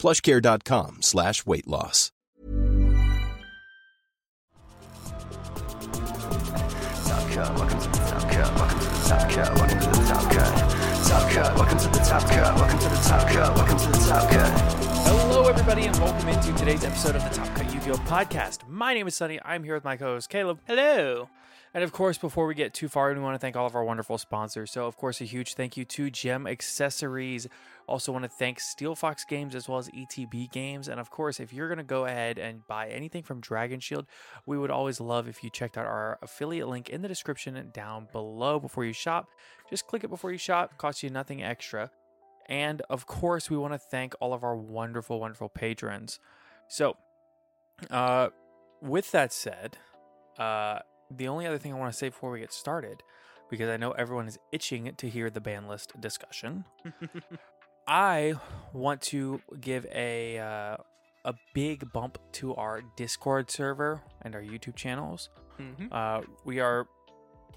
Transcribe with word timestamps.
plushcare.com 0.00 1.02
slash 1.02 1.46
weight 1.46 1.68
loss. 1.68 2.10
Top 7.04 7.30
Cut, 7.30 7.54
welcome 7.58 7.78
to 7.80 7.88
the 7.88 7.98
Top 8.08 8.30
Cut, 8.30 8.54
welcome 8.56 8.78
to 8.80 8.86
the 8.86 9.00
Top 9.06 9.30
Cut, 9.30 9.54
welcome 9.56 9.78
to 9.78 9.88
the 9.88 10.04
Top 10.06 10.32
Cut. 10.32 10.80
Top 11.06 11.30
Cut, 11.30 11.56
welcome 11.56 11.78
to 11.78 11.88
the 11.88 11.98
Top 11.98 12.22
Cut, 12.28 12.54
welcome 12.56 12.78
to 12.78 12.88
the 12.88 12.96
Top 12.96 13.28
Cut, 13.28 13.56
welcome 13.56 13.78
to 13.78 13.88
the 13.88 14.06
Top 14.08 14.30
Cut. 14.30 14.50
Hello, 15.06 15.48
everybody, 15.48 15.86
and 15.86 15.96
welcome 15.98 16.28
into 16.28 16.52
today's 16.54 16.84
episode 16.84 17.16
of 17.16 17.24
the 17.24 17.30
Top 17.30 17.48
Cut 17.54 17.72
Yu-Gi-Oh 17.72 17.96
podcast. 18.06 18.68
My 18.68 18.94
name 18.94 19.06
is 19.06 19.14
Sonny. 19.14 19.40
I'm 19.44 19.64
here 19.64 19.74
with 19.74 19.84
my 19.84 19.96
co-host 19.96 20.28
Caleb. 20.28 20.60
Hello. 20.66 21.28
And 21.72 21.84
of 21.84 21.92
course, 21.92 22.18
before 22.18 22.46
we 22.46 22.54
get 22.54 22.74
too 22.74 22.88
far, 22.88 23.12
we 23.14 23.20
want 23.20 23.36
to 23.36 23.38
thank 23.38 23.54
all 23.54 23.66
of 23.66 23.76
our 23.76 23.84
wonderful 23.84 24.18
sponsors. 24.18 24.72
So, 24.72 24.86
of 24.86 24.96
course, 24.96 25.20
a 25.20 25.24
huge 25.24 25.54
thank 25.54 25.76
you 25.76 25.84
to 25.84 26.10
Gem 26.10 26.48
Accessories. 26.48 27.46
Also, 27.86 28.10
want 28.10 28.24
to 28.24 28.28
thank 28.28 28.58
Steelfox 28.58 29.26
Games 29.26 29.54
as 29.54 29.68
well 29.68 29.78
as 29.78 29.88
ETB 29.90 30.50
Games. 30.50 30.88
And 30.88 30.98
of 30.98 31.10
course, 31.10 31.38
if 31.38 31.52
you're 31.52 31.68
going 31.68 31.78
to 31.78 31.84
go 31.84 32.06
ahead 32.06 32.38
and 32.38 32.66
buy 32.66 32.88
anything 32.88 33.22
from 33.22 33.40
Dragon 33.40 33.78
Shield, 33.78 34.06
we 34.46 34.58
would 34.58 34.70
always 34.70 35.00
love 35.00 35.28
if 35.28 35.44
you 35.44 35.50
checked 35.50 35.78
out 35.78 35.86
our 35.86 36.18
affiliate 36.22 36.68
link 36.68 36.88
in 36.88 37.02
the 37.02 37.08
description 37.08 37.70
down 37.72 38.08
below 38.10 38.58
before 38.58 38.84
you 38.84 38.92
shop. 38.92 39.28
Just 39.68 39.86
click 39.86 40.02
it 40.02 40.10
before 40.10 40.32
you 40.32 40.38
shop, 40.38 40.76
costs 40.76 41.04
you 41.04 41.10
nothing 41.10 41.40
extra. 41.40 41.90
And 42.46 42.82
of 42.90 43.06
course, 43.06 43.48
we 43.48 43.56
want 43.56 43.74
to 43.74 43.78
thank 43.78 44.14
all 44.20 44.34
of 44.34 44.42
our 44.42 44.56
wonderful, 44.56 45.20
wonderful 45.20 45.48
patrons. 45.48 46.18
So, 46.68 46.96
uh, 47.90 48.30
with 48.82 49.12
that 49.12 49.32
said, 49.32 49.78
uh, 50.36 50.80
the 51.10 51.28
only 51.28 51.46
other 51.46 51.58
thing 51.58 51.72
I 51.72 51.76
want 51.76 51.92
to 51.92 51.98
say 51.98 52.08
before 52.08 52.30
we 52.30 52.40
get 52.40 52.52
started, 52.52 53.02
because 53.48 53.68
I 53.68 53.76
know 53.76 53.92
everyone 53.92 54.28
is 54.28 54.38
itching 54.52 54.92
to 54.96 55.08
hear 55.08 55.30
the 55.30 55.40
ban 55.40 55.66
list 55.68 56.00
discussion, 56.00 56.64
I 57.86 58.34
want 58.72 59.00
to 59.02 59.40
give 59.60 59.86
a 59.92 60.38
uh, 60.38 60.76
a 61.24 61.34
big 61.54 61.92
bump 61.92 62.18
to 62.32 62.54
our 62.54 62.82
Discord 62.96 63.50
server 63.50 64.00
and 64.22 64.34
our 64.34 64.42
YouTube 64.42 64.76
channels. 64.76 65.28
Uh, 65.92 66.22
we 66.44 66.60
are 66.60 66.86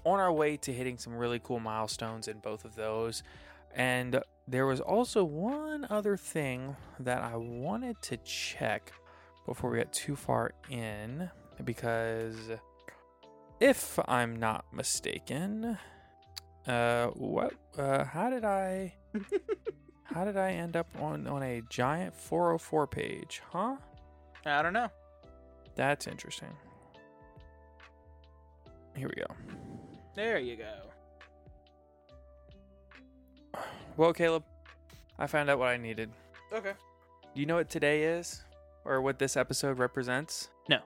on 0.04 0.20
our 0.20 0.32
way 0.32 0.56
to 0.58 0.72
hitting 0.72 0.98
some 0.98 1.14
really 1.16 1.40
cool 1.42 1.60
milestones 1.60 2.28
in 2.28 2.38
both 2.38 2.64
of 2.64 2.74
those. 2.74 3.22
And 3.74 4.20
there 4.46 4.66
was 4.66 4.80
also 4.80 5.24
one 5.24 5.86
other 5.88 6.16
thing 6.16 6.76
that 7.00 7.22
I 7.22 7.36
wanted 7.36 8.00
to 8.02 8.16
check 8.18 8.92
before 9.46 9.70
we 9.70 9.78
get 9.78 9.92
too 9.92 10.16
far 10.16 10.52
in, 10.68 11.30
because 11.64 12.36
if 13.60 13.98
I'm 14.08 14.36
not 14.36 14.64
mistaken, 14.72 15.78
uh, 16.66 17.06
what, 17.08 17.54
uh, 17.78 18.04
how 18.04 18.30
did 18.30 18.44
I, 18.44 18.94
how 20.04 20.24
did 20.24 20.36
I 20.36 20.52
end 20.52 20.76
up 20.76 20.88
on 21.00 21.26
on 21.26 21.42
a 21.42 21.62
giant 21.68 22.14
404 22.14 22.86
page? 22.86 23.42
Huh? 23.50 23.76
I 24.46 24.62
don't 24.62 24.72
know. 24.72 24.88
That's 25.74 26.06
interesting. 26.06 26.50
Here 28.96 29.08
we 29.08 29.14
go. 29.20 29.26
There 30.14 30.38
you 30.38 30.56
go. 30.56 30.74
Well, 33.96 34.12
Caleb, 34.12 34.44
I 35.18 35.26
found 35.26 35.50
out 35.50 35.58
what 35.58 35.68
I 35.68 35.76
needed. 35.76 36.10
Okay. 36.52 36.72
Do 37.34 37.40
you 37.40 37.46
know 37.46 37.56
what 37.56 37.68
today 37.68 38.04
is? 38.04 38.44
Or 38.84 39.00
what 39.00 39.18
this 39.18 39.36
episode 39.36 39.78
represents? 39.78 40.50
No. 40.68 40.78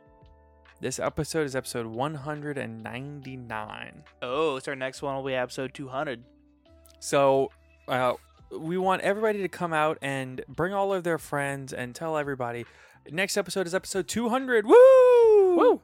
This 0.80 1.00
episode 1.00 1.44
is 1.44 1.56
episode 1.56 1.86
199. 1.86 4.04
Oh, 4.22 4.60
so 4.60 4.70
our 4.70 4.76
next 4.76 5.02
one 5.02 5.16
will 5.16 5.24
be 5.24 5.34
episode 5.34 5.74
200. 5.74 6.22
So, 7.00 7.50
uh, 7.88 8.12
we 8.56 8.78
want 8.78 9.02
everybody 9.02 9.42
to 9.42 9.48
come 9.48 9.72
out 9.72 9.98
and 10.00 10.40
bring 10.48 10.72
all 10.72 10.92
of 10.92 11.02
their 11.02 11.18
friends 11.18 11.72
and 11.72 11.96
tell 11.96 12.16
everybody. 12.16 12.64
Next 13.10 13.36
episode 13.36 13.66
is 13.66 13.74
episode 13.74 14.06
200. 14.06 14.66
Woo! 14.66 15.56
Woo! 15.56 15.80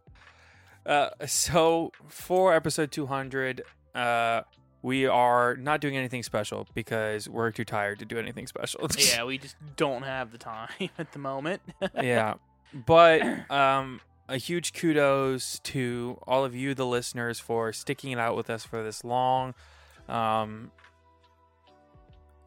Uh, 0.87 1.09
so, 1.27 1.91
for 2.07 2.55
episode 2.55 2.93
200, 2.93 3.63
uh, 3.97 4.43
we 4.83 5.07
are 5.07 5.57
not 5.57 5.81
doing 5.81 5.97
anything 5.97 6.23
special 6.23 6.69
because 6.73 7.29
we're 7.29 7.51
too 7.51 7.65
tired 7.65 7.99
to 7.99 8.05
do 8.05 8.17
anything 8.17 8.47
special. 8.47 8.87
yeah, 8.97 9.25
we 9.29 9.39
just 9.39 9.57
don't 9.75 10.03
have 10.03 10.31
the 10.31 10.39
time 10.39 10.69
at 10.99 11.11
the 11.11 11.19
moment. 11.19 11.63
yeah. 12.01 12.35
But 12.87 13.23
um 13.51 14.01
a 14.29 14.37
huge 14.37 14.73
kudos 14.73 15.59
to 15.61 16.19
all 16.27 16.45
of 16.45 16.55
you 16.55 16.75
the 16.75 16.87
listeners 16.87 17.39
for 17.39 17.73
sticking 17.73 18.13
it 18.13 18.19
out 18.19 18.37
with 18.37 18.49
us 18.51 18.65
for 18.65 18.83
this 18.83 19.05
long. 19.05 19.55
Um 20.09 20.71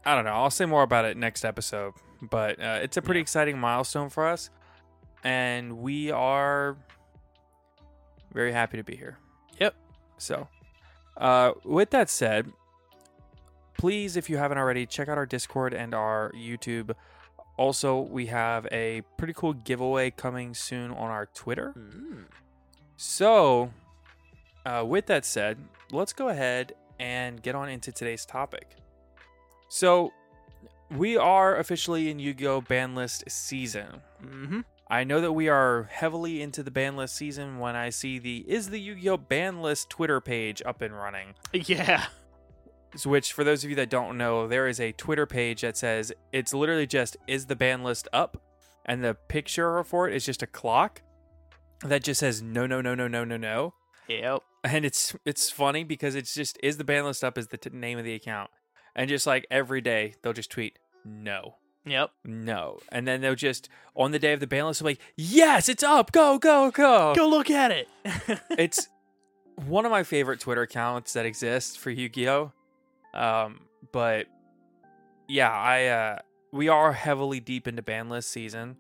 I 0.05 0.15
don't 0.15 0.23
know. 0.23 0.31
I'll 0.31 0.49
say 0.49 0.65
more 0.65 0.83
about 0.83 1.03
it 1.05 1.17
next 1.17 1.43
episode, 1.43 1.93
but 2.21 2.61
uh, 2.61 2.79
it's 2.81 2.95
a 2.95 3.01
pretty 3.01 3.19
exciting 3.19 3.59
milestone 3.59 4.09
for 4.09 4.25
us 4.27 4.49
and 5.23 5.79
we 5.79 6.11
are 6.11 6.77
very 8.33 8.51
happy 8.51 8.77
to 8.77 8.83
be 8.83 8.95
here. 8.95 9.17
Yep. 9.59 9.75
So, 10.17 10.47
uh, 11.17 11.51
with 11.63 11.89
that 11.91 12.09
said, 12.09 12.51
please, 13.77 14.15
if 14.17 14.29
you 14.29 14.37
haven't 14.37 14.57
already, 14.57 14.85
check 14.85 15.09
out 15.09 15.17
our 15.17 15.25
Discord 15.25 15.73
and 15.73 15.93
our 15.93 16.31
YouTube. 16.31 16.93
Also, 17.57 17.99
we 18.01 18.27
have 18.27 18.67
a 18.71 19.01
pretty 19.17 19.33
cool 19.33 19.53
giveaway 19.53 20.11
coming 20.11 20.53
soon 20.53 20.91
on 20.91 21.09
our 21.09 21.25
Twitter. 21.33 21.73
So, 22.97 23.71
uh, 24.65 24.83
with 24.85 25.07
that 25.07 25.25
said, 25.25 25.57
let's 25.91 26.13
go 26.13 26.29
ahead 26.29 26.73
and 26.99 27.41
get 27.41 27.55
on 27.55 27.69
into 27.69 27.91
today's 27.91 28.25
topic. 28.25 28.67
So, 29.69 30.13
we 30.91 31.17
are 31.17 31.57
officially 31.57 32.09
in 32.09 32.19
Yu 32.19 32.33
Gi 32.33 32.47
Oh! 32.47 32.61
ban 32.61 32.95
list 32.95 33.23
season. 33.27 34.01
mm-hmm. 34.23 34.61
I 34.89 35.03
know 35.03 35.19
that 35.19 35.33
we 35.33 35.49
are 35.49 35.89
heavily 35.91 36.41
into 36.41 36.63
the 36.63 36.71
ban 36.71 36.95
list 36.95 37.17
season 37.17 37.59
when 37.59 37.75
I 37.75 37.89
see 37.89 38.19
the 38.19 38.45
Is 38.47 38.69
the 38.69 38.79
Yu 38.79 38.95
Gi 38.95 39.09
Oh! 39.09 39.17
ban 39.17 39.61
list 39.61 39.89
Twitter 39.89 40.21
page 40.21 40.61
up 40.65 40.81
and 40.81 40.95
running. 40.95 41.33
Yeah. 41.51 42.05
So 42.95 43.09
Which, 43.09 43.33
for 43.33 43.43
those 43.43 43.63
of 43.63 43.69
you 43.69 43.75
that 43.75 43.89
don't 43.89 44.17
know, 44.17 44.47
there 44.47 44.67
is 44.67 44.79
a 44.79 44.91
Twitter 44.93 45.25
page 45.25 45.61
that 45.61 45.77
says 45.77 46.11
it's 46.31 46.53
literally 46.53 46.87
just 46.87 47.17
Is 47.27 47.45
the 47.45 47.55
ban 47.55 47.83
list 47.83 48.07
up? 48.13 48.41
And 48.85 49.03
the 49.03 49.13
picture 49.13 49.83
for 49.83 50.07
it 50.07 50.15
is 50.15 50.25
just 50.25 50.41
a 50.41 50.47
clock 50.47 51.01
that 51.83 52.03
just 52.03 52.21
says 52.21 52.41
no, 52.41 52.65
no, 52.65 52.81
no, 52.81 52.95
no, 52.95 53.07
no, 53.07 53.23
no, 53.23 53.37
no. 53.37 53.73
Yep. 54.07 54.41
And 54.63 54.85
it's 54.85 55.15
it's 55.25 55.49
funny 55.49 55.83
because 55.83 56.15
it's 56.15 56.33
just 56.33 56.57
Is 56.63 56.77
the 56.77 56.83
ban 56.83 57.05
list 57.05 57.23
up 57.23 57.37
is 57.37 57.47
the 57.47 57.57
t- 57.57 57.69
name 57.71 57.99
of 57.99 58.05
the 58.05 58.13
account. 58.13 58.49
And 58.95 59.09
just 59.09 59.27
like 59.27 59.45
every 59.51 59.81
day, 59.81 60.15
they'll 60.21 60.33
just 60.33 60.49
tweet 60.51 60.79
no. 61.05 61.55
Yep. 61.85 62.11
No. 62.25 62.79
And 62.91 63.07
then 63.07 63.21
they'll 63.21 63.35
just 63.35 63.69
on 63.95 64.11
the 64.11 64.19
day 64.19 64.33
of 64.33 64.39
the 64.39 64.47
ban 64.47 64.65
list, 64.65 64.81
they're 64.81 64.91
like, 64.91 65.01
yes, 65.15 65.69
it's 65.69 65.83
up, 65.83 66.11
go, 66.11 66.37
go, 66.37 66.71
go. 66.71 67.13
Go 67.15 67.27
look 67.27 67.49
at 67.49 67.71
it. 67.71 67.87
it's 68.51 68.87
one 69.65 69.85
of 69.85 69.91
my 69.91 70.03
favorite 70.03 70.39
Twitter 70.39 70.61
accounts 70.61 71.13
that 71.13 71.25
exists 71.25 71.75
for 71.75 71.89
Yu-Gi-Oh. 71.89 72.51
Um, 73.13 73.61
but 73.91 74.27
yeah, 75.27 75.51
I 75.51 75.85
uh, 75.85 76.19
we 76.51 76.69
are 76.69 76.93
heavily 76.93 77.39
deep 77.39 77.67
into 77.67 77.81
ban 77.81 78.09
list 78.09 78.29
season, 78.29 78.77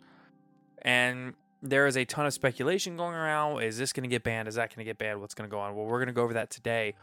and 0.81 1.33
there 1.61 1.87
is 1.87 1.97
a 1.97 2.05
ton 2.05 2.25
of 2.25 2.33
speculation 2.33 2.97
going 2.97 3.15
around. 3.15 3.61
Is 3.63 3.77
this 3.77 3.93
going 3.93 4.03
to 4.03 4.09
get 4.09 4.23
banned? 4.23 4.47
Is 4.47 4.55
that 4.55 4.69
going 4.69 4.85
to 4.85 4.89
get 4.89 4.97
banned? 4.97 5.19
What's 5.21 5.33
going 5.33 5.49
to 5.49 5.51
go 5.53 5.59
on? 5.59 5.75
Well, 5.75 5.85
we're 5.85 5.99
going 5.99 6.07
to 6.07 6.13
go 6.13 6.23
over 6.23 6.33
that 6.33 6.49
today, 6.49 6.95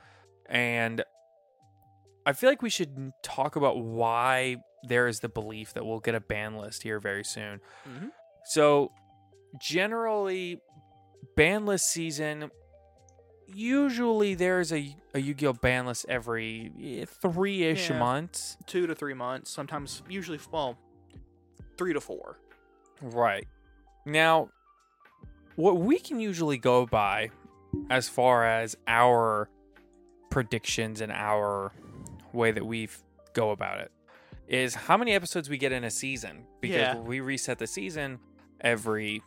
and 0.46 1.02
I 2.26 2.32
feel 2.32 2.48
like 2.50 2.62
we 2.62 2.70
should 2.70 3.12
talk 3.22 3.56
about 3.56 3.78
why 3.78 4.56
there 4.86 5.06
is 5.06 5.20
the 5.20 5.28
belief 5.28 5.74
that 5.74 5.84
we'll 5.84 6.00
get 6.00 6.14
a 6.14 6.20
ban 6.20 6.56
list 6.56 6.82
here 6.82 7.00
very 7.00 7.24
soon. 7.24 7.60
Mhm. 7.88 8.10
So, 8.46 8.92
generally, 9.60 10.60
ban 11.36 11.64
list 11.66 11.86
season 11.86 12.50
usually 13.46 14.34
there's 14.34 14.72
a, 14.72 14.94
a 15.14 15.20
Yu-Gi-Oh 15.20 15.54
ban 15.54 15.86
list 15.86 16.06
every 16.08 16.72
eh, 16.82 17.04
three-ish 17.06 17.90
Yeah. 17.90 17.98
months. 17.98 18.56
Two 18.66 18.86
to 18.86 18.94
three 18.94 19.14
months. 19.14 19.50
Sometimes, 19.50 20.02
usually, 20.08 20.38
well, 20.50 20.78
three 21.78 21.92
to 21.92 22.00
four. 22.00 22.38
Right. 23.02 23.46
Now, 24.06 24.50
what 25.56 25.78
we 25.78 25.98
can 25.98 26.20
usually 26.20 26.58
go 26.58 26.86
by 26.86 27.30
as 27.90 28.08
far 28.08 28.44
as 28.46 28.76
our 28.86 29.48
predictions 30.30 31.00
and 31.00 31.12
our 31.12 31.72
way 32.32 32.50
that 32.52 32.64
we 32.66 32.88
go 33.34 33.50
about 33.50 33.80
it 33.80 33.90
is 34.48 34.74
how 34.74 34.96
many 34.96 35.12
episodes 35.12 35.48
we 35.48 35.56
get 35.58 35.72
in 35.72 35.84
a 35.84 35.90
season 35.90 36.44
because 36.60 36.76
Yeah. 36.76 36.98
we 36.98 37.20
reset 37.20 37.58
the 37.58 37.66
season 37.66 38.18
every 38.60 39.22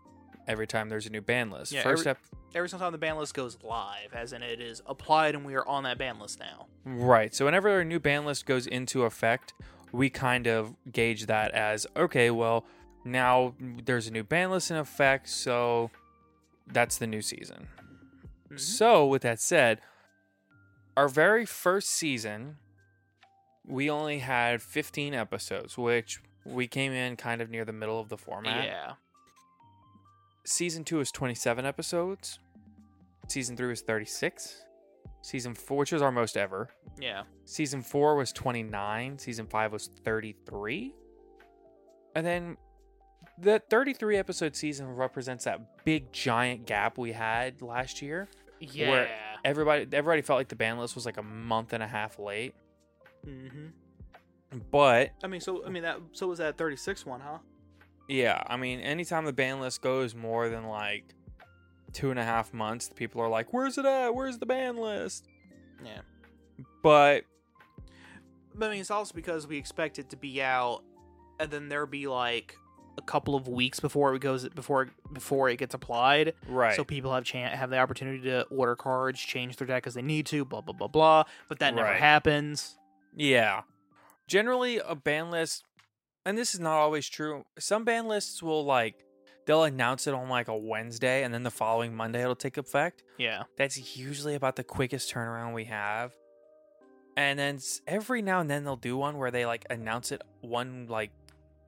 every 0.47 0.67
time 0.67 0.87
there's 0.89 1.05
a 1.05 1.09
new 1.09 1.21
ban 1.21 1.49
list. 1.49 1.71
Yeah, 1.73 1.83
First 1.83 2.07
every- 2.07 2.11
up 2.11 2.17
Every 2.55 2.69
single 2.69 2.85
time 2.85 2.91
the 2.91 2.97
ban 2.97 3.17
list 3.17 3.33
goes 3.33 3.57
live, 3.61 4.13
as 4.13 4.33
in 4.33 4.41
it 4.41 4.59
is 4.61 4.81
applied 4.85 5.35
and 5.35 5.45
we 5.45 5.53
are 5.55 5.67
on 5.67 5.83
that 5.83 5.97
ban 5.97 6.19
list 6.19 6.39
now. 6.39 6.67
Right. 6.85 7.33
So 7.33 7.45
whenever 7.45 7.79
a 7.79 7.85
new 7.85 7.99
ban 7.99 8.25
list 8.25 8.45
goes 8.45 8.65
into 8.65 9.03
effect, 9.03 9.53
we 9.91 10.09
kind 10.09 10.47
of 10.47 10.75
gauge 10.91 11.25
that 11.27 11.51
as 11.51 11.85
okay, 11.95 12.31
well, 12.31 12.65
now 13.05 13.53
there's 13.59 14.07
a 14.07 14.11
new 14.11 14.23
ban 14.23 14.51
list 14.51 14.71
in 14.71 14.77
effect, 14.77 15.29
so 15.29 15.91
that's 16.65 16.97
the 16.97 17.07
new 17.07 17.21
season. 17.21 17.67
Mhm. 18.49 18.59
So, 18.59 19.05
with 19.05 19.21
that 19.21 19.39
said, 19.39 19.81
our 20.95 21.07
very 21.07 21.45
first 21.45 21.89
season, 21.89 22.57
we 23.65 23.89
only 23.89 24.19
had 24.19 24.61
15 24.61 25.13
episodes, 25.13 25.77
which 25.77 26.21
we 26.45 26.67
came 26.67 26.91
in 26.91 27.15
kind 27.17 27.41
of 27.41 27.49
near 27.49 27.65
the 27.65 27.73
middle 27.73 27.99
of 27.99 28.09
the 28.09 28.17
format. 28.17 28.65
Yeah. 28.65 28.93
Season 30.47 30.85
2 30.85 31.01
is 31.01 31.11
27 31.11 31.65
episodes. 31.65 32.39
Season 33.27 33.57
3 33.57 33.67
was 33.67 33.81
36. 33.81 34.63
Season 35.21 35.53
4, 35.53 35.77
which 35.77 35.91
was 35.91 36.01
our 36.01 36.09
most 36.09 36.37
ever. 36.37 36.69
Yeah. 36.97 37.23
Season 37.43 37.81
4 37.81 38.15
was 38.15 38.31
29. 38.31 39.19
Season 39.19 39.45
5 39.45 39.73
was 39.73 39.89
33. 40.05 40.95
And 42.15 42.25
then 42.25 42.55
the 43.37 43.61
33 43.69 44.15
episode 44.15 44.55
season 44.55 44.87
represents 44.87 45.43
that 45.43 45.83
big 45.83 46.13
giant 46.13 46.65
gap 46.65 46.97
we 46.97 47.11
had 47.11 47.61
last 47.61 48.01
year. 48.01 48.29
Yeah. 48.61 48.89
Where 48.89 49.09
everybody 49.43 49.85
everybody 49.91 50.21
felt 50.21 50.37
like 50.39 50.47
the 50.47 50.55
ban 50.55 50.79
list 50.79 50.95
was 50.95 51.05
like 51.05 51.17
a 51.17 51.23
month 51.23 51.73
and 51.73 51.83
a 51.83 51.87
half 51.87 52.19
late. 52.19 52.55
hmm 53.25 53.67
But 54.71 55.11
I 55.21 55.27
mean, 55.27 55.41
so 55.41 55.65
I 55.65 55.69
mean 55.69 55.83
that. 55.83 55.99
So 56.13 56.27
was 56.27 56.39
that 56.39 56.57
thirty 56.57 56.77
six 56.77 57.05
one, 57.05 57.19
huh? 57.19 57.39
Yeah, 58.07 58.41
I 58.47 58.57
mean, 58.57 58.79
anytime 58.79 59.25
the 59.25 59.33
ban 59.33 59.59
list 59.59 59.81
goes 59.81 60.15
more 60.15 60.49
than 60.49 60.65
like 60.67 61.13
two 61.93 62.09
and 62.11 62.19
a 62.19 62.23
half 62.23 62.53
months, 62.53 62.89
people 62.95 63.21
are 63.21 63.29
like, 63.29 63.53
"Where's 63.53 63.77
it 63.77 63.85
at? 63.85 64.13
Where's 64.13 64.37
the 64.37 64.45
ban 64.45 64.77
list?" 64.77 65.27
Yeah. 65.83 66.01
But 66.83 67.25
But 68.55 68.67
I 68.67 68.69
mean, 68.71 68.81
it's 68.81 68.91
also 68.91 69.13
because 69.13 69.45
we 69.47 69.57
expect 69.57 69.99
it 69.99 70.09
to 70.09 70.17
be 70.17 70.41
out, 70.41 70.83
and 71.39 71.51
then 71.51 71.69
there 71.69 71.85
be 71.85 72.07
like 72.07 72.55
a 72.97 73.01
couple 73.03 73.35
of 73.35 73.47
weeks 73.47 73.79
before 73.79 74.15
it 74.15 74.19
goes 74.21 74.49
before 74.49 74.89
before 75.13 75.49
it 75.49 75.57
gets 75.57 75.75
applied. 75.75 76.33
right, 76.47 76.75
So 76.75 76.83
people 76.83 77.13
have 77.13 77.23
chan 77.23 77.55
have 77.55 77.69
the 77.69 77.77
opportunity 77.77 78.21
to 78.23 78.43
order 78.45 78.75
cards, 78.75 79.19
change 79.19 79.57
their 79.57 79.67
deck 79.67 79.85
as 79.85 79.93
they 79.93 80.01
need 80.01 80.25
to, 80.27 80.43
blah 80.45 80.61
blah 80.61 80.73
blah 80.73 80.87
blah. 80.87 81.23
But 81.47 81.59
that 81.59 81.75
never 81.75 81.89
Right. 81.89 81.99
happens. 81.99 82.79
Yeah. 83.15 83.61
Generally, 84.27 84.79
a 84.79 84.95
ban 84.95 85.29
list, 85.29 85.63
and 86.27 86.37
this 86.37 86.53
is 86.53 86.59
not 86.59 86.73
always 86.73 87.07
true. 87.07 87.45
Some 87.57 87.85
ban 87.85 88.07
lists 88.07 88.43
will 88.43 88.65
like 88.65 89.05
they'll 89.45 89.63
announce 89.63 90.07
it 90.07 90.13
on 90.13 90.27
like 90.27 90.49
a 90.49 90.55
Wednesday, 90.57 91.23
and 91.23 91.33
then 91.33 91.43
the 91.43 91.49
following 91.49 91.95
Monday 91.95 92.21
it'll 92.21 92.35
take 92.35 92.57
effect. 92.57 93.01
Yeah. 93.17 93.43
That's 93.57 93.97
usually 93.97 94.35
about 94.35 94.57
the 94.57 94.63
quickest 94.65 95.11
turnaround 95.11 95.53
we 95.53 95.63
have. 95.65 96.13
And 97.15 97.39
then 97.39 97.59
every 97.87 98.21
now 98.21 98.41
and 98.41 98.51
then 98.51 98.65
they'll 98.65 98.75
do 98.75 98.97
one 98.97 99.17
where 99.17 99.31
they 99.31 99.45
like 99.45 99.65
announce 99.69 100.11
it 100.11 100.21
one 100.41 100.87
like 100.87 101.11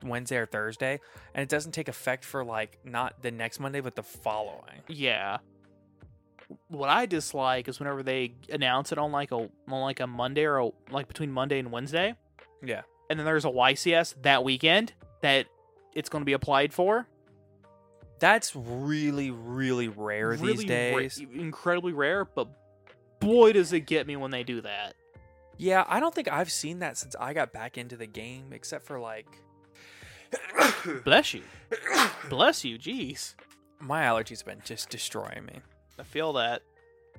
Wednesday 0.04 0.36
or 0.36 0.46
Thursday, 0.46 1.00
and 1.34 1.42
it 1.42 1.48
doesn't 1.48 1.72
take 1.72 1.88
effect 1.88 2.24
for 2.24 2.44
like 2.44 2.78
not 2.84 3.22
the 3.22 3.30
next 3.30 3.60
Monday, 3.60 3.80
but 3.80 3.96
the 3.96 4.02
following. 4.02 4.82
Yeah. 4.88 5.38
What 6.68 6.90
I 6.90 7.06
dislike 7.06 7.66
is 7.66 7.78
whenever 7.78 8.02
they 8.02 8.34
announce 8.50 8.92
it 8.92 8.98
on 8.98 9.10
like 9.10 9.32
a 9.32 9.36
on 9.36 9.80
like 9.80 10.00
a 10.00 10.06
Monday 10.06 10.44
or 10.44 10.58
a, 10.58 10.70
like 10.90 11.08
between 11.08 11.32
Monday 11.32 11.58
and 11.58 11.72
Wednesday, 11.72 12.14
Yeah. 12.62 12.82
And 13.10 13.18
then 13.18 13.26
there's 13.26 13.44
a 13.44 13.48
YCS 13.50 14.14
that 14.22 14.42
weekend 14.44 14.94
that 15.20 15.44
it's 15.94 16.08
going 16.08 16.22
to 16.22 16.26
be 16.26 16.32
applied 16.32 16.72
for. 16.72 17.06
That's 18.20 18.54
really, 18.56 19.30
really 19.30 19.88
rare 19.88 20.28
Really 20.30 20.52
these 20.52 20.58
ra- 20.60 20.66
days. 20.68 21.18
incredibly 21.34 21.92
rare, 21.92 22.24
but 22.24 22.48
boy 23.18 23.52
does 23.52 23.72
it 23.72 23.80
get 23.80 24.06
me 24.06 24.16
when 24.16 24.30
they 24.30 24.42
do 24.44 24.60
that. 24.62 24.94
Yeah, 25.58 25.84
I 25.86 26.00
don't 26.00 26.14
think 26.14 26.30
I've 26.32 26.50
seen 26.50 26.78
that 26.78 26.96
since 26.96 27.14
I 27.20 27.34
got 27.34 27.52
back 27.52 27.76
into 27.76 27.96
the 27.96 28.06
game, 28.06 28.52
except 28.52 28.86
for 28.86 28.98
like 28.98 29.26
Bless 31.04 31.34
you, 31.34 31.42
bless 32.28 32.64
you. 32.64 32.78
Jeez, 32.78 33.34
my 33.80 34.02
allergies 34.02 34.38
have 34.38 34.46
been 34.46 34.62
just 34.64 34.88
destroying 34.88 35.44
me. 35.46 35.60
I 35.98 36.02
feel 36.04 36.32
that. 36.34 36.62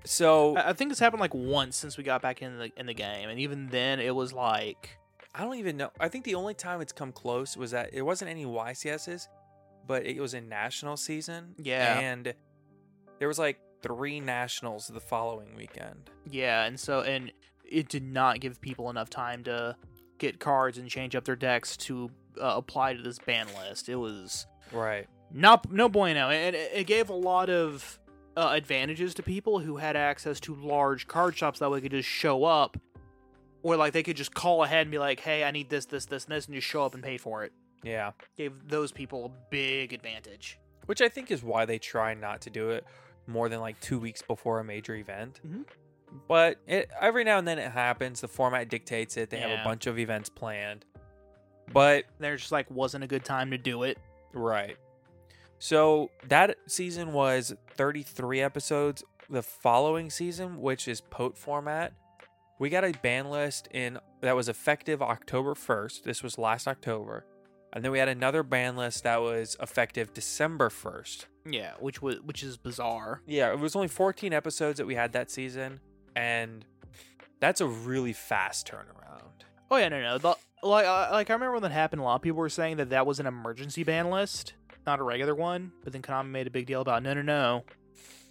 So 0.06 0.56
I 0.56 0.70
I 0.70 0.74
think 0.74 0.92
it's 0.92 1.00
happened 1.00 1.20
like 1.22 1.34
once 1.34 1.76
since 1.76 1.98
we 1.98 2.04
got 2.04 2.22
back 2.22 2.42
in 2.42 2.58
the 2.58 2.72
in 2.78 2.86
the 2.86 2.94
game, 2.94 3.30
and 3.30 3.40
even 3.40 3.68
then 3.68 4.00
it 4.00 4.16
was 4.16 4.34
like 4.34 4.90
I 5.34 5.44
don't 5.44 5.56
even 5.56 5.78
know. 5.78 5.92
I 6.00 6.08
think 6.10 6.26
the 6.26 6.36
only 6.36 6.54
time 6.54 6.82
it's 6.82 6.92
come 6.92 7.12
close 7.12 7.56
was 7.56 7.72
that 7.72 7.94
it 7.94 8.02
wasn't 8.02 8.32
any 8.32 8.46
YCSs, 8.46 9.28
but 9.88 10.06
it 10.06 10.20
was 10.20 10.34
in 10.34 10.50
national 10.50 10.98
season. 10.98 11.56
Yeah. 11.58 12.00
and 12.00 12.34
there 13.20 13.28
was 13.28 13.40
like 13.40 13.60
three 13.82 14.20
nationals 14.20 14.88
the 14.88 15.00
following 15.00 15.56
weekend. 15.56 16.10
Yeah, 16.30 16.66
and 16.66 16.80
so 16.80 17.02
and 17.02 17.32
it 17.64 17.88
did 17.88 18.04
not 18.04 18.40
give 18.42 18.60
people 18.62 18.90
enough 18.90 19.10
time 19.10 19.44
to 19.46 19.76
get 20.18 20.40
cards 20.40 20.78
and 20.78 20.90
change 20.90 21.16
up 21.16 21.24
their 21.24 21.36
decks 21.36 21.78
to 21.78 22.12
uh, 22.40 22.54
apply 22.58 22.94
to 22.94 23.02
this 23.02 23.18
ban 23.20 23.48
list. 23.58 23.90
It 23.90 23.96
was 23.96 24.46
Right. 24.72 25.08
not 25.32 25.72
no 25.72 25.88
bueno, 25.90 26.30
and 26.30 26.56
it, 26.56 26.72
it 26.74 26.88
gave 26.88 27.10
a 27.10 27.14
lot 27.16 27.50
of 27.50 28.00
uh, 28.38 28.50
advantages 28.54 29.14
to 29.16 29.24
people 29.24 29.60
who 29.60 29.78
had 29.78 29.96
access 29.96 30.40
to 30.42 30.56
large 30.56 31.08
card 31.08 31.36
shops 31.38 31.60
that 31.60 31.70
way 31.72 31.80
could 31.82 31.92
just 31.92 32.08
show 32.10 32.44
up, 32.44 32.78
or 33.64 33.76
like 33.76 33.94
they 33.94 34.04
could 34.04 34.18
just 34.18 34.34
call 34.34 34.64
ahead 34.64 34.82
and 34.84 34.92
be 34.92 34.98
like, 35.00 35.20
"Hey, 35.20 35.44
I 35.44 35.52
need 35.52 35.70
this, 35.70 35.86
this, 35.86 36.06
this, 36.06 36.26
and 36.26 36.34
this," 36.36 36.46
and 36.46 36.56
just 36.56 36.68
show 36.68 36.84
up 36.84 36.94
and 36.94 37.04
pay 37.04 37.18
for 37.18 37.44
it. 37.44 37.52
Yeah. 37.84 38.12
Gave 38.38 38.68
those 38.68 38.92
people 38.92 39.26
a 39.26 39.30
big 39.50 39.94
advantage. 39.94 40.60
Which 40.86 41.02
I 41.02 41.10
think 41.10 41.32
is 41.32 41.44
why 41.44 41.66
they 41.66 41.80
try 41.80 42.14
not 42.14 42.42
to 42.42 42.50
do 42.50 42.72
it 42.72 42.86
more 43.28 43.50
than 43.50 43.60
like 43.60 43.80
two 43.80 44.00
weeks 44.00 44.22
before 44.22 44.60
a 44.60 44.64
major 44.64 44.96
event. 44.96 45.40
Mhm. 45.46 45.66
But 46.28 46.60
it, 46.68 46.90
every 47.00 47.24
now 47.24 47.38
and 47.38 47.48
then 47.48 47.58
it 47.60 47.72
happens. 47.72 48.22
The 48.22 48.28
format 48.28 48.68
dictates 48.70 49.16
it. 49.16 49.30
They 49.30 49.38
have 49.38 49.52
a 49.52 49.64
bunch 49.64 49.88
of 49.88 49.98
events 49.98 50.30
planned. 50.30 50.86
But 51.72 52.06
There 52.20 52.36
just 52.36 52.52
like 52.52 52.70
wasn't 52.70 53.04
a 53.04 53.08
good 53.08 53.24
time 53.24 53.52
to 53.52 53.58
do 53.58 53.84
it. 53.84 53.98
Right. 54.34 54.76
So 55.60 56.10
that 56.28 56.58
season 56.68 57.14
was 57.14 57.54
33 57.76 58.42
episodes. 58.42 59.04
The 59.30 59.44
following 59.44 60.10
season, 60.10 60.60
which 60.60 60.88
is 60.88 61.00
POT 61.00 61.38
format, 61.38 61.94
we 62.62 62.70
got 62.70 62.86
a 62.86 62.92
ban 63.02 63.32
list 63.32 63.68
in 63.72 63.98
that 64.22 64.36
was 64.36 64.48
effective 64.48 65.02
October 65.02 65.56
1st. 65.56 66.04
This 66.04 66.22
was 66.22 66.38
last 66.38 66.68
October. 66.68 67.26
And 67.74 67.84
then 67.84 67.92
we 67.92 67.98
had 67.98 68.08
another 68.08 68.44
ban 68.44 68.76
list 68.76 69.04
that 69.04 69.20
was 69.20 69.58
effective 69.60 70.14
December 70.14 70.70
1st. 70.70 71.26
Yeah, 71.50 71.72
which 71.80 72.04
was 72.04 72.22
which 72.22 72.44
is 72.44 72.58
bizarre. 72.58 73.24
Yeah, 73.26 73.52
it 73.52 73.58
was 73.58 73.76
only 73.76 73.88
14 73.88 74.32
episodes 74.32 74.78
that 74.78 74.86
we 74.86 74.94
had 74.94 75.14
that 75.14 75.32
season, 75.32 75.80
and 76.16 76.64
that's 77.40 77.62
a 77.62 77.66
really 77.66 78.14
fast 78.14 78.68
turnaround. 78.68 79.42
Oh 79.72 79.78
yeah, 79.78 79.90
no, 79.90 80.00
no. 80.00 80.18
The, 80.20 80.36
like, 80.62 80.86
like 80.86 81.30
I 81.32 81.34
remember 81.34 81.54
when 81.54 81.64
that 81.64 81.72
happened. 81.72 82.04
A 82.04 82.06
lot 82.06 82.18
of 82.18 82.22
people 82.22 82.38
were 82.38 82.50
saying 82.50 82.78
that 82.78 82.92
that 82.92 83.08
was 83.08 83.20
an 83.20 83.26
emergency 83.26 83.84
ban 83.84 84.12
list, 84.12 84.54
not 84.86 85.00
a 85.00 85.04
regular 85.04 85.34
one. 85.34 85.72
But 85.84 85.94
then 85.94 86.04
Konami 86.04 86.30
made 86.30 86.46
a 86.46 86.52
big 86.52 86.68
deal 86.68 86.82
about 86.82 87.02
no, 87.02 87.16
no, 87.16 87.24
no. 87.24 87.64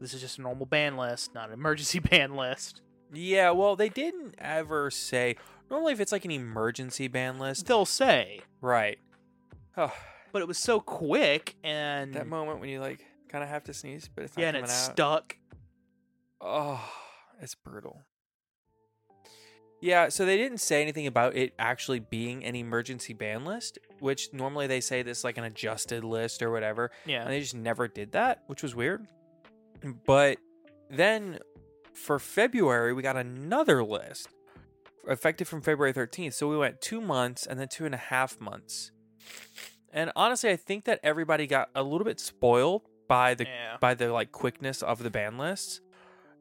This 0.00 0.14
is 0.14 0.20
just 0.20 0.38
a 0.38 0.42
normal 0.42 0.66
ban 0.66 0.96
list, 0.96 1.34
not 1.34 1.48
an 1.48 1.54
emergency 1.54 1.98
ban 2.10 2.36
list. 2.36 2.82
Yeah, 3.12 3.50
well, 3.50 3.76
they 3.76 3.88
didn't 3.88 4.34
ever 4.38 4.90
say. 4.90 5.36
Normally, 5.70 5.92
if 5.92 6.00
it's 6.00 6.12
like 6.12 6.24
an 6.24 6.30
emergency 6.30 7.08
ban 7.08 7.38
list, 7.38 7.66
They'll 7.66 7.86
say, 7.86 8.40
right? 8.60 8.98
Oh, 9.76 9.92
but 10.32 10.42
it 10.42 10.48
was 10.48 10.58
so 10.58 10.80
quick 10.80 11.56
and 11.62 12.14
that 12.14 12.26
moment 12.26 12.60
when 12.60 12.68
you 12.68 12.80
like 12.80 13.04
kind 13.28 13.44
of 13.44 13.50
have 13.50 13.64
to 13.64 13.74
sneeze, 13.74 14.08
but 14.12 14.24
it's 14.24 14.36
not 14.36 14.42
yeah, 14.42 14.48
and 14.48 14.56
coming 14.56 14.64
it's 14.64 14.88
out. 14.88 14.92
stuck. 14.92 15.36
Oh, 16.40 16.80
it's 17.40 17.54
brutal. 17.54 18.00
Yeah, 19.80 20.10
so 20.10 20.26
they 20.26 20.36
didn't 20.36 20.58
say 20.58 20.82
anything 20.82 21.06
about 21.06 21.34
it 21.34 21.54
actually 21.58 22.00
being 22.00 22.44
an 22.44 22.54
emergency 22.54 23.14
ban 23.14 23.44
list, 23.46 23.78
which 23.98 24.28
normally 24.32 24.66
they 24.66 24.80
say 24.80 25.02
this 25.02 25.24
like 25.24 25.38
an 25.38 25.44
adjusted 25.44 26.04
list 26.04 26.42
or 26.42 26.50
whatever. 26.50 26.90
Yeah. 27.06 27.22
And 27.22 27.30
they 27.30 27.40
just 27.40 27.54
never 27.54 27.88
did 27.88 28.12
that, 28.12 28.42
which 28.46 28.62
was 28.62 28.74
weird. 28.74 29.06
But 30.04 30.38
then 30.90 31.38
for 32.00 32.18
February, 32.18 32.92
we 32.92 33.02
got 33.02 33.16
another 33.16 33.82
list 33.84 34.28
effective 35.06 35.48
from 35.48 35.62
February 35.62 35.92
13th. 35.92 36.34
So 36.34 36.48
we 36.48 36.56
went 36.56 36.80
two 36.80 37.00
months 37.00 37.46
and 37.46 37.58
then 37.58 37.68
two 37.68 37.84
and 37.86 37.94
a 37.94 37.98
half 37.98 38.40
months. 38.40 38.90
And 39.92 40.12
honestly, 40.14 40.50
I 40.50 40.56
think 40.56 40.84
that 40.84 41.00
everybody 41.02 41.46
got 41.46 41.68
a 41.74 41.82
little 41.82 42.04
bit 42.04 42.20
spoiled 42.20 42.82
by 43.08 43.34
the 43.34 43.44
Yeah. 43.44 43.76
by 43.80 43.94
the 43.94 44.12
like 44.12 44.30
quickness 44.32 44.82
of 44.82 45.02
the 45.02 45.10
ban 45.10 45.36
lists. 45.38 45.80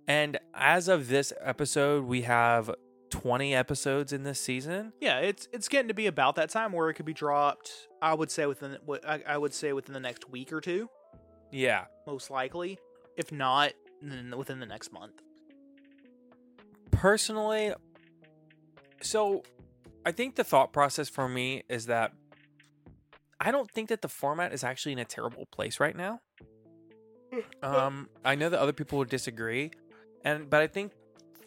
And 0.08 0.40
as 0.54 0.88
of 0.88 1.08
this 1.08 1.32
episode, 1.42 2.04
we 2.06 2.24
have 2.24 2.72
20 3.12 3.56
episodes 3.56 4.14
in 4.14 4.24
this 4.24 4.40
season. 4.40 4.94
Yeah, 5.02 5.20
it's 5.20 5.48
it's 5.52 5.68
getting 5.68 5.88
to 5.88 5.94
be 5.96 6.06
about 6.08 6.36
that 6.36 6.50
time 6.50 6.72
where 6.74 6.90
it 6.90 6.94
could 6.94 7.06
be 7.08 7.14
dropped. 7.14 7.72
I 8.02 8.14
would 8.14 8.30
say 8.30 8.46
within 8.46 8.78
what 8.86 9.08
I, 9.08 9.24
I 9.28 9.38
would 9.38 9.54
say 9.54 9.74
within 9.74 9.94
the 9.94 10.00
next 10.00 10.30
week 10.30 10.54
or 10.54 10.62
two, 10.62 10.90
Yeah. 11.52 11.86
most 12.06 12.30
likely. 12.30 12.78
If 13.18 13.32
not, 13.32 13.72
then 14.02 14.34
within 14.38 14.60
the 14.60 14.66
next 14.68 14.92
month. 14.94 15.22
Personally 17.00 17.74
so 19.02 19.42
i 20.06 20.12
think 20.12 20.36
the 20.36 20.44
thought 20.44 20.74
process 20.74 21.08
for 21.08 21.30
me 21.30 21.64
is 21.70 21.86
that 21.86 22.12
i 23.40 23.52
don't 23.52 23.72
think 23.72 23.88
that 23.90 24.02
the 24.02 24.08
format 24.10 24.52
is 24.54 24.64
actually 24.64 24.92
in 24.92 25.00
a 25.00 25.06
terrible 25.06 25.46
place 25.46 25.80
right 25.80 25.96
now 25.96 26.20
um 27.64 28.10
i 28.26 28.36
know 28.36 28.50
that 28.50 28.60
other 28.60 28.74
people 28.74 28.98
would 28.98 29.10
disagree 29.10 29.72
and 30.26 30.50
but 30.50 30.62
i 30.62 30.68
think 30.68 30.92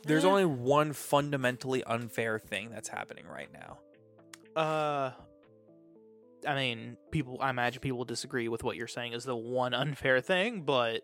there's 0.04 0.24
Eh. 0.24 0.28
only 0.28 0.44
one 0.46 0.92
fundamentally 0.94 1.84
unfair 1.84 2.38
thing 2.38 2.70
that's 2.70 2.88
happening 2.88 3.26
right 3.26 3.52
now 3.52 3.78
Uh, 4.56 5.10
I 6.46 6.54
mean, 6.56 6.96
people. 7.10 7.38
I 7.40 7.48
imagine 7.50 7.80
people 7.80 8.04
disagree 8.04 8.48
with 8.48 8.62
what 8.64 8.76
you're 8.76 8.88
saying 8.98 9.12
is 9.14 9.24
the 9.24 9.34
one 9.36 9.72
unfair 9.84 10.20
thing, 10.20 10.62
but 10.62 11.00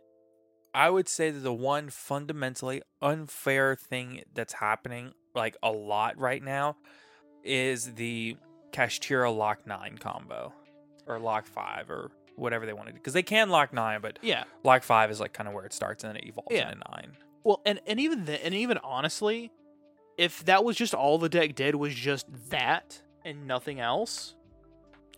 i 0.79 0.89
would 0.89 1.09
say 1.09 1.31
that 1.31 1.41
the 1.41 1.53
one 1.53 1.91
fundamentally 1.91 2.81
unfair 3.03 3.75
thing 3.75 4.23
that's 4.35 4.55
happening 4.55 5.13
like 5.35 5.57
a 5.63 5.71
lot 5.71 6.17
right 6.19 6.43
now 6.43 6.77
is 7.45 7.95
the 7.95 8.37
Kashtira 8.73 9.35
lock 9.35 9.67
9 9.67 9.99
combo 9.99 10.53
or 11.07 11.19
lock 11.19 11.47
5 11.47 11.91
or 11.91 12.11
whatever 12.37 12.67
they 12.67 12.73
want 12.73 12.87
to 12.89 12.93
do 12.93 12.99
because 12.99 13.15
they 13.15 13.23
can 13.23 13.49
lock 13.49 13.73
9 13.73 14.01
but 14.01 14.19
yeah. 14.23 14.45
lock 14.63 14.83
5 14.83 15.11
is 15.11 15.21
like 15.21 15.33
kind 15.33 15.49
of 15.49 15.55
where 15.55 15.65
it 15.65 15.73
starts 15.73 16.05
and 16.05 16.11
then 16.15 16.23
it 16.23 16.29
evolves 16.29 16.49
Yeah. 16.51 16.71
into 16.71 16.83
9 16.91 17.17
Well, 17.45 17.61
and 17.65 17.81
and 17.87 17.99
even 17.99 18.25
the, 18.27 18.45
and 18.45 18.55
even 18.55 18.79
honestly, 18.79 19.51
if 20.19 20.45
that 20.45 20.65
was 20.65 20.77
just 20.77 20.93
all 20.95 21.19
the 21.19 21.29
deck 21.29 21.55
did 21.55 21.75
was 21.77 21.95
just 21.95 22.27
that 22.51 23.01
and 23.25 23.47
nothing 23.47 23.81
else, 23.81 24.35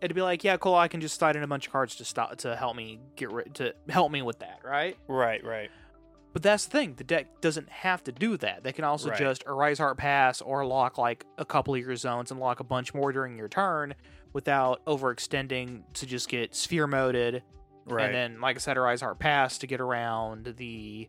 it'd 0.01 0.15
be 0.15 0.23
like, 0.23 0.43
yeah, 0.45 0.57
cool. 0.57 0.75
I 0.75 0.89
can 0.89 1.01
just 1.01 1.17
slide 1.19 1.37
in 1.37 1.43
a 1.43 1.47
bunch 1.47 1.67
of 1.67 1.73
cards 1.73 1.97
to 1.97 2.05
stop 2.05 2.37
to 2.39 2.57
help 2.57 2.77
me 2.77 2.99
get 3.17 3.31
rid 3.31 3.55
to 3.57 3.75
help 3.89 4.11
me 4.13 4.23
with 4.23 4.39
that, 4.41 4.61
right? 4.65 4.97
right 5.09 5.45
right 5.45 5.71
But 6.33 6.43
that's 6.43 6.65
the 6.67 6.71
thing. 6.71 6.95
The 6.95 7.05
deck 7.05 7.41
doesn't 7.41 7.69
have 7.69 8.05
to 8.05 8.13
do 8.13 8.37
that. 8.39 8.63
They 8.63 8.73
can 8.73 8.85
also 8.85 9.11
Right. 9.11 9.19
just 9.19 9.43
Arise 9.47 9.79
Heart 9.79 9.97
Pass 9.99 10.41
or 10.41 10.65
lock 10.65 10.97
like 10.99 11.27
a 11.39 11.45
couple 11.45 11.75
of 11.75 11.81
your 11.81 11.97
zones 11.97 12.31
and 12.31 12.39
lock 12.39 12.61
a 12.61 12.65
bunch 12.65 12.95
more 12.95 13.13
during 13.13 13.37
your 13.37 13.49
turn 13.49 13.95
without 14.33 14.85
overextending 14.87 15.83
to 15.95 16.07
just 16.07 16.29
get 16.29 16.55
sphere 16.55 16.87
moded. 16.87 17.43
right 17.87 18.05
And 18.07 18.15
then, 18.15 18.41
like 18.41 18.57
I 18.57 18.59
said, 18.61 18.77
Arise 18.77 19.01
Heart 19.01 19.19
Pass 19.19 19.59
to 19.59 19.67
get 19.67 19.81
around 19.81 20.55
the 20.57 21.09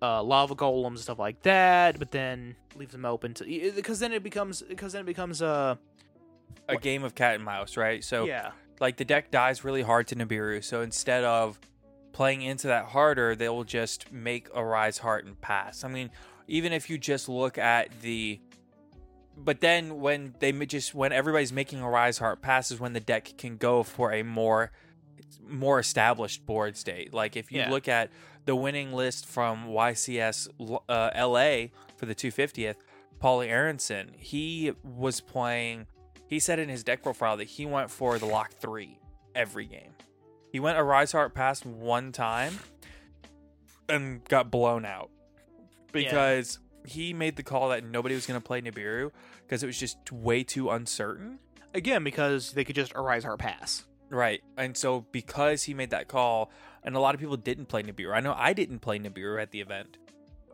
uh, 0.00 0.22
lava 0.22 0.54
golems 0.54 0.86
and 0.88 0.98
stuff 1.00 1.18
like 1.18 1.42
that. 1.42 1.98
But 1.98 2.10
then 2.12 2.54
leave 2.76 2.90
them 2.92 3.04
open 3.04 3.34
to 3.34 3.44
because 3.74 3.98
then 3.98 4.12
it 4.12 4.22
becomes 4.22 4.62
because 4.62 4.92
then 4.92 5.02
it 5.02 5.06
becomes 5.06 5.42
uh 5.42 5.74
a 6.68 6.76
game 6.76 7.04
of 7.04 7.14
cat 7.14 7.34
and 7.36 7.44
mouse 7.44 7.76
right? 7.76 8.02
So 8.04 8.24
yeah. 8.26 8.52
like 8.80 8.96
the 8.96 9.04
deck 9.04 9.30
dies 9.30 9.64
really 9.64 9.82
hard 9.82 10.06
to 10.08 10.16
Nibiru 10.16 10.62
so 10.62 10.80
instead 10.82 11.24
of 11.24 11.58
playing 12.12 12.42
into 12.42 12.66
that 12.66 12.86
harder 12.86 13.34
they'll 13.34 13.64
just 13.64 14.12
make 14.12 14.48
a 14.54 14.64
rise 14.64 14.98
heart 14.98 15.24
and 15.24 15.40
pass. 15.40 15.84
I 15.84 15.88
mean 15.88 16.10
even 16.48 16.72
if 16.72 16.90
you 16.90 16.98
just 16.98 17.28
look 17.28 17.58
at 17.58 18.00
the 18.00 18.40
but 19.36 19.60
then 19.60 20.00
when 20.00 20.34
they 20.40 20.52
just 20.66 20.94
when 20.94 21.12
everybody's 21.12 21.52
making 21.52 21.80
a 21.80 21.88
rise 21.88 22.18
heart 22.18 22.42
pass 22.42 22.70
is 22.70 22.78
when 22.78 22.92
the 22.92 23.00
deck 23.00 23.32
can 23.38 23.56
go 23.56 23.82
for 23.82 24.12
a 24.12 24.22
more 24.22 24.72
more 25.48 25.78
established 25.78 26.44
board 26.46 26.76
state. 26.76 27.12
Like 27.12 27.36
if 27.36 27.50
you 27.50 27.60
Yeah. 27.60 27.70
look 27.70 27.88
at 27.88 28.10
the 28.44 28.56
winning 28.56 28.92
list 28.92 29.26
from 29.26 29.68
ycs 29.68 30.48
uh, 30.88 31.10
la 31.28 31.68
for 31.96 32.06
the 32.06 32.14
250th 32.14 32.76
paulie 33.20 33.46
aronson 33.48 34.10
he 34.18 34.72
was 34.82 35.20
playing 35.20 35.86
he 36.32 36.40
said 36.40 36.58
in 36.58 36.68
his 36.68 36.82
deck 36.82 37.02
profile 37.02 37.36
that 37.36 37.44
he 37.44 37.66
went 37.66 37.90
for 37.90 38.18
the 38.18 38.26
lock 38.26 38.52
three 38.52 38.98
every 39.34 39.66
game 39.66 39.92
he 40.50 40.60
went 40.60 40.78
a 40.78 40.82
rise 40.82 41.12
heart 41.12 41.34
pass 41.34 41.64
one 41.64 42.12
time 42.12 42.58
and 43.88 44.24
got 44.24 44.50
blown 44.50 44.84
out 44.84 45.10
because 45.92 46.58
he 46.84 47.12
made 47.12 47.36
the 47.36 47.42
call 47.42 47.68
that 47.68 47.84
nobody 47.84 48.14
was 48.14 48.26
going 48.26 48.40
to 48.40 48.44
play 48.44 48.60
Nibiru 48.60 49.10
because 49.42 49.62
it 49.62 49.66
was 49.66 49.78
just 49.78 50.10
way 50.10 50.42
too 50.42 50.70
uncertain. 50.70 51.38
again 51.74 52.04
because 52.04 52.52
they 52.52 52.64
could 52.64 52.76
just 52.76 52.92
Arise 52.94 53.24
Heart 53.24 53.38
Pass. 53.38 53.84
Right. 54.10 54.42
And 54.56 54.76
so 54.76 55.06
because 55.12 55.62
he 55.64 55.74
made 55.74 55.90
that 55.90 56.08
call, 56.08 56.50
and 56.82 56.96
a 56.96 57.00
lot 57.00 57.14
of 57.14 57.20
people 57.20 57.36
didn't 57.36 57.66
play 57.66 57.82
Nibiru. 57.82 58.12
I 58.14 58.20
know 58.20 58.34
I 58.36 58.52
didn't 58.52 58.80
play 58.80 58.98
Nibiru 58.98 59.40
at 59.40 59.52
the 59.52 59.60
event. 59.60 59.96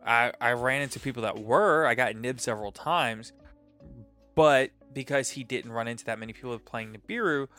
I, 0.05 0.31
I 0.39 0.53
ran 0.53 0.81
into 0.81 0.99
people 0.99 1.23
that 1.23 1.39
were. 1.39 1.85
I 1.85 1.93
got 1.93 2.15
nibbed 2.15 2.39
several 2.39 2.71
times. 2.71 3.33
But 4.39 4.71
because 4.93 5.31
he 5.31 5.43
didn't 5.43 5.73
run 5.73 5.89
into 5.89 6.05
that 6.05 6.17
many 6.17 6.31
people 6.31 6.57
playing 6.59 6.95
Nibiru, 6.95 7.49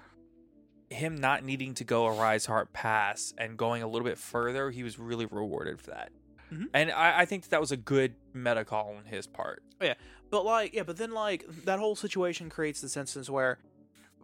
him 0.88 1.14
not 1.14 1.44
needing 1.44 1.74
to 1.74 1.84
go 1.84 2.06
a 2.06 2.12
Rise 2.14 2.46
Heart 2.46 2.72
pass 2.72 3.34
and 3.36 3.58
going 3.58 3.82
a 3.82 3.86
little 3.86 4.08
bit 4.08 4.16
further, 4.16 4.70
he 4.70 4.82
was 4.82 4.98
really 4.98 5.26
rewarded 5.26 5.78
for 5.78 5.90
that. 5.90 6.10
Mhm. 6.50 6.70
And 6.72 6.90
I, 6.90 7.20
I 7.20 7.24
think 7.26 7.46
that 7.50 7.60
was 7.60 7.70
a 7.70 7.76
good 7.76 8.14
meta 8.32 8.64
call 8.64 8.94
on 8.96 9.04
his 9.04 9.26
part. 9.26 9.62
Yeah, 9.78 9.92
but 10.30 10.46
like, 10.46 10.72
yeah, 10.72 10.84
but 10.84 10.96
then 10.96 11.12
like 11.12 11.44
that 11.66 11.78
whole 11.78 11.96
situation 11.96 12.48
creates 12.48 12.80
this 12.80 12.96
instance 12.96 13.28
where, 13.28 13.58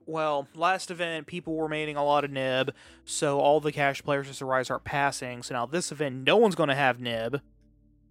well, 0.07 0.49
last 0.55 0.91
event 0.91 1.27
people 1.27 1.55
were 1.57 1.69
making 1.69 1.97
a 1.97 2.05
lot 2.07 2.25
of 2.25 2.31
nib, 2.31 2.73
so 3.05 3.39
all 3.39 3.61
the 3.61 3.71
cash 3.71 4.03
players 4.03 4.29
just 4.29 4.41
Arise 4.41 4.71
are 4.71 4.79
passing. 4.79 5.43
So 5.43 5.53
now 5.53 5.67
this 5.67 5.93
event, 5.93 6.25
no 6.25 6.39
one's 6.39 6.55
going 6.55 6.71
to 6.71 6.75
have 6.75 7.01
nib 7.01 7.43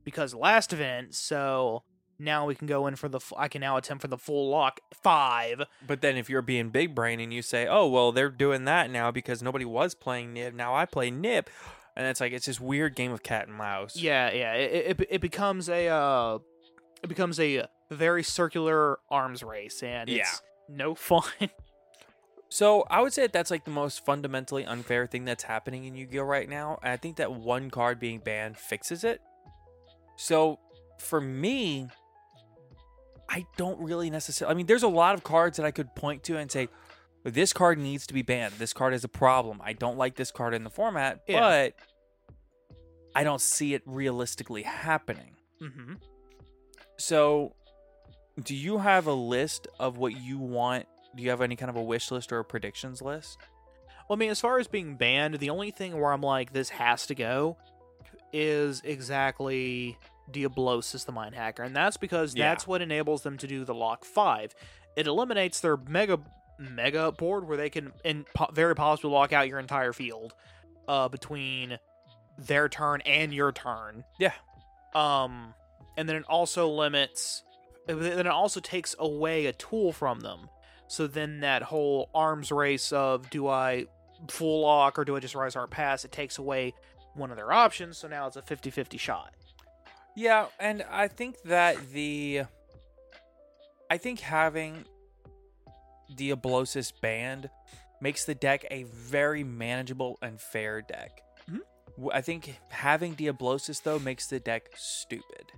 because 0.04 0.36
last 0.36 0.72
event. 0.72 1.16
So 1.16 1.82
now 2.20 2.46
we 2.46 2.56
can 2.56 2.68
go 2.68 2.88
in 2.88 2.96
for 2.96 3.10
the. 3.10 3.18
f- 3.18 3.34
I 3.38 3.48
can 3.48 3.62
now 3.62 3.78
attempt 3.78 4.02
for 4.02 4.08
the 4.08 4.18
full 4.18 4.50
lock 4.50 4.80
five. 5.04 5.64
But 5.86 6.02
then 6.02 6.18
if 6.18 6.30
you're 6.30 6.42
being 6.42 6.70
big 6.70 6.96
brain 6.96 7.20
and 7.20 7.34
you 7.34 7.42
say, 7.42 7.68
"Oh, 7.68 7.88
well, 7.88 8.12
they're 8.12 8.30
doing 8.30 8.66
that 8.66 8.90
now 8.90 9.12
because 9.12 9.42
nobody 9.44 9.66
was 9.66 9.94
playing 9.96 10.34
Nib, 10.34 10.54
now 10.54 10.74
I 10.76 10.86
play 10.86 11.12
Nib," 11.12 11.48
and 11.96 12.08
it's 12.08 12.20
like 12.22 12.32
it's 12.34 12.46
this 12.46 12.60
weird 12.60 12.96
game 12.96 13.12
of 13.12 13.24
cat 13.24 13.48
and 13.48 13.56
mouse. 13.58 13.96
Yeah, 13.96 14.32
yeah. 14.32 14.54
It 14.54 15.00
it, 15.00 15.08
it 15.10 15.22
becomes 15.22 15.70
a 15.70 15.88
uh, 15.88 16.40
it 17.04 17.08
becomes 17.08 17.40
a 17.40 17.66
very 17.92 18.24
circular 18.24 19.00
arms 19.12 19.44
race, 19.44 19.84
and 19.84 20.10
Yeah. 20.10 20.22
it's 20.22 20.42
no 20.70 20.96
fun. 20.96 21.24
So 22.50 22.84
I 22.90 23.02
would 23.02 23.12
say 23.12 23.24
that 23.24 23.34
that's 23.34 23.52
like 23.52 23.66
the 23.66 23.72
most 23.72 24.06
fundamentally 24.06 24.66
unfair 24.66 25.08
thing 25.08 25.26
that's 25.26 25.44
happening 25.44 25.84
in 25.86 25.96
Yu-Gi-Oh 25.96 26.24
right 26.24 26.48
now, 26.48 26.80
and 26.82 26.92
I 26.92 26.98
think 26.98 27.18
that 27.18 27.34
one 27.34 27.70
card 27.70 28.00
being 28.00 28.20
banned 28.20 28.58
fixes 28.58 29.04
it. 29.04 29.20
So 30.16 30.60
for 31.00 31.20
me, 31.20 31.88
I 33.30 33.46
don't 33.58 33.80
really 33.80 34.10
necessarily. 34.10 34.54
I 34.54 34.56
mean, 34.56 34.66
there's 34.66 34.84
a 34.84 34.88
lot 34.88 35.16
of 35.16 35.24
cards 35.24 35.58
that 35.58 35.66
I 35.66 35.72
could 35.72 35.94
point 35.96 36.24
to 36.24 36.38
and 36.38 36.52
say, 36.52 36.70
this 37.24 37.54
card 37.54 37.80
needs 37.80 38.06
to 38.08 38.14
be 38.14 38.22
banned. 38.22 38.54
This 38.60 38.72
card 38.74 38.94
is 38.94 39.04
a 39.04 39.08
problem. 39.08 39.60
I 39.64 39.74
don't 39.74 39.98
like 39.98 40.16
this 40.16 40.32
card 40.32 40.54
in 40.54 40.64
the 40.64 40.70
format, 40.70 41.24
Yeah. 41.28 41.40
but 41.40 41.74
I 43.16 43.24
don't 43.24 43.42
see 43.42 43.74
it 43.74 43.82
realistically 43.86 44.62
happening. 44.64 45.36
mm-hmm. 45.62 45.94
So, 46.98 47.56
do 48.42 48.56
you 48.56 48.78
have 48.78 49.08
a 49.08 49.14
list 49.14 49.68
of 49.80 49.98
what 49.98 50.16
you 50.18 50.38
want? 50.38 50.86
Do 51.16 51.24
you 51.24 51.30
have 51.30 51.42
any 51.42 51.56
kind 51.56 51.70
of 51.70 51.76
a 51.76 51.82
wish 51.84 52.12
list 52.12 52.32
or 52.32 52.40
a 52.40 52.46
predictions 52.46 53.02
list? 53.02 53.38
Well, 54.08 54.18
I 54.18 54.20
mean, 54.20 54.30
as 54.30 54.40
far 54.40 54.60
as 54.60 54.68
being 54.68 54.96
banned, 54.96 55.36
the 55.40 55.50
only 55.50 55.72
thing 55.72 56.00
where 56.00 56.12
I'm 56.14 56.22
like, 56.22 56.54
this 56.54 56.70
has 56.70 57.08
to 57.08 57.16
go 57.16 57.58
is 58.32 58.82
exactly 58.86 59.98
Diablosis, 60.32 61.04
the 61.04 61.12
Mind 61.12 61.36
Hacker. 61.36 61.64
And 61.64 61.76
that's 61.76 61.98
because 61.98 62.36
Yeah. 62.36 62.50
that's 62.50 62.68
what 62.68 62.82
enables 62.82 63.24
them 63.24 63.38
to 63.38 63.48
do 63.48 63.64
the 63.66 63.74
Lock 63.74 64.06
5. 64.06 64.54
It 64.96 65.08
eliminates 65.08 65.60
their 65.60 65.78
mega 65.78 66.20
mega 66.58 67.12
board 67.12 67.46
where 67.48 67.58
they 67.58 67.70
can 67.70 67.92
and 68.06 68.26
po- 68.34 68.50
very 68.54 68.74
possibly 68.76 69.12
lock 69.12 69.34
out 69.34 69.50
your 69.50 69.60
entire 69.60 69.92
field 69.92 70.34
uh, 70.88 71.10
between 71.10 71.78
their 72.38 72.70
turn 72.70 73.02
and 73.02 73.34
your 73.34 73.52
turn. 73.52 74.06
Yeah. 74.20 74.32
Um, 74.94 75.54
and 75.98 76.08
then 76.08 76.16
it 76.16 76.24
also 76.30 76.70
limits. 76.70 77.44
Then 77.88 78.20
it 78.20 78.28
also 78.28 78.60
takes 78.62 78.96
away 78.98 79.46
a 79.48 79.54
tool 79.54 79.92
from 79.94 80.22
them 80.22 80.50
So 80.88 81.06
then 81.08 81.42
that 81.42 81.62
whole 81.64 82.10
arms 82.16 82.52
race 82.52 82.92
of 82.94 83.30
do 83.30 83.48
I 83.48 83.86
full 84.30 84.62
lock 84.62 84.98
or 84.98 85.04
do 85.06 85.16
I 85.16 85.20
just 85.20 85.36
rise 85.36 85.56
art 85.56 85.72
pass? 85.72 86.06
It 86.06 86.12
takes 86.12 86.38
away 86.38 86.74
one 87.16 87.32
of 87.32 87.36
their 87.38 87.52
options. 87.52 87.98
So 87.98 88.08
now 88.08 88.28
it's 88.28 88.38
a 88.38 88.42
50 88.42 88.70
50 88.70 88.98
shot. 88.98 89.34
Yeah, 90.16 90.48
and 90.60 90.84
I 90.90 91.08
think 91.08 91.42
that 91.44 91.92
the 91.92 92.44
I 93.90 93.98
think 93.98 94.20
having 94.22 94.86
Diablosis 96.16 96.92
banned 96.92 97.50
makes 98.02 98.26
the 98.26 98.36
deck 98.36 98.66
a 98.72 98.84
very 98.84 99.44
manageable 99.44 100.18
and 100.22 100.40
fair 100.40 100.82
deck. 100.82 101.22
Mhm. 101.50 101.60
W- 101.98 102.12
I 102.14 102.22
think 102.22 102.60
having 102.70 103.14
Diablosis 103.16 103.80
though 103.80 104.00
makes 104.00 104.28
the 104.28 104.40
deck 104.40 104.70
stupid. 104.76 105.52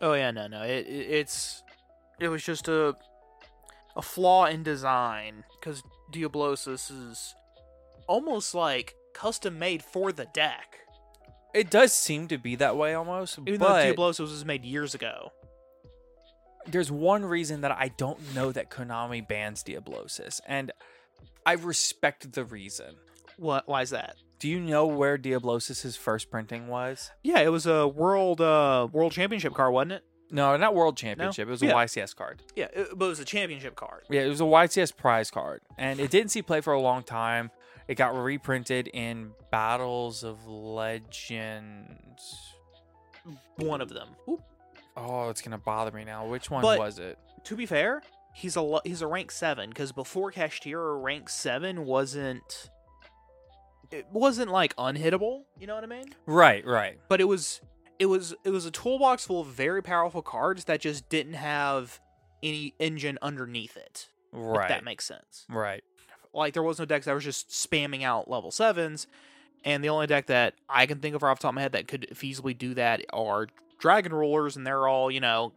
Oh 0.00 0.14
yeah, 0.14 0.30
no, 0.30 0.46
no. 0.46 0.62
It, 0.62 0.86
it 0.86 1.10
it's 1.10 1.62
it 2.20 2.28
was 2.28 2.42
just 2.42 2.68
a 2.68 2.96
a 3.96 4.02
flaw 4.02 4.46
in 4.46 4.62
design 4.62 5.44
because 5.60 5.82
Diablosis 6.10 6.90
is 6.90 7.34
almost 8.06 8.54
like 8.54 8.94
custom 9.14 9.58
made 9.58 9.82
for 9.82 10.10
the 10.12 10.26
deck. 10.34 10.78
It 11.54 11.70
does 11.70 11.92
seem 11.92 12.28
to 12.28 12.38
be 12.38 12.56
that 12.56 12.76
way 12.76 12.94
almost, 12.94 13.38
Even 13.46 13.58
but 13.60 13.68
though 13.68 13.82
Diablosis 13.82 14.30
was 14.30 14.44
made 14.44 14.64
years 14.64 14.94
ago. 14.94 15.30
there's 16.66 16.90
one 16.90 17.24
reason 17.24 17.60
that 17.60 17.70
I 17.72 17.88
don't 17.88 18.34
know 18.34 18.50
that 18.52 18.70
Konami 18.70 19.26
bans 19.26 19.62
Diablosis, 19.62 20.40
and 20.46 20.72
I 21.46 21.52
respect 21.52 22.32
the 22.32 22.44
reason. 22.44 22.96
What? 23.36 23.68
Why 23.68 23.82
is 23.82 23.90
that? 23.90 24.16
Do 24.38 24.48
you 24.48 24.60
know 24.60 24.86
where 24.86 25.16
Diablosis' 25.16 25.96
first 25.96 26.30
printing 26.30 26.68
was? 26.68 27.10
Yeah, 27.22 27.40
it 27.40 27.48
was 27.52 27.66
a 27.66 27.86
world 27.86 28.40
uh 28.40 28.88
world 28.92 29.12
championship 29.12 29.54
card, 29.54 29.72
wasn't 29.72 29.92
it? 29.92 30.04
No, 30.30 30.56
not 30.56 30.74
World 30.74 30.96
Championship. 30.96 31.46
It 31.46 31.50
was 31.50 31.62
a 31.62 31.66
Yeah. 31.66 31.74
YCS 31.74 32.16
card. 32.16 32.42
Yeah, 32.56 32.66
it, 32.72 32.88
but 32.96 33.04
it 33.04 33.08
was 33.08 33.20
a 33.20 33.24
championship 33.24 33.76
card. 33.76 34.02
Yeah, 34.10 34.22
it 34.22 34.28
was 34.28 34.40
a 34.40 34.44
YCS 34.44 34.96
prize 34.96 35.30
card, 35.30 35.60
and 35.78 36.00
it 36.00 36.10
didn't 36.10 36.30
see 36.32 36.42
play 36.42 36.60
for 36.60 36.72
a 36.72 36.80
long 36.80 37.04
time. 37.04 37.50
It 37.88 37.96
got 37.96 38.16
reprinted 38.16 38.88
in 38.88 39.32
Battles 39.50 40.24
of 40.24 40.46
Legends. 40.46 42.54
One 43.56 43.80
of 43.80 43.88
them. 43.90 44.08
Oop. 44.28 44.42
Oh, 44.96 45.28
it's 45.30 45.42
gonna 45.42 45.58
bother 45.58 45.90
me 45.90 46.04
now. 46.04 46.26
Which 46.26 46.50
one 46.50 46.62
But- 46.62 46.78
was 46.78 46.98
it? 46.98 47.18
To 47.44 47.56
be 47.56 47.66
fair, 47.66 48.02
he's 48.32 48.56
a 48.56 48.62
lo- 48.62 48.80
he's 48.84 49.02
a 49.02 49.06
rank 49.06 49.30
seven 49.30 49.68
because 49.68 49.92
before 49.92 50.32
Kashtira, 50.32 51.02
rank 51.02 51.28
seven 51.28 51.84
wasn't 51.84 52.70
it 53.90 54.06
wasn't 54.10 54.50
like 54.50 54.74
unhittable. 54.76 55.44
You 55.58 55.66
know 55.66 55.74
what 55.74 55.84
I 55.84 55.88
mean? 55.88 56.14
Right, 56.26 56.64
right. 56.66 56.98
but 57.08 57.20
it 57.20 57.24
was 57.24 57.60
it 57.98 58.06
was 58.06 58.34
it 58.44 58.50
was 58.50 58.64
a 58.66 58.70
toolbox 58.70 59.26
full 59.26 59.40
of 59.42 59.48
very 59.48 59.82
powerful 59.82 60.22
cards 60.22 60.64
that 60.64 60.80
just 60.80 61.08
didn't 61.08 61.34
have 61.34 62.00
any 62.42 62.74
engine 62.78 63.18
underneath 63.20 63.76
it. 63.76 64.08
Right. 64.32 64.62
If 64.64 64.68
that 64.68 64.84
makes 64.84 65.04
sense. 65.04 65.44
right. 65.48 65.84
Like 66.34 66.52
there 66.54 66.62
was 66.62 66.78
no 66.78 66.84
decks 66.84 67.06
that 67.06 67.14
was 67.14 67.24
just 67.24 67.48
spamming 67.50 68.02
out 68.02 68.28
level 68.28 68.50
sevens, 68.50 69.06
and 69.64 69.82
the 69.84 69.88
only 69.88 70.06
deck 70.06 70.26
that 70.26 70.54
I 70.68 70.86
can 70.86 70.98
think 70.98 71.14
of 71.14 71.22
off 71.22 71.38
the 71.38 71.42
top 71.42 71.50
of 71.50 71.54
my 71.54 71.62
head 71.62 71.72
that 71.72 71.88
could 71.88 72.08
feasibly 72.14 72.56
do 72.56 72.74
that 72.74 73.02
are 73.12 73.48
Dragon 73.78 74.12
Rulers, 74.12 74.56
and 74.56 74.66
they're 74.66 74.86
all 74.88 75.10
you 75.10 75.20
know, 75.20 75.52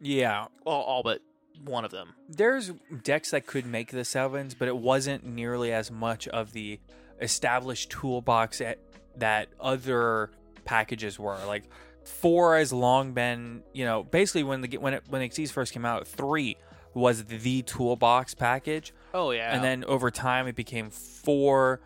Yeah. 0.00 0.46
all, 0.64 0.82
all 0.82 1.02
but 1.02 1.20
one 1.64 1.84
of 1.84 1.90
them. 1.90 2.14
There's 2.28 2.72
decks 3.02 3.32
that 3.32 3.46
could 3.46 3.66
make 3.66 3.90
the 3.90 4.04
sevens, 4.04 4.54
but 4.54 4.68
it 4.68 4.76
wasn't 4.76 5.24
nearly 5.26 5.72
as 5.72 5.90
much 5.90 6.28
of 6.28 6.52
the 6.52 6.78
established 7.20 7.90
toolbox 7.90 8.58
that, 8.58 8.78
that 9.16 9.48
other 9.60 10.30
packages 10.64 11.18
were. 11.18 11.36
Like 11.46 11.64
four 12.04 12.56
has 12.56 12.72
long 12.72 13.12
been, 13.12 13.62
you 13.72 13.84
know, 13.84 14.04
basically 14.04 14.44
when 14.44 14.60
the 14.60 14.78
when 14.78 14.94
it 14.94 15.02
when 15.08 15.20
Xyz 15.28 15.50
first 15.50 15.72
came 15.72 15.84
out, 15.84 16.06
three 16.06 16.56
was 16.94 17.24
the 17.24 17.62
toolbox 17.62 18.34
package, 18.34 18.92
Oh 19.14 19.30
yeah, 19.30 19.54
and 19.54 19.62
then 19.64 19.84
over 19.84 20.10
time 20.10 20.46
it 20.46 20.54
became 20.56 20.90
four, 20.90 21.80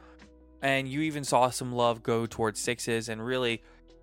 and 0.62 0.88
you 0.88 1.00
even 1.02 1.24
saw 1.24 1.50
some 1.50 1.72
love 1.72 2.02
go 2.02 2.26
towards 2.26 2.60
sixes, 2.60 3.08
and 3.08 3.24
really, 3.24 3.62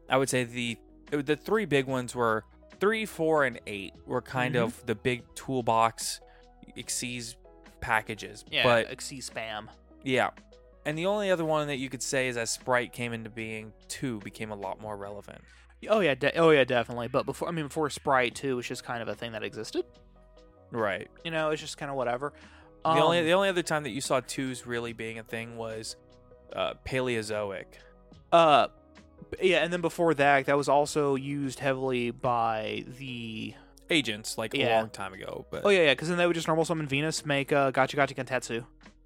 I 0.09 0.17
would 0.17 0.29
say 0.29 0.43
the 0.43 0.77
the 1.11 1.35
three 1.35 1.65
big 1.65 1.85
ones 1.85 2.15
were 2.15 2.45
three, 2.79 3.05
four, 3.05 3.43
and 3.45 3.59
eight 3.67 3.93
were 4.05 4.21
kind 4.21 4.55
Mhm. 4.55 4.63
of 4.63 4.85
the 4.85 4.95
big 4.95 5.23
toolbox 5.35 6.21
Xyz 6.77 7.35
packages. 7.81 8.45
yeah, 8.49 8.63
but 8.63 8.89
Xyz 8.97 9.29
spam. 9.29 9.67
yeah. 10.03 10.29
And 10.85 10.97
the 10.97 11.07
only 11.07 11.29
other 11.29 11.43
one 11.45 11.67
that 11.67 11.75
you 11.77 11.89
could 11.89 12.01
say 12.01 12.29
is 12.29 12.37
as 12.37 12.49
Sprite 12.51 12.93
came 12.93 13.11
into 13.11 13.29
being, 13.29 13.73
two 13.89 14.19
became 14.21 14.49
a 14.51 14.55
lot 14.55 14.79
more 14.79 14.95
relevant. 14.95 15.41
Oh 15.89 15.99
yeah, 15.99 16.15
de- 16.15 16.35
oh 16.37 16.51
yeah, 16.51 16.63
definitely. 16.63 17.09
But 17.09 17.25
before, 17.25 17.47
I 17.49 17.51
mean, 17.51 17.65
before 17.67 17.89
Sprite 17.89 18.33
too 18.33 18.55
was 18.55 18.67
just 18.67 18.83
kind 18.85 19.01
of 19.01 19.07
a 19.09 19.13
thing 19.15 19.33
that 19.33 19.43
existed. 19.43 19.83
Right. 20.71 21.09
You 21.25 21.31
know, 21.31 21.49
it's 21.49 21.61
just 21.61 21.77
kind 21.77 21.89
of 21.91 21.97
whatever. 21.97 22.33
The 22.83 22.89
only 23.03 23.19
Um, 23.19 23.25
the 23.25 23.33
only 23.33 23.49
other 23.49 23.61
time 23.63 23.83
that 23.83 23.89
you 23.91 24.01
saw 24.01 24.19
twos 24.21 24.65
really 24.65 24.93
being 24.93 25.19
a 25.19 25.23
thing 25.23 25.57
was 25.57 25.95
uh, 26.53 26.73
Paleozoic. 26.85 27.65
Uh, 28.31 28.67
yeah, 29.41 29.57
and 29.63 29.71
then 29.71 29.81
before 29.81 30.13
that, 30.15 30.45
that 30.45 30.57
was 30.57 30.69
also 30.69 31.15
used 31.15 31.59
heavily 31.59 32.11
by 32.11 32.85
the. 32.97 33.53
Agents, 33.91 34.37
like 34.37 34.53
a 34.53 34.69
long 34.69 34.89
time 34.91 35.13
ago. 35.13 35.47
But 35.49 35.65
Oh 35.65 35.69
yeah, 35.69 35.85
yeah, 35.85 35.93
because 35.93 36.09
then 36.09 36.17
they 36.19 36.27
would 36.27 36.35
just 36.35 36.47
normal 36.47 36.63
summon 36.63 36.87
Venus, 36.87 37.25
make 37.25 37.51
uh, 37.51 37.71
Gachi 37.71 37.95
Gachi 37.95 38.15
Gantetsu. 38.15 38.63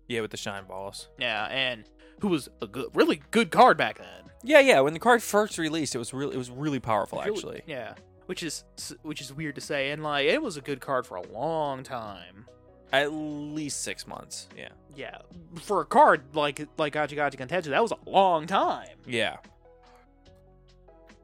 yeah, 0.09 0.19
with 0.19 0.31
the 0.31 0.37
shine 0.37 0.65
balls. 0.65 1.07
Yeah, 1.17 1.45
and 1.45 1.85
who 2.19 2.27
was 2.27 2.49
a 2.61 2.67
good, 2.67 2.87
really 2.93 3.21
good 3.31 3.49
card 3.49 3.77
back 3.77 3.97
then. 3.97 4.07
Yeah, 4.43 4.59
yeah. 4.59 4.81
When 4.81 4.91
the 4.91 4.99
card 4.99 5.23
first 5.23 5.57
released, 5.57 5.95
it 5.95 5.99
was 5.99 6.13
really 6.13 6.35
it 6.35 6.37
was 6.37 6.51
really 6.51 6.81
powerful 6.81 7.19
Really- 7.19 7.31
actually. 7.31 7.61
yeah, 7.65 7.93
which 8.25 8.43
is 8.43 8.65
which 9.03 9.21
is 9.21 9.33
weird 9.33 9.55
to 9.55 9.61
say, 9.61 9.91
and 9.91 10.03
like 10.03 10.25
it 10.27 10.41
was 10.41 10.57
a 10.57 10.61
good 10.61 10.81
card 10.81 11.07
for 11.07 11.15
a 11.15 11.25
long 11.31 11.83
time. 11.83 12.45
At 12.93 13.11
least 13.11 13.81
six 13.81 14.07
months. 14.07 14.47
Yeah. 14.57 14.69
Yeah, 14.95 15.17
for 15.63 15.81
a 15.81 15.85
card 15.85 16.21
like 16.33 16.67
like 16.77 16.93
Gachi 16.93 17.17
Gachi 17.17 17.35
Gantetsu, 17.35 17.65
that 17.65 17.81
was 17.81 17.91
a 17.91 18.09
long 18.09 18.45
time. 18.45 18.89
Yeah. 19.07 19.37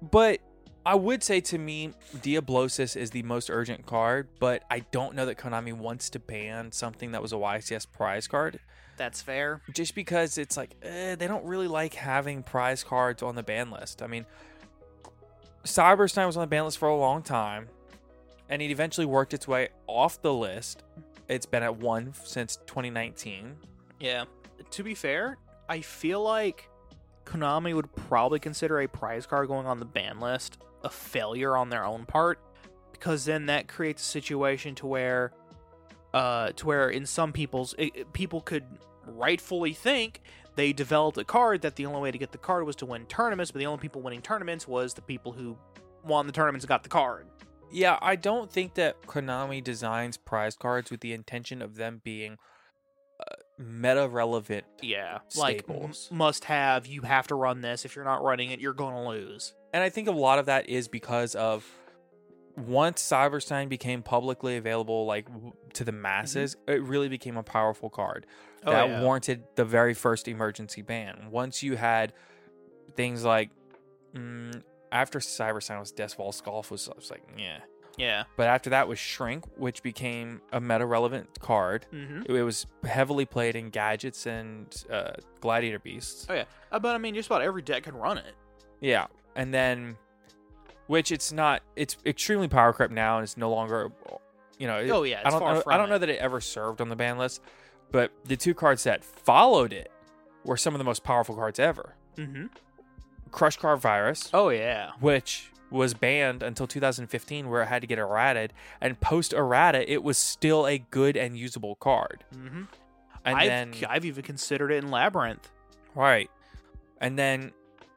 But 0.02 0.40
I 0.86 0.96
would 0.96 1.24
say 1.24 1.40
to 1.42 1.58
me, 1.58 1.94
Diablosis 2.22 2.96
is 2.96 3.12
the 3.12 3.22
most 3.24 3.50
urgent 3.52 3.86
card, 3.86 4.28
but 4.40 4.64
I 4.72 4.80
don't 4.80 5.14
know 5.14 5.26
that 5.28 5.38
Konami 5.38 5.74
wants 5.74 6.10
to 6.12 6.20
ban 6.20 6.72
something 6.72 7.12
that 7.12 7.22
was 7.22 7.32
a 7.32 7.36
YCS 7.36 7.92
prize 7.92 8.28
card. 8.28 8.60
That's 8.98 9.22
fair. 9.22 9.62
Just 9.72 9.94
because 9.94 10.38
it's 10.38 10.58
like, 10.58 10.76
eh, 10.82 11.16
they 11.16 11.28
don't 11.28 11.46
really 11.46 11.68
like 11.68 11.94
having 11.94 12.44
prize 12.44 12.84
cards 12.84 13.22
on 13.22 13.36
the 13.36 13.44
ban 13.44 13.72
list. 13.72 14.02
I 14.02 14.08
mean, 14.08 14.26
Cyberstein 15.64 16.26
was 16.26 16.38
on 16.38 16.42
the 16.42 16.48
ban 16.48 16.66
list 16.66 16.78
for 16.78 16.88
a 16.90 16.96
long 16.96 17.22
time, 17.22 17.68
and 18.50 18.62
it 18.62 18.72
eventually 18.72 19.06
worked 19.06 19.34
its 19.34 19.48
way 19.48 19.70
off 19.86 20.22
the 20.22 20.34
list. 20.34 20.84
It's 21.30 21.46
been 21.46 21.64
at 21.64 21.78
one 21.78 22.14
since 22.24 22.58
2019. 22.68 23.56
Yeah. 24.00 24.26
To 24.72 24.84
be 24.84 24.96
fair, 24.96 25.38
I 25.70 25.82
feel 25.82 26.22
like 26.22 26.70
Konami 27.26 27.74
would 27.74 27.94
probably 27.96 28.40
consider 28.40 28.82
a 28.82 28.88
prize 28.88 29.26
card 29.26 29.48
going 29.48 29.68
on 29.68 29.80
the 29.80 29.86
ban 29.86 30.20
list 30.20 30.58
a 30.84 30.90
failure 30.90 31.58
on 31.58 31.70
their 31.70 31.86
own 31.86 32.06
part 32.06 32.40
because 32.94 33.26
then 33.26 33.48
that 33.48 33.68
creates 33.68 34.02
a 34.02 34.06
situation 34.06 34.76
to 34.76 34.88
where 34.88 35.34
uh 36.14 36.52
to 36.54 36.66
where 36.66 36.90
in 36.90 37.06
some 37.06 37.34
people's 37.34 37.76
it, 37.78 38.14
people 38.14 38.40
could 38.40 38.64
rightfully 39.06 39.74
think 39.74 40.22
they 40.56 40.74
developed 40.74 41.18
a 41.18 41.24
card 41.24 41.62
that 41.62 41.76
the 41.76 41.86
only 41.86 42.02
way 42.02 42.12
to 42.12 42.18
get 42.18 42.32
the 42.32 42.38
card 42.38 42.66
was 42.66 42.76
to 42.78 42.86
win 42.86 43.06
tournaments, 43.06 43.52
but 43.52 43.60
the 43.60 43.66
only 43.66 43.80
people 43.80 44.02
winning 44.02 44.22
tournaments 44.22 44.68
was 44.68 44.94
the 44.94 45.02
people 45.02 45.32
who 45.32 45.58
won 46.04 46.28
the 46.28 46.34
tournaments 46.34 46.66
and 46.66 46.70
got 46.70 46.84
the 46.84 46.90
card. 46.90 47.28
Yeah, 47.72 47.98
I 48.02 48.16
don't 48.16 48.52
think 48.52 48.74
that 48.76 49.02
Konami 49.04 49.64
designs 49.64 50.18
prize 50.18 50.56
cards 50.56 50.90
with 50.92 51.02
the 51.02 51.14
intention 51.14 51.62
of 51.62 51.76
them 51.76 52.02
being 52.04 52.38
uh, 53.20 53.36
meta 53.58 54.08
relevant. 54.08 54.66
Yeah, 54.82 55.20
like 55.36 55.66
m- 55.70 55.94
must 56.12 56.46
have. 56.46 56.88
You 56.88 57.02
have 57.02 57.28
to 57.28 57.36
run 57.36 57.62
this. 57.62 57.86
If 57.86 57.96
you're 57.96 58.06
not 58.06 58.24
running 58.24 58.52
it, 58.52 58.60
you're 58.60 58.74
gonna 58.74 59.08
lose. 59.08 59.54
And 59.74 59.84
I 59.84 59.90
think 59.90 60.08
a 60.08 60.12
lot 60.12 60.40
of 60.40 60.48
that 60.48 60.68
is 60.68 60.88
because 60.88 61.36
of 61.36 61.66
once 62.58 63.02
Cyberstein 63.02 63.70
became 63.70 64.02
publicly 64.02 64.58
available 64.58 65.06
like 65.06 65.28
w- 65.32 65.54
to 65.74 65.84
the 65.84 65.92
masses, 65.92 66.58
it 66.68 66.82
really 66.82 67.08
became 67.08 67.38
a 67.38 67.44
powerful 67.44 67.90
card 67.90 68.26
Oh, 68.66 68.72
that 68.72 68.90
yeah. 68.90 69.02
warranted 69.02 69.44
the 69.56 69.64
very 69.64 69.94
first 69.94 70.28
emergency 70.28 70.82
ban. 70.82 71.28
Once 71.32 71.62
you 71.64 71.78
had 71.78 72.12
things 72.96 73.24
like 73.24 73.50
mm, 74.14 74.62
after 74.92 75.20
Cyberstein 75.20 75.80
was 75.80 75.92
Death 75.92 76.18
Waltz 76.18 76.42
Golf 76.42 76.72
was, 76.72 76.90
was 76.96 77.12
like, 77.12 77.24
yeah. 77.38 77.60
Yeah. 77.98 78.24
But 78.38 78.48
after 78.48 78.70
that 78.70 78.88
was 78.88 78.98
Shrink, 78.98 79.44
which 79.58 79.84
became 79.84 80.42
a 80.54 80.62
meta 80.62 80.86
relevant 80.86 81.38
card. 81.42 81.86
Mm-hmm. 81.94 82.34
It 82.34 82.42
was 82.44 82.66
heavily 82.86 83.26
played 83.26 83.56
in 83.58 83.72
gadgets 83.72 84.26
and 84.26 84.74
uh, 84.90 85.12
gladiator 85.42 85.80
beasts. 85.80 86.26
Oh 86.30 86.34
yeah, 86.34 86.46
Uh, 86.72 86.80
but 86.80 86.96
I 86.96 86.98
mean, 86.98 87.14
just 87.16 87.28
about 87.28 87.42
every 87.42 87.62
deck 87.62 87.84
can 87.84 87.96
run 87.96 88.18
it. 88.18 88.34
Yeah, 88.80 89.08
and 89.36 89.54
then, 89.54 89.98
which 90.88 91.12
it's 91.12 91.32
not. 91.34 91.62
It's 91.76 91.98
extremely 92.06 92.48
power 92.48 92.72
crept 92.72 92.94
now, 92.94 93.18
and 93.18 93.24
it's 93.24 93.36
no 93.36 93.50
longer. 93.52 93.92
You 94.58 94.68
know. 94.68 94.78
it- 94.78 94.90
Oh, 94.92 95.04
yeah, 95.04 95.22
I 95.26 95.30
don't. 95.30 95.40
far 95.40 95.50
I 95.50 95.54
don't, 95.56 95.68
I 95.74 95.78
don't 95.78 95.90
know 95.90 95.98
that 95.98 96.10
it 96.10 96.20
ever 96.20 96.40
served 96.40 96.80
on 96.80 96.88
the 96.88 96.96
ban 96.96 97.18
list, 97.18 97.42
but 97.92 98.12
the 98.24 98.38
two 98.38 98.54
cards 98.54 98.84
that 98.86 99.04
followed 99.04 99.74
it 99.74 99.92
were 100.46 100.56
some 100.58 100.74
of 100.74 100.78
the 100.78 100.86
most 100.86 101.04
powerful 101.04 101.36
cards 101.36 101.60
ever. 101.60 101.96
Mm-hmm. 102.16 102.46
Crush 103.32 103.58
Card 103.58 103.80
Virus, 103.80 104.30
Oh 104.34 104.50
yeah. 104.50 104.92
which 105.00 105.52
was 105.72 105.94
banned 105.94 106.42
until 106.42 106.66
2015, 106.68 107.50
where 107.50 107.62
it 107.62 107.68
had 107.68 107.82
to 107.82 107.88
get 107.88 108.00
errated, 108.00 108.54
and 108.82 109.00
post 109.00 109.34
errata, 109.34 109.90
it 109.92 110.04
was 110.04 110.18
still 110.18 110.66
a 110.68 110.80
good 110.80 111.16
and 111.16 111.38
usable 111.38 111.76
card. 111.76 112.24
Mm-hmm. 112.36 112.64
And 113.26 113.38
I've, 113.38 113.48
then 113.48 113.74
I've 113.88 114.06
even 114.06 114.24
considered 114.24 114.72
it 114.72 114.84
in 114.84 114.90
Labyrinth. 114.92 115.50
right, 115.96 116.30
and 117.00 117.18
then 117.20 117.52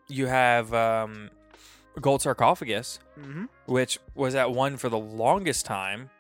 you 0.09 0.27
have 0.27 0.75
um, 0.75 1.31
Gold 2.01 2.23
Sarcophagus, 2.23 2.99
Mm-hmm. 3.19 3.45
which 3.67 3.99
was 4.15 4.35
at 4.35 4.51
one 4.53 4.77
for 4.77 4.89
the 4.89 4.99
longest 4.99 5.65
time. 5.67 6.11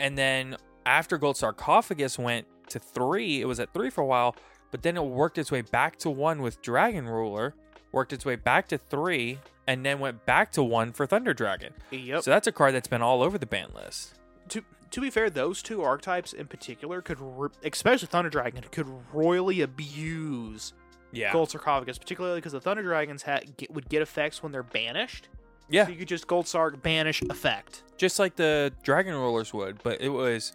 And 0.00 0.16
then 0.18 0.56
after 0.86 1.18
Gold 1.18 1.36
Sarcophagus 1.36 2.18
went 2.18 2.46
to 2.68 2.78
three, 2.78 3.40
it 3.40 3.46
was 3.46 3.58
at 3.60 3.72
three 3.72 3.90
for 3.90 4.02
a 4.02 4.06
while, 4.06 4.36
but 4.70 4.82
then 4.82 4.96
it 4.96 5.04
worked 5.04 5.38
its 5.38 5.50
way 5.50 5.62
back 5.62 5.96
to 5.98 6.10
one 6.10 6.42
with 6.42 6.60
Dragon 6.62 7.06
Ruler, 7.06 7.54
worked 7.92 8.12
its 8.12 8.24
way 8.24 8.36
back 8.36 8.68
to 8.68 8.78
three, 8.78 9.38
and 9.66 9.84
then 9.84 9.98
went 10.00 10.24
back 10.26 10.52
to 10.52 10.62
one 10.62 10.92
for 10.92 11.06
Thunder 11.06 11.34
Dragon. 11.34 11.72
Yep. 11.90 12.22
So 12.22 12.30
that's 12.30 12.46
a 12.46 12.52
card 12.52 12.74
that's 12.74 12.88
been 12.88 13.02
all 13.02 13.22
over 13.22 13.38
the 13.38 13.46
ban 13.46 13.68
list. 13.74 14.14
to 14.50 14.62
to 14.90 15.00
be 15.02 15.10
fair, 15.10 15.28
those 15.28 15.62
two 15.62 15.82
archetypes 15.82 16.32
in 16.32 16.46
particular 16.46 17.02
could, 17.02 17.20
ro- 17.20 17.50
especially 17.62 18.06
Thunder 18.08 18.30
Dragon, 18.30 18.64
could 18.72 18.86
royally 19.12 19.60
abuse 19.60 20.72
Yeah. 21.12 21.30
Gold 21.32 21.50
Sarcophagus, 21.50 21.98
particularly 21.98 22.38
because 22.38 22.52
the 22.52 22.60
Thunder 22.60 22.82
Dragons 22.82 23.22
ha- 23.22 23.40
get, 23.58 23.70
would 23.70 23.88
get 23.90 24.00
effects 24.02 24.42
when 24.42 24.50
they're 24.52 24.62
banished. 24.62 25.28
Yeah. 25.68 25.84
So 25.84 25.90
you 25.92 25.98
could 25.98 26.08
just 26.08 26.26
Gold 26.26 26.46
Sark 26.48 26.82
banish 26.82 27.20
effect. 27.28 27.82
Just 27.98 28.18
like 28.18 28.36
the 28.36 28.72
Dragon 28.82 29.14
Rulers 29.14 29.52
would, 29.52 29.82
but 29.82 30.00
it 30.00 30.08
was 30.08 30.54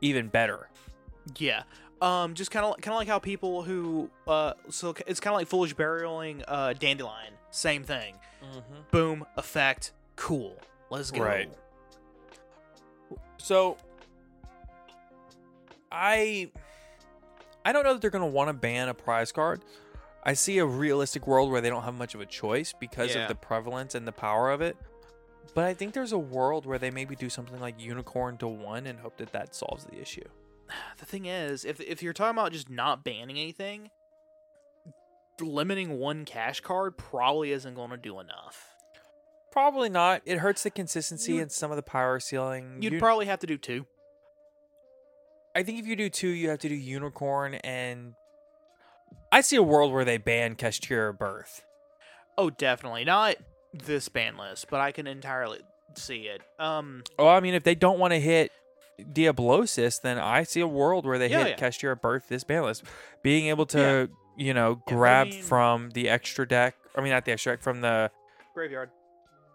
even 0.00 0.28
better. 0.28 0.68
Yeah. 1.38 1.64
Um, 2.02 2.34
just 2.34 2.50
kind 2.50 2.66
of 2.66 2.76
kind 2.80 2.92
of 2.94 2.98
like 2.98 3.08
how 3.08 3.18
people 3.18 3.62
who 3.62 4.10
uh, 4.26 4.54
so 4.68 4.94
it's 5.06 5.20
kind 5.20 5.32
of 5.34 5.40
like 5.40 5.46
foolish 5.48 5.74
burialing 5.74 6.42
uh 6.46 6.74
Dandylion. 6.78 7.30
Same 7.50 7.82
thing. 7.84 8.14
Boom 8.90 9.24
effect. 9.36 9.92
Cool. 10.16 10.58
Let's 10.90 11.10
go. 11.10 11.22
Right. 11.22 11.50
So 13.38 13.76
I 15.90 16.50
I 17.64 17.72
don't 17.72 17.84
know 17.84 17.92
that 17.94 18.02
they're 18.02 18.10
going 18.10 18.22
to 18.28 18.30
want 18.30 18.48
to 18.48 18.52
ban 18.54 18.88
a 18.88 18.94
prize 18.94 19.32
card. 19.32 19.62
I 20.22 20.34
see 20.34 20.58
a 20.58 20.66
realistic 20.66 21.26
world 21.26 21.50
where 21.50 21.60
they 21.60 21.70
don't 21.70 21.82
have 21.84 21.94
much 21.94 22.14
of 22.14 22.20
a 22.20 22.26
choice 22.26 22.74
because 22.78 23.14
Yeah. 23.14 23.22
of 23.22 23.28
the 23.28 23.34
prevalence 23.34 23.94
and 23.94 24.06
the 24.06 24.12
power 24.12 24.50
of 24.50 24.60
it. 24.60 24.76
But 25.54 25.64
I 25.64 25.74
think 25.74 25.94
there's 25.94 26.12
a 26.12 26.18
world 26.18 26.66
where 26.66 26.78
they 26.78 26.90
maybe 26.90 27.14
do 27.14 27.28
something 27.30 27.60
like 27.60 27.80
unicorn 27.80 28.36
to 28.38 28.48
one 28.48 28.86
and 28.86 28.98
hope 28.98 29.16
that 29.18 29.32
that 29.32 29.54
solves 29.54 29.84
the 29.84 30.00
issue. 30.00 30.24
The 30.98 31.06
thing 31.06 31.26
is, 31.26 31.64
if 31.64 31.80
if 31.80 32.02
you're 32.02 32.12
talking 32.12 32.38
about 32.38 32.52
just 32.52 32.70
not 32.70 33.04
banning 33.04 33.36
anything, 33.38 33.90
limiting 35.40 35.98
one 35.98 36.24
cash 36.24 36.60
card 36.60 36.96
probably 36.96 37.50
isn't 37.52 37.74
going 37.74 37.90
to 37.90 37.96
do 37.96 38.20
enough. 38.20 38.70
Probably 39.52 39.88
not. 39.88 40.22
It 40.24 40.38
hurts 40.38 40.62
the 40.62 40.70
consistency 40.70 41.32
You'd- 41.32 41.42
and 41.42 41.52
some 41.52 41.70
of 41.70 41.76
the 41.76 41.82
power 41.82 42.18
ceiling. 42.20 42.78
You'd 42.80 42.94
You- 42.94 42.98
probably 42.98 43.26
have 43.26 43.40
to 43.40 43.46
do 43.46 43.56
two. 43.58 43.86
I 45.54 45.62
think 45.62 45.78
if 45.78 45.86
you 45.86 45.94
do 45.94 46.08
two, 46.10 46.28
you 46.28 46.48
have 46.50 46.58
to 46.60 46.68
do 46.68 46.74
unicorn 46.74 47.54
and 47.56 48.14
I 49.30 49.40
see 49.40 49.56
a 49.56 49.62
world 49.62 49.92
where 49.92 50.04
they 50.04 50.16
ban 50.16 50.56
Kashtira 50.56 51.16
Birth. 51.16 51.64
Oh, 52.38 52.50
definitely 52.50 53.04
not 53.04 53.36
this 53.72 54.08
ban 54.08 54.36
list, 54.36 54.68
but 54.70 54.80
I 54.80 54.90
can 54.92 55.06
entirely 55.06 55.60
see 55.96 56.22
it. 56.22 56.40
Um, 56.58 57.04
Oh, 57.18 57.28
I 57.28 57.38
mean, 57.40 57.54
if 57.54 57.62
they 57.62 57.74
don't 57.76 57.98
want 58.00 58.12
to 58.12 58.20
hit 58.20 58.50
Diablosis, 59.12 59.98
then 59.98 60.18
I 60.18 60.42
see 60.44 60.60
a 60.60 60.66
world 60.68 61.04
where 61.06 61.18
they 61.18 61.28
Yeah, 61.28 61.44
hit 61.44 61.58
yeah. 61.60 61.68
Kashtira 61.68 62.00
Birth 62.00 62.28
this 62.28 62.44
ban 62.44 62.62
list. 62.62 62.84
Being 63.22 63.46
able 63.48 63.66
to, 63.66 64.08
you 64.36 64.54
know, 64.54 64.80
Yeah, 64.86 64.94
I 64.94 64.96
grab 64.96 65.26
mean- 65.28 65.42
from 65.42 65.90
the 65.90 66.08
extra 66.08 66.46
deck, 66.46 66.76
I 66.96 67.00
mean, 67.00 67.10
not 67.12 67.24
the 67.24 67.32
extra 67.32 67.52
deck, 67.54 67.62
from 67.62 67.80
the 67.80 68.10
graveyard. 68.54 68.90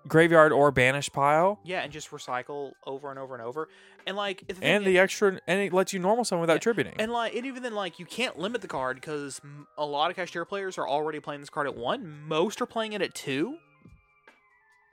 graveyard 0.08 0.52
or 0.52 0.72
banish 0.72 1.10
pile, 1.12 1.60
Yeah, 1.64 1.82
and 1.82 1.92
just 1.92 2.10
recycle 2.12 2.72
over 2.86 3.10
and 3.10 3.20
over 3.20 3.34
and 3.36 3.44
over, 3.44 3.70
and 4.08 4.16
like 4.18 4.44
if 4.48 4.58
and 4.62 4.86
the 4.86 4.98
extra, 4.98 5.40
and 5.48 5.60
it 5.62 5.72
lets 5.74 5.94
you 5.94 6.00
normal 6.00 6.24
summon 6.26 6.42
without 6.42 6.56
Yeah, 6.56 6.60
tributing. 6.60 6.96
And 7.00 7.12
like, 7.12 7.36
and 7.36 7.46
even 7.46 7.64
then, 7.64 7.76
like, 7.76 8.00
you 8.00 8.06
can't 8.06 8.38
limit 8.40 8.62
the 8.62 8.68
card 8.68 8.96
because 8.98 9.40
a 9.78 9.86
lot 9.86 10.10
of 10.10 10.16
Cashier 10.16 10.46
players 10.46 10.78
are 10.78 10.88
already 10.88 11.20
playing 11.20 11.42
this 11.42 11.50
card 11.50 11.68
at 11.68 11.76
one. 11.76 12.24
Most 12.28 12.62
are 12.62 12.66
playing 12.66 12.94
it 12.94 13.02
at 13.02 13.14
two, 13.14 13.58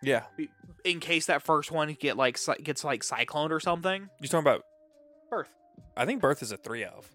yeah. 0.03 0.25
in 0.85 1.01
case 1.01 1.27
that 1.27 1.43
first 1.43 1.71
one 1.71 1.97
get 1.99 2.17
like 2.17 2.39
gets 2.63 2.85
like 2.85 3.03
cycloned 3.03 3.51
or 3.51 3.61
something. 3.61 4.09
You're 4.21 4.29
talking 4.29 4.41
about, 4.41 4.65
Birth. 5.31 5.55
I 5.97 6.05
think 6.07 6.21
Birth 6.21 6.43
is 6.43 6.53
a 6.53 6.57
three 6.57 6.85
of. 6.85 7.11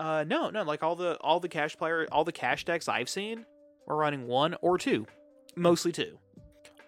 Uh, 0.00 0.24
no, 0.26 0.50
no, 0.50 0.62
like 0.62 0.82
all 0.82 0.96
the 0.96 1.16
all 1.20 1.40
the 1.40 1.48
cash 1.48 1.76
player, 1.76 2.06
all 2.12 2.24
the 2.24 2.32
cash 2.32 2.64
decks 2.64 2.88
I've 2.88 3.08
seen 3.08 3.44
are 3.88 3.96
running 3.96 4.26
one 4.26 4.54
or 4.60 4.78
two, 4.78 5.06
mostly 5.56 5.92
two. 5.92 6.18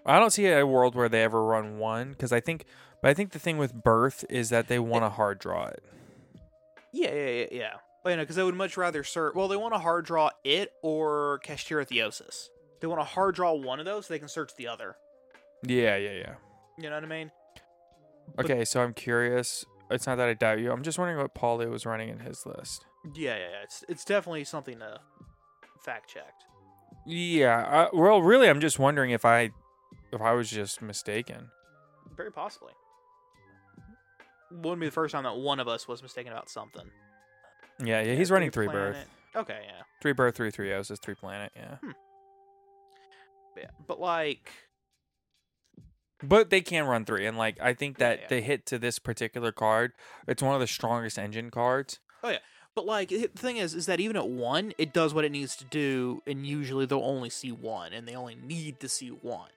I 0.07 0.18
don't 0.18 0.31
see 0.31 0.46
a 0.46 0.66
world 0.66 0.94
where 0.94 1.09
they 1.09 1.23
ever 1.23 1.44
run 1.44 1.79
one 1.79 2.11
because 2.11 2.33
I 2.33 2.40
think, 2.40 2.64
but 3.03 3.11
I 3.11 3.14
think 3.14 3.33
the 3.33 3.38
thing 3.38 3.59
with 3.59 3.75
Birth 3.75 4.25
is 4.31 4.49
that 4.51 4.68
they 4.68 4.79
want 4.79 5.05
to 5.05 5.11
hard 5.11 5.38
draw 5.38 5.66
it. 5.66 5.85
Yeah, 6.92 7.12
yeah, 7.12 7.29
yeah, 7.29 7.46
yeah. 7.51 7.73
But, 8.03 8.11
you 8.11 8.16
know, 8.16 8.23
because 8.23 8.37
they 8.37 8.42
would 8.42 8.55
much 8.55 8.77
rather 8.77 9.05
search. 9.05 9.35
Well, 9.35 9.49
they 9.49 9.57
want 9.57 9.75
to 9.75 9.79
hard 9.79 10.07
draw 10.07 10.31
it 10.42 10.73
or 10.83 11.40
Kashtira 11.44 11.87
Theosis. 11.87 12.49
They 12.81 12.87
want 12.87 13.01
to 13.01 13.05
hard 13.05 13.35
draw 13.35 13.53
one 13.53 13.79
of 13.79 13.87
those 13.87 14.07
so 14.07 14.14
they 14.14 14.19
can 14.19 14.29
search 14.29 14.53
the 14.57 14.69
other. 14.69 14.97
Yeah, 15.66 15.97
yeah, 15.97 16.12
yeah. 16.12 16.35
You 16.79 16.88
know 16.88 16.97
what 16.97 17.05
I 17.05 17.09
mean? 17.09 17.31
But- 18.37 18.45
Okay, 18.47 18.64
so 18.64 18.83
I'm 18.83 18.95
curious. 18.95 19.64
It's 19.90 20.07
not 20.07 20.16
that 20.16 20.29
I 20.29 20.35
doubt 20.35 20.61
you. 20.61 20.71
I'm 20.73 20.83
just 20.83 20.99
wondering 20.99 21.19
what 21.19 21.35
Paulie 21.35 21.69
was 21.69 21.85
running 21.85 22.09
in 22.11 22.21
his 22.21 22.47
list. 22.47 22.87
Yeah, 23.14 23.37
yeah, 23.37 23.49
yeah. 23.51 23.62
It's 23.64 23.85
it's 23.88 24.05
definitely 24.05 24.45
something 24.45 24.79
to 24.79 25.01
fact 25.85 26.09
checked. 26.09 26.45
Yeah. 27.07 27.59
Uh, 27.59 27.88
well, 27.93 28.23
really, 28.23 28.49
I'm 28.49 28.61
just 28.61 28.79
wondering 28.79 29.11
if 29.11 29.25
I, 29.25 29.51
if 30.12 30.21
I 30.21 30.33
was 30.33 30.49
just 30.49 30.81
mistaken. 30.81 31.49
Very 32.16 32.31
possibly. 32.31 32.73
Wouldn't 34.53 34.81
be 34.81 34.87
the 34.87 34.93
first 34.93 35.12
time 35.12 35.25
that 35.25 35.37
one 35.37 35.61
of 35.61 35.69
us 35.69 35.87
was 35.88 36.03
mistaken 36.03 36.33
about 36.33 36.49
something. 36.51 36.88
Yeah, 37.83 38.01
yeah. 38.03 38.14
He's 38.14 38.31
running 38.31 38.51
three 38.51 38.66
planet. 38.66 38.95
birth, 39.35 39.43
Okay, 39.45 39.61
yeah. 39.66 39.83
three 40.03 40.12
birth, 40.12 40.37
three 40.37 40.51
three 40.51 40.73
O's, 40.73 40.90
is 40.90 40.99
three 40.99 41.14
planet. 41.14 41.53
Yeah. 41.57 41.77
yeah. 41.83 41.93
But 43.87 44.01
like, 44.01 44.51
But 46.23 46.51
they 46.51 46.61
can 46.61 46.85
run 46.85 47.05
three, 47.05 47.27
and 47.27 47.37
like 47.39 47.59
I 47.61 47.75
think 47.75 47.99
that 47.99 48.21
yeah. 48.21 48.27
they 48.29 48.41
hit 48.43 48.67
to 48.67 48.79
this 48.79 48.99
particular 48.99 49.53
card. 49.53 49.93
It's 50.27 50.43
one 50.43 50.55
of 50.55 50.61
the 50.61 50.67
strongest 50.67 51.19
engine 51.19 51.51
cards. 51.51 51.99
Oh 52.23 52.31
yeah. 52.31 52.39
But 52.75 52.87
like 52.87 53.09
the 53.09 53.29
thing 53.35 53.57
is, 53.57 53.75
is 53.75 53.87
that 53.87 54.01
even 54.01 54.17
at 54.17 54.29
one, 54.29 54.73
it 54.79 54.93
does 54.93 55.13
what 55.13 55.25
it 55.25 55.33
needs 55.33 55.57
to 55.57 55.65
do, 55.65 56.23
and 56.27 56.47
usually 56.47 56.87
they'll 56.87 57.01
only 57.01 57.31
see 57.31 57.51
one, 57.51 57.93
and 57.93 58.07
they 58.07 58.15
only 58.15 58.37
need 58.37 58.81
to 58.81 58.89
see 58.89 59.09
one. 59.09 59.51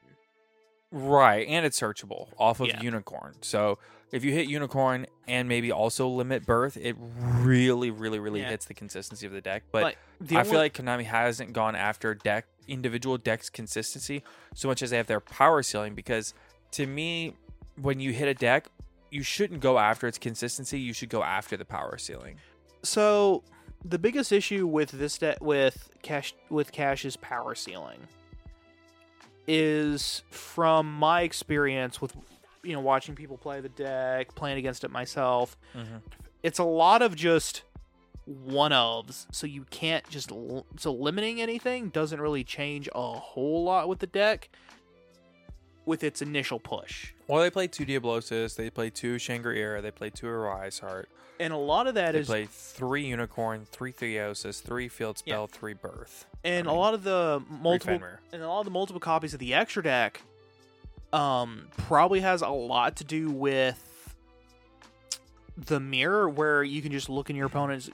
Right, 0.92 1.48
and 1.48 1.66
it's 1.66 1.80
searchable 1.80 2.28
off 2.38 2.60
of 2.60 2.68
Yeah. 2.68 2.82
Unicorn. 2.82 3.36
So 3.42 3.80
if 4.14 4.24
you 4.24 4.32
hit 4.32 4.48
Unicorn 4.48 5.08
and 5.28 5.50
maybe 5.50 5.72
also 5.72 6.08
limit 6.08 6.46
Birth, 6.46 6.78
it 6.78 6.96
really, 7.00 7.90
really, 7.90 8.20
really 8.20 8.42
Yeah. 8.42 8.50
hits 8.52 8.66
the 8.66 8.76
consistency 8.76 9.26
of 9.26 9.34
the 9.34 9.42
deck. 9.42 9.64
But 9.72 9.82
Like, 9.84 9.98
the 10.22 10.38
I 10.38 10.44
feel 10.44 10.60
like 10.60 10.76
Konami 10.76 11.06
hasn't 11.06 11.52
gone 11.52 11.76
after 11.76 12.14
deck 12.14 12.46
individual 12.68 13.18
decks 13.18 13.50
consistency 13.50 14.24
so 14.54 14.68
much 14.68 14.84
as 14.84 14.92
they 14.92 14.98
have 14.98 15.08
their 15.08 15.20
power 15.20 15.64
ceiling. 15.64 15.96
Because 15.96 16.36
to 16.72 16.86
me, 16.86 17.34
when 17.82 18.00
you 18.00 18.14
hit 18.14 18.28
a 18.28 18.36
deck, 18.36 18.68
you 19.10 19.24
shouldn't 19.24 19.62
go 19.62 19.80
after 19.80 20.08
its 20.08 20.20
consistency. 20.20 20.80
You 20.80 20.94
should 20.94 21.10
go 21.10 21.24
after 21.24 21.58
the 21.58 21.66
power 21.66 21.98
ceiling. 21.98 22.38
So 22.84 23.44
the 23.84 23.98
biggest 23.98 24.32
issue 24.32 24.68
with 24.68 24.92
this 24.92 25.18
deck 25.18 25.42
with 25.42 25.90
cash 26.04 26.36
with 26.50 26.72
Cash's 26.72 27.18
power 27.18 27.56
ceiling 27.56 28.08
is 29.48 30.22
from 30.30 30.94
my 30.94 31.22
experience 31.24 32.00
with 32.00 32.16
you 32.64 32.74
know 32.74 32.80
watching 32.80 33.16
people 33.16 33.38
play 33.38 33.62
the 33.62 33.70
deck, 33.70 34.34
playing 34.36 34.58
against 34.58 34.84
it 34.84 34.92
myself. 34.92 35.58
Mm-hmm. 35.76 35.98
It's 36.42 36.60
a 36.60 36.64
lot 36.64 37.02
of 37.02 37.16
just 37.16 37.64
one 38.26 38.72
ofs, 38.72 39.26
so 39.32 39.46
you 39.48 39.66
can't 39.70 40.08
just 40.10 40.32
so 40.78 40.94
limiting 40.94 41.42
anything 41.42 41.90
doesn't 41.90 42.22
really 42.22 42.44
change 42.44 42.88
a 42.96 43.14
whole 43.14 43.64
lot 43.66 43.88
with 43.90 44.00
the 44.00 44.08
deck 44.08 44.50
with 45.86 46.04
its 46.04 46.22
initial 46.22 46.60
push. 46.60 47.12
Well, 47.28 47.42
they 47.42 47.50
play 47.50 47.68
two 47.68 47.84
Diablosis, 47.86 48.56
they 48.56 48.70
play 48.70 48.90
two 48.90 49.20
Shangri-La, 49.20 49.82
they 49.82 49.92
play 49.92 50.10
two 50.10 50.28
Arise 50.30 50.80
Heart, 50.80 51.10
And 51.42 51.52
a 51.52 51.58
lot 51.58 51.88
of 51.88 51.96
that 51.96 52.14
they 52.14 52.20
is 52.20 52.28
play 52.28 52.46
three 52.50 53.06
Unicorn, 53.06 53.66
three 53.70 53.92
Theosis, 53.92 54.62
three 54.62 54.88
Field 54.88 55.22
Yeah. 55.26 55.34
Spell, 55.34 55.48
three 55.48 55.74
Birth. 55.74 56.26
and 56.46 56.68
I 56.68 56.72
a 56.72 56.74
mean, 56.74 56.80
lot 56.82 56.94
of 56.94 57.04
the 57.04 57.44
multiple 57.50 58.00
and 58.32 58.42
a 58.42 58.48
lot 58.48 58.60
of 58.60 58.66
the 58.66 58.72
multiple 58.72 59.02
copies 59.02 59.34
of 59.34 59.40
the 59.42 59.54
extra 59.54 59.84
deck 59.84 60.22
um 61.14 61.68
probably 61.78 62.20
has 62.22 62.42
a 62.42 62.50
lot 62.50 62.96
to 62.98 63.04
do 63.04 63.30
with 63.30 64.16
the 65.58 65.80
mirror 65.80 66.28
where 66.30 66.64
you 66.64 66.82
can 66.82 66.92
just 66.92 67.10
look 67.10 67.30
in 67.30 67.36
your 67.36 67.46
opponent's 67.46 67.90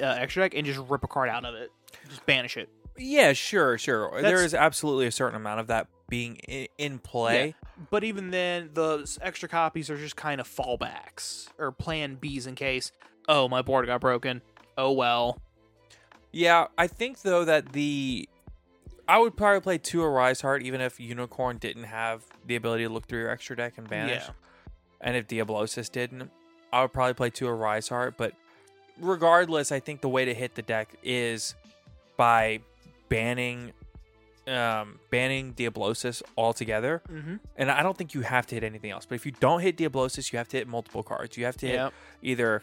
uh, 0.00 0.04
extra 0.04 0.44
deck 0.44 0.54
and 0.54 0.64
just 0.64 0.78
rip 0.88 1.02
a 1.04 1.08
card 1.08 1.28
out 1.28 1.44
of 1.44 1.54
it 1.54 1.70
just 2.08 2.24
banish 2.26 2.56
it 2.56 2.68
Yeah, 2.96 3.32
sure, 3.32 3.76
sure. 3.78 4.10
there 4.12 4.22
That's- 4.22 4.44
is 4.46 4.54
absolutely 4.54 5.06
a 5.06 5.10
certain 5.12 5.36
amount 5.36 5.60
of 5.60 5.66
that 5.68 5.88
being 6.08 6.36
in, 6.48 6.66
in 6.78 6.98
play. 6.98 7.54
but 7.90 8.02
even 8.04 8.30
then 8.30 8.70
those 8.74 9.18
extra 9.22 9.48
copies 9.48 9.90
are 9.90 9.96
just 9.96 10.16
kind 10.16 10.40
of 10.40 10.48
fallbacks 10.48 11.48
or 11.58 11.72
plan 11.72 12.14
b's 12.16 12.46
in 12.46 12.54
case 12.54 12.92
oh 13.28 13.48
my 13.48 13.62
board 13.62 13.86
got 13.86 14.00
broken 14.00 14.40
oh 14.78 14.92
well 14.92 15.40
Yeah, 16.32 16.66
I 16.78 16.86
think 16.86 17.22
though 17.22 17.44
that 17.44 17.72
the 17.72 18.28
I 19.10 19.18
would 19.18 19.36
probably 19.36 19.60
play 19.60 19.78
two 19.78 20.02
Arise 20.02 20.40
Heart 20.40 20.62
even 20.62 20.80
if 20.80 21.00
Unicorn 21.00 21.58
didn't 21.58 21.84
have 21.84 22.22
the 22.46 22.54
ability 22.54 22.84
to 22.84 22.88
look 22.90 23.08
through 23.08 23.20
your 23.22 23.30
extra 23.30 23.56
deck 23.56 23.74
and 23.76 23.88
banish. 23.88 24.22
Yeah. 24.24 24.32
And 25.00 25.16
if 25.16 25.26
Diablosis 25.26 25.88
didn't, 25.88 26.30
I 26.72 26.82
would 26.82 26.92
probably 26.92 27.14
play 27.14 27.30
two 27.30 27.48
Arise 27.48 27.88
Heart. 27.88 28.14
But 28.16 28.34
regardless, 29.00 29.72
I 29.72 29.80
think 29.80 30.00
the 30.00 30.08
way 30.08 30.26
to 30.26 30.32
hit 30.32 30.54
the 30.54 30.62
deck 30.62 30.94
is 31.02 31.56
by 32.16 32.60
banning 33.08 33.72
um 34.46 35.00
banning 35.10 35.52
Diablosis 35.52 36.22
altogether. 36.38 37.02
Mm-hmm. 37.10 37.36
And 37.56 37.70
I 37.70 37.82
don't 37.82 37.98
think 37.98 38.14
you 38.14 38.20
have 38.20 38.46
to 38.46 38.54
hit 38.54 38.62
anything 38.62 38.92
else. 38.92 39.06
But 39.06 39.16
if 39.16 39.26
you 39.26 39.32
don't 39.32 39.60
hit 39.60 39.76
Diablosis, 39.76 40.32
you 40.32 40.38
have 40.38 40.48
to 40.50 40.56
hit 40.56 40.68
multiple 40.68 41.02
cards. 41.02 41.36
You 41.36 41.46
have 41.46 41.56
to 41.58 41.66
hit 41.66 41.74
Yep. 41.74 41.92
either 42.22 42.62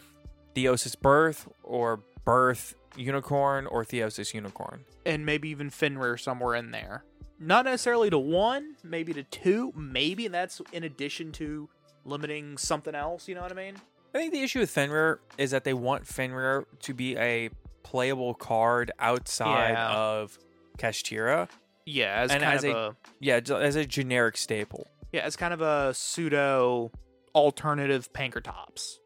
Theosis 0.56 0.98
Birth 0.98 1.46
or 1.62 2.00
Birth 2.24 2.74
Unicorn 2.96 3.66
or 3.66 3.84
Theosis 3.84 4.34
Unicorn. 4.34 4.84
and 5.06 5.24
maybe 5.24 5.48
even 5.48 5.70
Fenrir 5.70 6.16
somewhere 6.16 6.54
in 6.54 6.70
there. 6.70 7.04
Not 7.40 7.64
necessarily 7.66 8.10
to 8.10 8.18
one, 8.18 8.74
maybe 8.82 9.12
to 9.14 9.22
two, 9.22 9.72
maybe, 9.76 10.26
and 10.26 10.34
that's 10.34 10.60
in 10.72 10.82
addition 10.84 11.30
to 11.32 11.68
limiting 12.04 12.58
something 12.58 12.94
else. 12.94 13.28
You 13.28 13.34
know 13.36 13.42
what 13.42 13.52
I 13.52 13.54
mean? 13.54 13.74
I 14.14 14.18
think 14.18 14.32
the 14.32 14.42
issue 14.42 14.58
with 14.60 14.70
Fenrir 14.70 15.20
is 15.38 15.50
that 15.52 15.64
they 15.64 15.74
want 15.74 16.06
Fenrir 16.06 16.66
to 16.80 16.94
be 16.94 17.16
a 17.16 17.50
playable 17.84 18.34
card 18.34 18.90
outside 18.98 19.72
Yeah. 19.72 19.92
of 19.94 20.38
Kashtira. 20.78 21.48
Yeah, 21.86 22.14
as 22.22 22.30
And 22.32 22.42
kind 22.42 22.54
as 22.56 22.64
of 22.64 22.70
a- 22.70 22.76
a, 22.76 22.96
Yeah, 23.20 23.40
as 23.56 23.76
a 23.76 23.86
generic 23.86 24.36
staple. 24.36 24.86
yeah, 25.12 25.20
as 25.22 25.36
kind 25.36 25.54
of 25.54 25.60
a 25.60 25.94
pseudo 25.94 26.90
alternative 27.34 28.12
Pankratops 28.12 28.96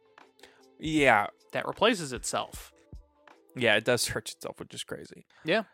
Yeah, 0.79 1.27
that 1.53 1.67
replaces 1.67 2.13
itself. 2.13 2.72
Yeah, 3.57 3.77
it 3.77 3.85
does 3.85 4.03
search 4.13 4.33
itself, 4.33 4.59
which 4.59 4.75
is 4.75 4.85
crazy. 4.85 5.27
Yeah. 5.45 5.65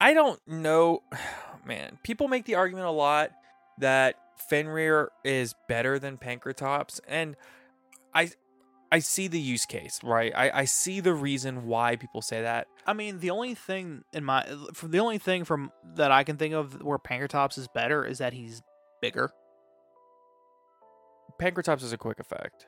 I 0.00 0.14
don't 0.14 0.40
know, 0.46 1.02
man. 1.66 1.98
People 2.02 2.28
make 2.28 2.44
the 2.44 2.54
argument 2.54 2.86
a 2.86 2.90
lot 2.90 3.30
that 3.78 4.16
Fenrir 4.48 5.10
is 5.24 5.54
better 5.68 5.98
than 5.98 6.18
Pankratops, 6.18 7.00
and 7.08 7.36
I, 8.14 8.30
I 8.92 8.98
see 9.00 9.28
the 9.28 9.40
use 9.40 9.66
case, 9.66 10.00
right? 10.02 10.32
I, 10.34 10.50
I 10.50 10.64
see 10.64 11.00
the 11.00 11.14
reason 11.14 11.66
why 11.66 11.96
people 11.96 12.22
say 12.22 12.42
that. 12.42 12.68
I 12.86 12.92
mean, 12.92 13.20
the 13.20 13.30
only 13.30 13.54
thing 13.54 14.04
in 14.12 14.24
my, 14.24 14.46
from 14.74 14.90
the 14.90 15.00
only 15.00 15.18
thing 15.18 15.44
from 15.44 15.72
that 15.94 16.10
I 16.12 16.24
can 16.24 16.36
think 16.36 16.54
of 16.54 16.82
where 16.82 16.98
Pankratops 16.98 17.58
is 17.58 17.68
better 17.68 18.04
is 18.04 18.18
that 18.18 18.32
he's 18.32 18.62
bigger. 19.00 19.30
Pankratops 21.40 21.82
is 21.82 21.92
a 21.92 21.98
quick 21.98 22.18
effect, 22.18 22.66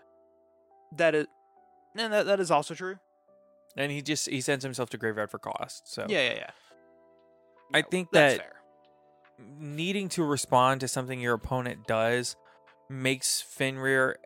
That 0.97 1.14
is, 1.14 1.27
and 1.97 2.12
that, 2.12 2.27
that 2.27 2.40
is 2.40 2.51
also 2.51 2.75
true. 2.75 2.97
And 3.79 3.91
he 3.91 4.03
just 4.03 4.29
he 4.29 4.41
sends 4.43 4.62
himself 4.62 4.91
to 4.91 4.99
graveyard 4.99 5.31
for 5.31 5.38
cost. 5.38 5.91
So 5.91 6.05
Yeah, 6.09 6.21
yeah, 6.29 6.35
yeah. 6.35 6.51
I 7.73 7.83
think 7.83 8.09
that's 8.12 8.37
that 8.38 8.43
fair. 8.43 8.53
needing 9.59 10.09
to 10.11 10.25
respond 10.25 10.81
to 10.81 10.88
something 10.88 11.21
your 11.21 11.35
opponent 11.35 11.87
does 11.87 12.37
makes 12.91 13.41
Fenrir 13.41 14.19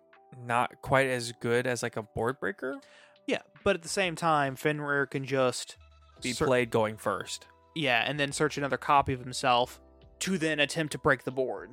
not 0.46 0.80
quite 0.82 1.08
as 1.08 1.32
good 1.40 1.66
as 1.66 1.82
like 1.82 1.96
a 1.96 2.02
board 2.02 2.40
breaker. 2.40 2.80
Yeah, 3.26 3.40
but 3.64 3.76
at 3.76 3.82
the 3.82 3.88
same 3.88 4.16
time, 4.16 4.56
Fenrir 4.56 5.06
can 5.06 5.24
just 5.24 5.76
Be 6.22 6.32
ser- 6.32 6.46
played 6.46 6.70
going 6.70 6.96
first. 6.96 7.46
Yeah, 7.74 8.02
and 8.06 8.18
then 8.18 8.32
search 8.32 8.56
another 8.58 8.76
copy 8.78 9.12
of 9.12 9.20
himself 9.20 9.80
to 10.20 10.38
then 10.38 10.60
attempt 10.60 10.92
to 10.92 10.98
break 10.98 11.24
the 11.24 11.30
board. 11.30 11.70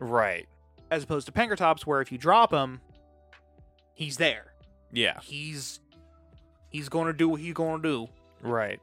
Right. 0.00 0.46
As 0.90 1.02
opposed 1.02 1.26
to 1.26 1.32
Pankratops, 1.32 1.82
where 1.82 2.00
if 2.00 2.10
you 2.12 2.18
drop 2.18 2.52
him, 2.52 2.80
he's 3.94 4.16
there. 4.16 4.54
Yeah. 4.92 5.18
He's 5.22 5.80
he's 6.70 6.88
gonna 6.88 7.12
do 7.12 7.28
what 7.28 7.40
he's 7.40 7.54
gonna 7.54 7.82
do. 7.82 8.08
Right. 8.42 8.80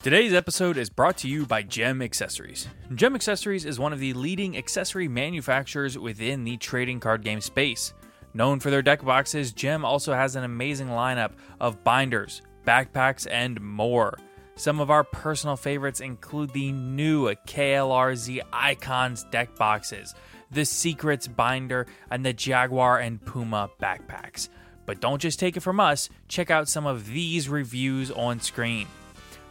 Today's 0.00 0.32
episode 0.32 0.76
is 0.76 0.90
brought 0.90 1.16
to 1.18 1.28
you 1.28 1.44
by 1.44 1.62
Gem 1.62 2.02
Accessories. 2.02 2.68
Gem 2.94 3.16
Accessories 3.16 3.64
is 3.64 3.80
one 3.80 3.92
of 3.92 3.98
the 3.98 4.12
leading 4.12 4.56
accessory 4.56 5.08
manufacturers 5.08 5.98
within 5.98 6.44
the 6.44 6.56
trading 6.56 7.00
card 7.00 7.22
game 7.22 7.40
space. 7.40 7.92
Known 8.32 8.60
for 8.60 8.70
their 8.70 8.82
deck 8.82 9.04
boxes, 9.04 9.52
Gem 9.52 9.84
also 9.84 10.14
has 10.14 10.36
an 10.36 10.44
amazing 10.44 10.88
lineup 10.88 11.32
of 11.60 11.82
binders, 11.82 12.42
backpacks, 12.64 13.26
and 13.28 13.60
more. 13.60 14.16
Some 14.54 14.80
of 14.80 14.90
our 14.90 15.04
personal 15.04 15.56
favorites 15.56 16.00
include 16.00 16.52
the 16.52 16.72
new 16.72 17.26
KLRZ 17.46 18.40
Icons 18.52 19.24
deck 19.30 19.56
boxes, 19.56 20.14
the 20.50 20.64
Secrets 20.64 21.26
binder, 21.26 21.86
and 22.10 22.24
the 22.24 22.32
Jaguar 22.32 22.98
and 22.98 23.24
Puma 23.24 23.70
backpacks. 23.80 24.48
But 24.88 25.00
don't 25.00 25.20
just 25.20 25.38
take 25.38 25.54
it 25.54 25.60
from 25.60 25.80
us, 25.80 26.08
check 26.28 26.50
out 26.50 26.66
some 26.66 26.86
of 26.86 27.08
these 27.08 27.46
reviews 27.46 28.10
on 28.10 28.40
screen. 28.40 28.86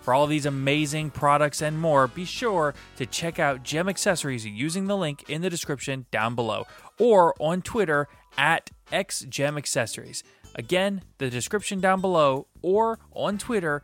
For 0.01 0.15
all 0.15 0.25
these 0.25 0.47
amazing 0.47 1.11
products 1.11 1.61
and 1.61 1.79
more, 1.79 2.07
be 2.07 2.25
sure 2.25 2.73
to 2.95 3.05
check 3.05 3.37
out 3.37 3.61
Gem 3.61 3.87
Accessories 3.87 4.47
using 4.47 4.87
the 4.87 4.97
link 4.97 5.29
in 5.29 5.43
the 5.43 5.49
description 5.51 6.07
down 6.09 6.33
below 6.33 6.65
or 6.97 7.35
on 7.39 7.61
Twitter 7.61 8.07
at 8.35 8.71
XGem 8.91 9.59
Accessories. 9.59 10.23
Again, 10.55 11.03
the 11.19 11.29
description 11.29 11.79
down 11.79 12.01
below 12.01 12.47
or 12.63 12.97
on 13.11 13.37
Twitter 13.37 13.83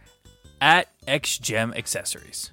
at 0.59 0.87
XGemAccessories. 1.05 2.49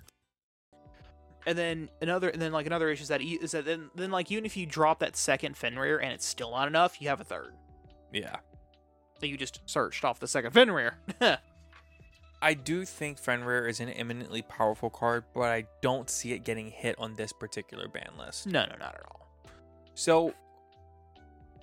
And 1.46 1.56
then 1.56 1.88
another, 2.02 2.28
and 2.28 2.42
then 2.42 2.52
like 2.52 2.66
another 2.66 2.90
issue 2.90 3.04
is 3.04 3.08
that 3.08 3.22
e- 3.22 3.38
that 3.38 3.64
then 3.64 3.88
then 3.94 4.10
like 4.10 4.30
even 4.30 4.44
if 4.44 4.58
you 4.58 4.66
drop 4.66 4.98
that 4.98 5.16
second 5.16 5.56
Fenrir 5.56 5.96
and 6.02 6.12
it's 6.12 6.26
still 6.26 6.50
not 6.50 6.68
enough, 6.68 7.00
you 7.00 7.08
have 7.08 7.22
a 7.22 7.24
third 7.24 7.54
Yeah. 8.12 8.36
That 9.20 9.28
you 9.28 9.36
just 9.36 9.60
searched 9.66 10.04
off 10.04 10.18
the 10.20 10.28
second 10.28 10.52
Fenrir. 10.52 10.94
I 12.42 12.54
do 12.54 12.84
think 12.86 13.18
Fenrir 13.18 13.68
is 13.68 13.80
an 13.80 13.90
eminently 13.90 14.40
powerful 14.42 14.88
card, 14.88 15.24
but 15.34 15.42
I 15.50 15.64
don't 15.82 16.08
see 16.08 16.32
it 16.32 16.42
getting 16.44 16.70
hit 16.70 16.96
on 16.98 17.14
this 17.14 17.32
particular 17.32 17.86
ban 17.86 18.10
list. 18.18 18.46
no, 18.46 18.60
no, 18.64 18.76
not 18.78 18.94
at 18.94 19.02
all. 19.10 19.28
So 19.94 20.32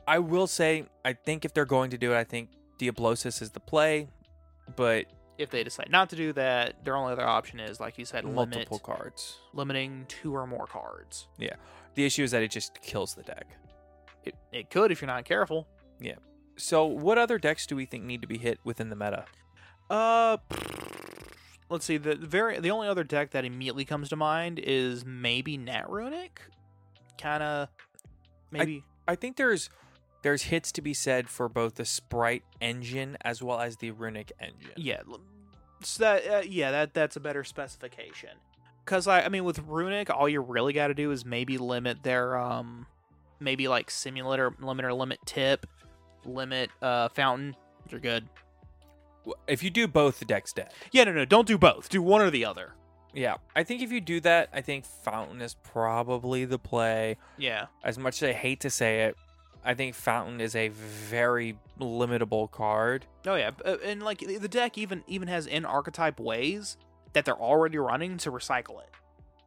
I 0.07 0.19
will 0.19 0.45
say, 0.47 0.85
I 1.03 1.13
think 1.13 1.45
if 1.45 1.53
they're 1.53 1.65
going 1.65 1.89
to 1.91 1.97
do 1.97 2.13
it, 2.13 2.17
I 2.17 2.23
think 2.23 2.49
Diablosis 2.77 3.41
is 3.41 3.49
the 3.51 3.59
play, 3.59 4.07
but 4.75 5.05
If 5.39 5.49
they 5.49 5.63
decide 5.63 5.89
not 5.89 6.11
to 6.11 6.15
do 6.15 6.31
that, 6.33 6.85
their 6.85 6.95
only 6.95 7.11
other 7.13 7.25
option 7.25 7.59
is, 7.59 7.79
like 7.79 7.97
you 7.97 8.05
said, 8.05 8.23
limit, 8.23 8.35
multiple 8.55 8.77
cards. 8.79 9.37
limiting 9.53 10.05
two 10.07 10.35
or 10.35 10.45
more 10.45 10.67
cards. 10.67 11.27
Yeah. 11.39 11.55
The 11.95 12.05
issue 12.05 12.23
is 12.23 12.29
that 12.31 12.43
it 12.43 12.51
just 12.51 12.79
kills 12.81 13.15
the 13.15 13.23
deck. 13.23 13.47
It, 14.23 14.35
it 14.51 14.69
could 14.69 14.91
if 14.91 15.01
you're 15.01 15.07
not 15.07 15.25
careful. 15.25 15.67
So, 16.57 16.85
what 16.85 17.17
other 17.17 17.37
decks 17.37 17.65
do 17.67 17.75
we 17.75 17.85
think 17.85 18.03
need 18.03 18.21
to 18.21 18.27
be 18.27 18.37
hit 18.37 18.59
within 18.63 18.89
the 18.89 18.95
meta? 18.95 19.25
Uh, 19.89 20.37
let's 21.69 21.85
see. 21.85 21.97
The 21.97 22.15
very 22.15 22.59
the 22.59 22.71
only 22.71 22.87
other 22.87 23.03
deck 23.03 23.31
that 23.31 23.45
immediately 23.45 23.85
comes 23.85 24.09
to 24.09 24.15
mind 24.15 24.59
is 24.59 25.05
maybe 25.05 25.57
Nat 25.57 25.87
Runick. 25.87 26.39
Kind 27.17 27.43
of, 27.43 27.69
maybe. 28.51 28.83
I 29.07 29.15
think 29.15 29.37
there's 29.37 29.69
there's 30.23 30.43
hits 30.43 30.71
to 30.73 30.81
be 30.81 30.93
said 30.93 31.29
for 31.29 31.47
both 31.47 31.75
the 31.75 31.85
Sprite 31.85 32.43
engine 32.59 33.17
as 33.21 33.41
well 33.41 33.59
as 33.59 33.77
the 33.77 33.91
Runick 33.91 34.31
engine. 34.39 34.73
yeah, 34.75 35.01
so 35.83 36.03
that 36.03 36.27
uh, 36.27 36.41
yeah 36.45 36.71
that 36.71 36.93
that's 36.93 37.15
a 37.15 37.19
better 37.19 37.43
specification. 37.43 38.31
Cause 38.85 39.07
I 39.07 39.21
I 39.21 39.29
mean 39.29 39.43
with 39.43 39.65
Runick, 39.65 40.09
all 40.09 40.27
you 40.27 40.41
really 40.41 40.73
got 40.73 40.87
to 40.87 40.93
do 40.93 41.11
is 41.11 41.25
maybe 41.25 41.57
limit 41.57 42.03
their 42.03 42.37
um 42.37 42.87
maybe 43.39 43.67
like 43.67 43.91
simulator 43.91 44.53
limit 44.59 44.85
or 44.85 44.93
limit 44.93 45.19
tip, 45.25 45.65
limit 46.25 46.69
uh 46.81 47.09
fountain. 47.09 47.55
You're 47.89 47.99
good. 47.99 48.27
If 49.47 49.61
you 49.63 49.69
do 49.69 49.87
both, 49.87 50.19
the 50.19 50.25
deck's 50.25 50.53
dead. 50.53 50.71
Yeah, 50.91 51.03
no, 51.05 51.11
no, 51.11 51.25
don't 51.25 51.47
do 51.47 51.57
both. 51.57 51.89
Do 51.89 52.01
one 52.01 52.21
or 52.21 52.29
the 52.29 52.45
other. 52.45 52.73
Yeah, 53.13 53.37
I 53.55 53.63
think 53.63 53.81
if 53.81 53.91
you 53.91 53.99
do 53.99 54.19
that, 54.21 54.49
I 54.53 54.61
think 54.61 54.85
Fountain 54.85 55.41
is 55.41 55.55
probably 55.55 56.45
the 56.45 56.59
play. 56.59 57.17
Yeah. 57.37 57.65
As 57.83 57.97
much 57.97 58.21
as 58.21 58.29
I 58.29 58.33
hate 58.33 58.59
to 58.61 58.69
say 58.69 59.05
it, 59.05 59.17
I 59.63 59.73
think 59.73 59.95
Fountain 59.95 60.39
is 60.39 60.55
a 60.55 60.67
very 60.69 61.57
limitable 61.79 62.49
card. 62.51 63.05
Oh 63.25 63.35
yeah, 63.35 63.51
uh, 63.65 63.77
and 63.83 64.03
like 64.03 64.19
the 64.19 64.47
deck 64.47 64.77
even 64.77 65.03
even 65.07 65.27
has 65.27 65.47
in 65.47 65.65
archetype 65.65 66.19
ways 66.19 66.77
that 67.13 67.25
they're 67.25 67.35
already 67.35 67.77
running 67.77 68.17
to 68.19 68.31
recycle 68.31 68.79
it. 68.81 68.89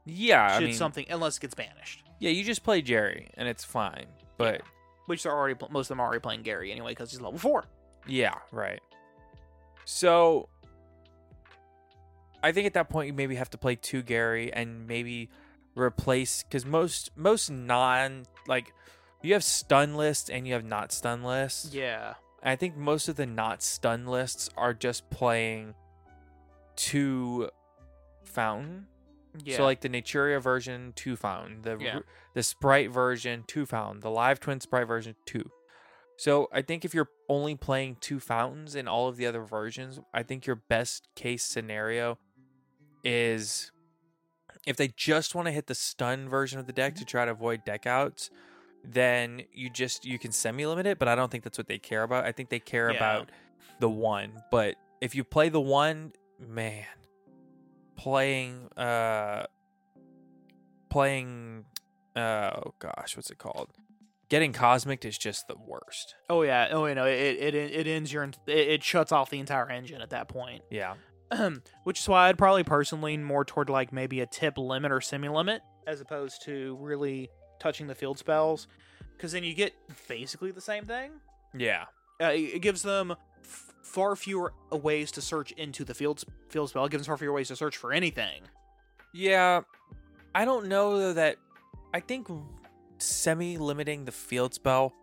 Yeah, 0.04 0.54
Should 0.54 0.62
I 0.62 0.66
mean, 0.66 0.74
something 0.74 1.06
unless 1.08 1.36
it 1.36 1.40
gets 1.40 1.54
banished, 1.54 2.02
yeah, 2.18 2.30
you 2.30 2.44
just 2.44 2.64
play 2.64 2.82
Jerry 2.82 3.30
and 3.34 3.48
it's 3.48 3.64
fine. 3.64 4.06
But 4.36 4.62
which 5.10 5.24
they're 5.24 5.32
already 5.32 5.58
most 5.70 5.86
of 5.86 5.88
them 5.88 6.00
are 6.00 6.06
already 6.06 6.20
playing 6.20 6.42
Gary 6.42 6.70
anyway 6.70 6.92
because 6.92 7.10
he's 7.10 7.20
level 7.20 7.38
four. 7.38 7.64
yeah, 8.06 8.34
right. 8.52 8.80
So 9.84 10.48
I 12.42 12.52
think 12.52 12.66
at 12.66 12.74
that 12.74 12.88
point 12.88 13.08
you 13.08 13.12
maybe 13.12 13.34
have 13.34 13.50
to 13.50 13.58
play 13.58 13.74
two 13.74 14.02
Gary 14.02 14.52
and 14.52 14.86
maybe 14.86 15.28
replace 15.74 16.44
because 16.44 16.64
most 16.64 17.10
most 17.16 17.50
non 17.50 18.24
like 18.46 18.72
you 19.22 19.32
have 19.32 19.44
stun 19.44 19.96
lists 19.96 20.30
and 20.30 20.46
you 20.46 20.54
have 20.54 20.64
not 20.64 20.92
stun 20.92 21.24
lists. 21.24 21.74
Yeah, 21.74 22.14
I 22.42 22.54
think 22.54 22.76
most 22.76 23.08
of 23.08 23.16
the 23.16 23.26
not 23.26 23.62
stun 23.62 24.06
lists 24.06 24.48
are 24.56 24.72
just 24.72 25.10
playing 25.10 25.74
two 26.76 27.50
fountain. 28.22 28.86
Yeah. 29.42 29.56
So 29.56 29.64
like 29.64 29.80
the 29.80 29.88
Naturia 29.88 30.40
version 30.40 30.92
two 30.96 31.16
fountain, 31.16 31.62
the 31.62 31.76
Yeah. 31.78 32.00
the 32.34 32.42
sprite 32.42 32.90
version 32.90 33.44
two 33.46 33.66
fountain, 33.66 34.00
the 34.00 34.10
live 34.10 34.40
twin 34.40 34.60
sprite 34.60 34.86
version 34.86 35.16
two. 35.26 35.50
So 36.16 36.48
I 36.52 36.62
think 36.62 36.84
if 36.84 36.92
you're 36.92 37.08
only 37.28 37.54
playing 37.54 37.96
two 38.00 38.20
fountains 38.20 38.74
in 38.74 38.86
all 38.86 39.08
of 39.08 39.16
the 39.16 39.26
other 39.26 39.42
versions, 39.42 40.00
I 40.12 40.22
think 40.22 40.46
your 40.46 40.56
best 40.56 41.08
case 41.14 41.42
scenario 41.42 42.18
is 43.02 43.72
if 44.66 44.76
they 44.76 44.88
just 44.88 45.34
want 45.34 45.46
to 45.46 45.52
hit 45.52 45.66
the 45.66 45.74
stun 45.74 46.28
version 46.28 46.58
of 46.58 46.66
the 46.66 46.72
deck 46.72 46.94
to 46.96 47.00
mm-hmm. 47.00 47.08
try 47.08 47.24
to 47.24 47.30
avoid 47.30 47.64
deck 47.64 47.86
outs, 47.86 48.30
then 48.84 49.42
you 49.52 49.70
just 49.70 50.04
you 50.04 50.18
can 50.18 50.32
semi 50.32 50.66
limit 50.66 50.86
it. 50.86 50.98
But 50.98 51.08
I 51.08 51.14
don't 51.14 51.30
think 51.30 51.44
that's 51.44 51.58
what 51.58 51.68
they 51.68 51.78
care 51.78 52.02
about. 52.02 52.24
I 52.24 52.32
think 52.32 52.50
they 52.50 52.60
care 52.60 52.90
Yeah. 52.90 52.96
about 52.96 53.30
the 53.78 53.88
one. 53.88 54.42
But 54.50 54.76
if 55.00 55.14
you 55.14 55.24
play 55.24 55.48
the 55.48 55.60
one, 55.60 56.12
man, 56.38 56.84
playing 58.00 58.66
uh 58.78 59.44
playing 60.88 61.66
uh 62.16 62.50
oh 62.64 62.74
gosh, 62.78 63.14
what's 63.14 63.30
it 63.30 63.36
called? 63.36 63.68
Getting 64.30 64.54
cosmic 64.54 65.04
is 65.04 65.18
just 65.18 65.48
the 65.48 65.56
worst. 65.66 66.14
Oh 66.30 66.40
yeah. 66.40 66.68
Oh 66.70 66.86
you 66.86 66.94
know 66.94 67.04
it 67.04 67.36
it 67.36 67.54
it 67.54 67.86
ends 67.86 68.10
your 68.10 68.24
it, 68.24 68.38
it 68.46 68.82
shuts 68.82 69.12
off 69.12 69.28
the 69.28 69.38
entire 69.38 69.68
engine 69.68 70.00
at 70.00 70.10
that 70.10 70.28
point. 70.28 70.62
Yeah. 70.70 70.94
Which 71.84 72.00
is 72.00 72.08
why 72.08 72.28
I'd 72.28 72.38
probably 72.38 72.64
personally 72.64 73.12
lean 73.12 73.22
more 73.22 73.44
toward 73.44 73.68
like 73.68 73.92
maybe 73.92 74.20
a 74.20 74.26
tip 74.26 74.56
limit 74.56 74.92
or 74.92 75.02
semi 75.02 75.28
limit 75.28 75.60
as 75.86 76.00
opposed 76.00 76.42
to 76.44 76.78
really 76.80 77.28
touching 77.58 77.86
the 77.86 77.94
field 77.94 78.18
spells, 78.18 78.66
because 79.14 79.32
then 79.32 79.44
you 79.44 79.52
get 79.52 79.74
basically 80.08 80.52
the 80.52 80.60
same 80.60 80.86
thing. 80.86 81.12
Yeah. 81.54 81.84
Uh, 82.22 82.28
it 82.28 82.54
it 82.54 82.62
gives 82.62 82.80
them 82.82 83.14
far 83.50 84.16
fewer 84.16 84.52
ways 84.70 85.10
to 85.12 85.20
search 85.20 85.52
into 85.52 85.84
the 85.84 85.94
field 85.94 86.24
field 86.48 86.70
spell. 86.70 86.84
It 86.84 86.92
gives 86.92 87.06
far 87.06 87.16
fewer 87.16 87.32
ways 87.32 87.48
to 87.48 87.56
search 87.56 87.76
for 87.76 87.92
anything. 87.92 88.42
Yeah, 89.12 89.62
I 90.34 90.44
don't 90.44 90.68
know 90.68 90.98
though 90.98 91.12
that 91.14 91.36
I 91.92 92.00
think 92.00 92.28
semi 92.98 93.56
limiting 93.58 94.04
the 94.04 94.12
field 94.12 94.54
spell 94.54 94.94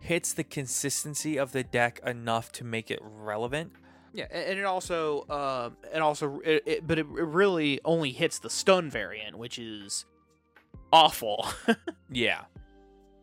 hits 0.00 0.34
the 0.34 0.44
consistency 0.44 1.38
of 1.38 1.52
the 1.52 1.64
deck 1.64 2.00
enough 2.06 2.52
to 2.52 2.64
make 2.64 2.90
it 2.90 3.00
relevant. 3.02 3.72
Yeah, 4.12 4.26
and 4.30 4.58
it 4.58 4.64
also, 4.64 5.22
uh, 5.28 5.70
it 5.94 6.00
also, 6.00 6.40
it, 6.40 6.62
it, 6.64 6.86
but 6.86 6.98
it, 6.98 7.06
it 7.06 7.24
really 7.24 7.80
only 7.84 8.12
hits 8.12 8.38
the 8.38 8.48
stun 8.48 8.88
variant, 8.88 9.36
which 9.36 9.58
is 9.58 10.04
awful. 10.92 11.46
Yeah. 12.08 12.42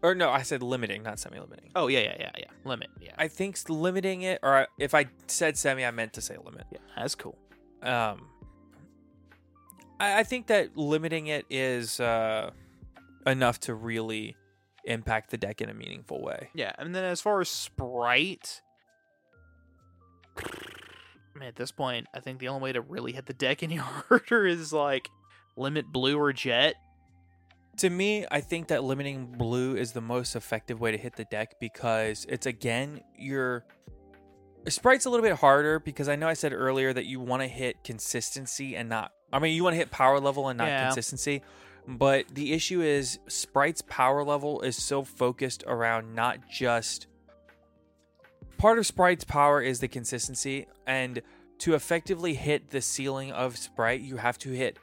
Or 0.03 0.13
no, 0.13 0.29
I 0.29 0.41
said 0.41 0.61
limiting, 0.61 1.01
not 1.01 1.17
semi 1.17 1.39
limiting. 1.39 1.71
oh 1.75 1.87
yeah, 1.87 1.99
yeah, 2.01 2.15
yeah, 2.19 2.31
yeah. 2.37 2.45
Limit, 2.65 2.89
yeah, 2.99 3.13
I 3.17 3.27
think 3.29 3.55
s- 3.55 3.69
limiting 3.69 4.21
it, 4.23 4.39
or 4.43 4.53
I- 4.53 4.67
if 4.77 4.93
I 4.93 5.05
said 5.27 5.57
semi, 5.57 5.85
I 5.85 5.91
meant 5.91 6.11
to 6.13 6.21
say 6.21 6.35
limit. 6.43 6.65
yeah, 6.71 6.79
that's 6.97 7.15
cool. 7.15 7.37
Um, 7.81 8.27
I, 9.99 10.19
I 10.19 10.23
think 10.23 10.47
that 10.47 10.75
limiting 10.77 11.27
it 11.27 11.45
is 11.49 11.99
uh, 12.01 12.51
enough 13.25 13.61
to 13.61 13.73
really 13.73 14.35
impact 14.85 15.29
the 15.31 15.37
deck 15.37 15.61
in 15.61 15.69
a 15.69 15.73
meaningful 15.73 16.21
way. 16.21 16.49
Yeah, 16.53 16.73
and 16.77 16.93
then 16.93 17.05
as 17.05 17.21
far 17.21 17.39
as 17.39 17.47
Spright, 17.47 18.61
I 20.37 21.39
mean, 21.39 21.47
at 21.47 21.55
this 21.55 21.71
point, 21.71 22.07
I 22.13 22.19
think 22.19 22.39
the 22.39 22.49
only 22.49 22.61
way 22.61 22.71
to 22.73 22.81
really 22.81 23.13
hit 23.13 23.25
the 23.25 23.33
deck 23.33 23.63
any 23.63 23.75
harder 23.77 24.45
is 24.45 24.73
like 24.73 25.07
limit 25.55 25.85
blue 25.91 26.17
or 26.17 26.33
jet. 26.33 26.75
To 27.77 27.89
me, 27.89 28.25
I 28.29 28.39
think 28.39 28.67
that 28.67 28.83
limiting 28.83 29.25
blue 29.25 29.75
is 29.75 29.93
the 29.93 30.01
most 30.01 30.35
effective 30.35 30.79
way 30.79 30.91
to 30.91 30.97
hit 30.97 31.15
the 31.15 31.25
deck 31.25 31.55
because 31.59 32.25
it's 32.29 32.45
again 32.45 33.01
your 33.17 33.65
Spright's 34.69 35.05
a 35.05 35.09
little 35.09 35.25
bit 35.25 35.35
harder 35.35 35.79
because 35.79 36.07
I 36.07 36.15
know 36.15 36.27
I 36.27 36.33
said 36.35 36.53
earlier 36.53 36.93
that 36.93 37.05
you 37.05 37.19
want 37.19 37.41
to 37.41 37.47
hit 37.47 37.83
consistency 37.83 38.75
and 38.75 38.87
not 38.89 39.11
I 39.33 39.39
mean 39.39 39.55
you 39.55 39.63
want 39.63 39.73
to 39.73 39.77
hit 39.77 39.91
power 39.91 40.19
level 40.19 40.49
and 40.49 40.57
not 40.57 40.67
Yeah. 40.67 40.85
consistency. 40.85 41.41
But 41.85 42.27
the 42.33 42.53
issue 42.53 42.81
is 42.81 43.19
Spright's 43.27 43.81
power 43.81 44.23
level 44.23 44.61
is 44.61 44.81
so 44.81 45.03
focused 45.03 45.63
around 45.67 46.15
not 46.15 46.47
just 46.49 47.07
part 48.57 48.77
of 48.77 48.85
Spright's 48.85 49.25
power 49.25 49.61
is 49.61 49.79
the 49.81 49.87
consistency 49.89 50.67
and 50.87 51.21
to 51.57 51.73
effectively 51.73 52.35
hit 52.35 52.69
the 52.69 52.81
ceiling 52.81 53.31
of 53.31 53.57
Spright 53.57 53.99
you 54.01 54.17
have 54.17 54.37
to 54.39 54.51
hit 54.51 54.77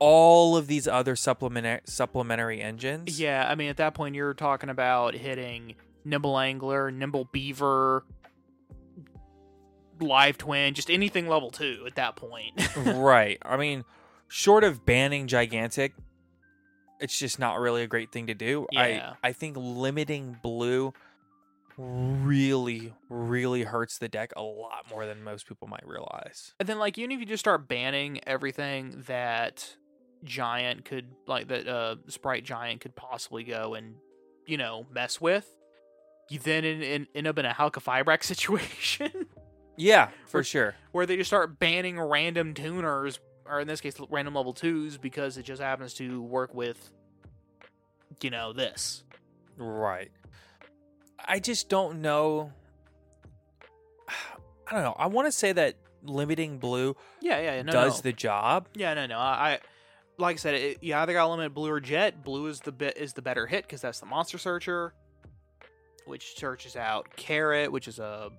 all 0.00 0.56
of 0.56 0.66
these 0.66 0.88
other 0.88 1.14
supplementary 1.14 1.82
supplementary 1.84 2.60
engines. 2.60 3.20
Yeah, 3.20 3.46
I 3.48 3.54
mean, 3.54 3.68
at 3.68 3.76
that 3.76 3.94
point, 3.94 4.16
you're 4.16 4.34
talking 4.34 4.70
about 4.70 5.14
hitting 5.14 5.76
nimble 6.04 6.38
angler, 6.38 6.90
nimble 6.90 7.26
beaver, 7.26 8.04
live 10.00 10.38
twin, 10.38 10.74
just 10.74 10.90
anything 10.90 11.28
level 11.28 11.50
two 11.50 11.84
at 11.86 11.94
that 11.94 12.16
point. 12.16 12.60
right. 12.76 13.38
I 13.42 13.56
mean, 13.56 13.84
short 14.26 14.64
of 14.64 14.84
banning 14.84 15.26
gigantic, 15.26 15.92
it's 16.98 17.16
just 17.16 17.38
not 17.38 17.60
really 17.60 17.82
a 17.82 17.86
great 17.86 18.10
thing 18.10 18.26
to 18.28 18.34
do. 18.34 18.66
Yeah. 18.72 19.14
I 19.22 19.28
I 19.28 19.32
think 19.32 19.56
limiting 19.58 20.38
blue 20.42 20.94
really 21.76 22.92
really 23.08 23.62
hurts 23.64 23.98
the 23.98 24.08
deck 24.08 24.32
a 24.36 24.42
lot 24.42 24.86
more 24.90 25.06
than 25.06 25.22
most 25.22 25.46
people 25.46 25.68
might 25.68 25.86
realize. 25.86 26.54
And 26.58 26.68
then, 26.68 26.78
like, 26.78 26.98
even 26.98 27.12
if 27.12 27.20
you 27.20 27.26
just 27.26 27.40
start 27.40 27.68
banning 27.68 28.20
everything 28.26 29.02
that 29.06 29.76
Giant 30.24 30.84
could, 30.84 31.06
like, 31.26 31.48
that 31.48 31.66
uh, 31.68 31.96
Spright 32.08 32.44
Giant 32.44 32.80
could 32.80 32.94
possibly 32.94 33.44
go 33.44 33.74
and, 33.74 33.94
you 34.46 34.56
know, 34.56 34.86
mess 34.92 35.20
with, 35.20 35.48
you 36.28 36.38
then 36.38 36.64
in, 36.64 36.82
in, 36.82 37.06
end 37.14 37.26
up 37.26 37.38
in 37.38 37.44
a 37.46 37.52
Halka 37.52 38.22
situation 38.22 39.26
Yeah, 39.76 40.10
for 40.26 40.38
We're- 40.38 40.44
sure. 40.44 40.74
where 40.92 41.06
they 41.06 41.16
just 41.16 41.28
start 41.30 41.58
banning 41.58 41.98
random 42.00 42.54
tuners, 42.54 43.18
or 43.46 43.60
in 43.60 43.66
this 43.68 43.80
case, 43.80 43.94
random 44.10 44.34
level 44.34 44.52
twos, 44.52 44.96
because 44.98 45.36
it 45.38 45.42
just 45.44 45.60
happens 45.62 45.94
to 45.94 46.22
work 46.22 46.54
with, 46.54 46.90
you 48.20 48.30
know, 48.30 48.52
this. 48.52 49.02
Right. 49.56 50.10
I 51.26 51.38
just 51.40 51.68
don't 51.68 52.00
know. 52.00 52.52
I 54.08 54.72
don't 54.74 54.82
know. 54.84 54.94
I 54.98 55.06
want 55.06 55.26
to 55.26 55.32
say 55.32 55.52
that 55.52 55.74
limiting 56.02 56.58
blue 56.58 56.96
Yeah, 57.20 57.38
yeah, 57.40 57.54
yeah, 57.56 57.62
no, 57.62 57.72
does 57.72 57.98
no. 57.98 58.02
the 58.10 58.12
job. 58.12 58.68
Yeah, 58.74 58.94
no, 58.94 59.06
no. 59.06 59.18
I, 59.18 59.52
I 59.52 59.58
like 60.20 60.34
I 60.34 60.38
said, 60.38 60.54
it, 60.54 60.82
you 60.82 60.94
either 60.94 61.12
got 61.12 61.24
to 61.24 61.30
limit 61.30 61.54
blue 61.54 61.70
or 61.70 61.80
jet. 61.80 62.22
Blue 62.22 62.46
is 62.46 62.60
the 62.60 62.72
bit 62.72 62.96
is 62.96 63.12
the 63.12 63.22
better 63.22 63.46
hit 63.46 63.64
because 63.64 63.80
that's 63.80 64.00
the 64.00 64.06
monster 64.06 64.38
searcher, 64.38 64.92
which 66.06 66.36
searches 66.36 66.76
out 66.76 67.08
carrot, 67.16 67.72
which 67.72 67.88
is 67.88 67.98
a 67.98 68.30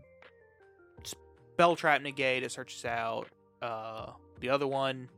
spell 1.04 1.76
trap 1.76 2.02
negate. 2.02 2.44
It 2.44 2.52
searches 2.52 2.86
out 2.86 3.28
uh 3.62 4.12
the 4.39 4.50
other 4.50 4.67
one, 4.67 5.10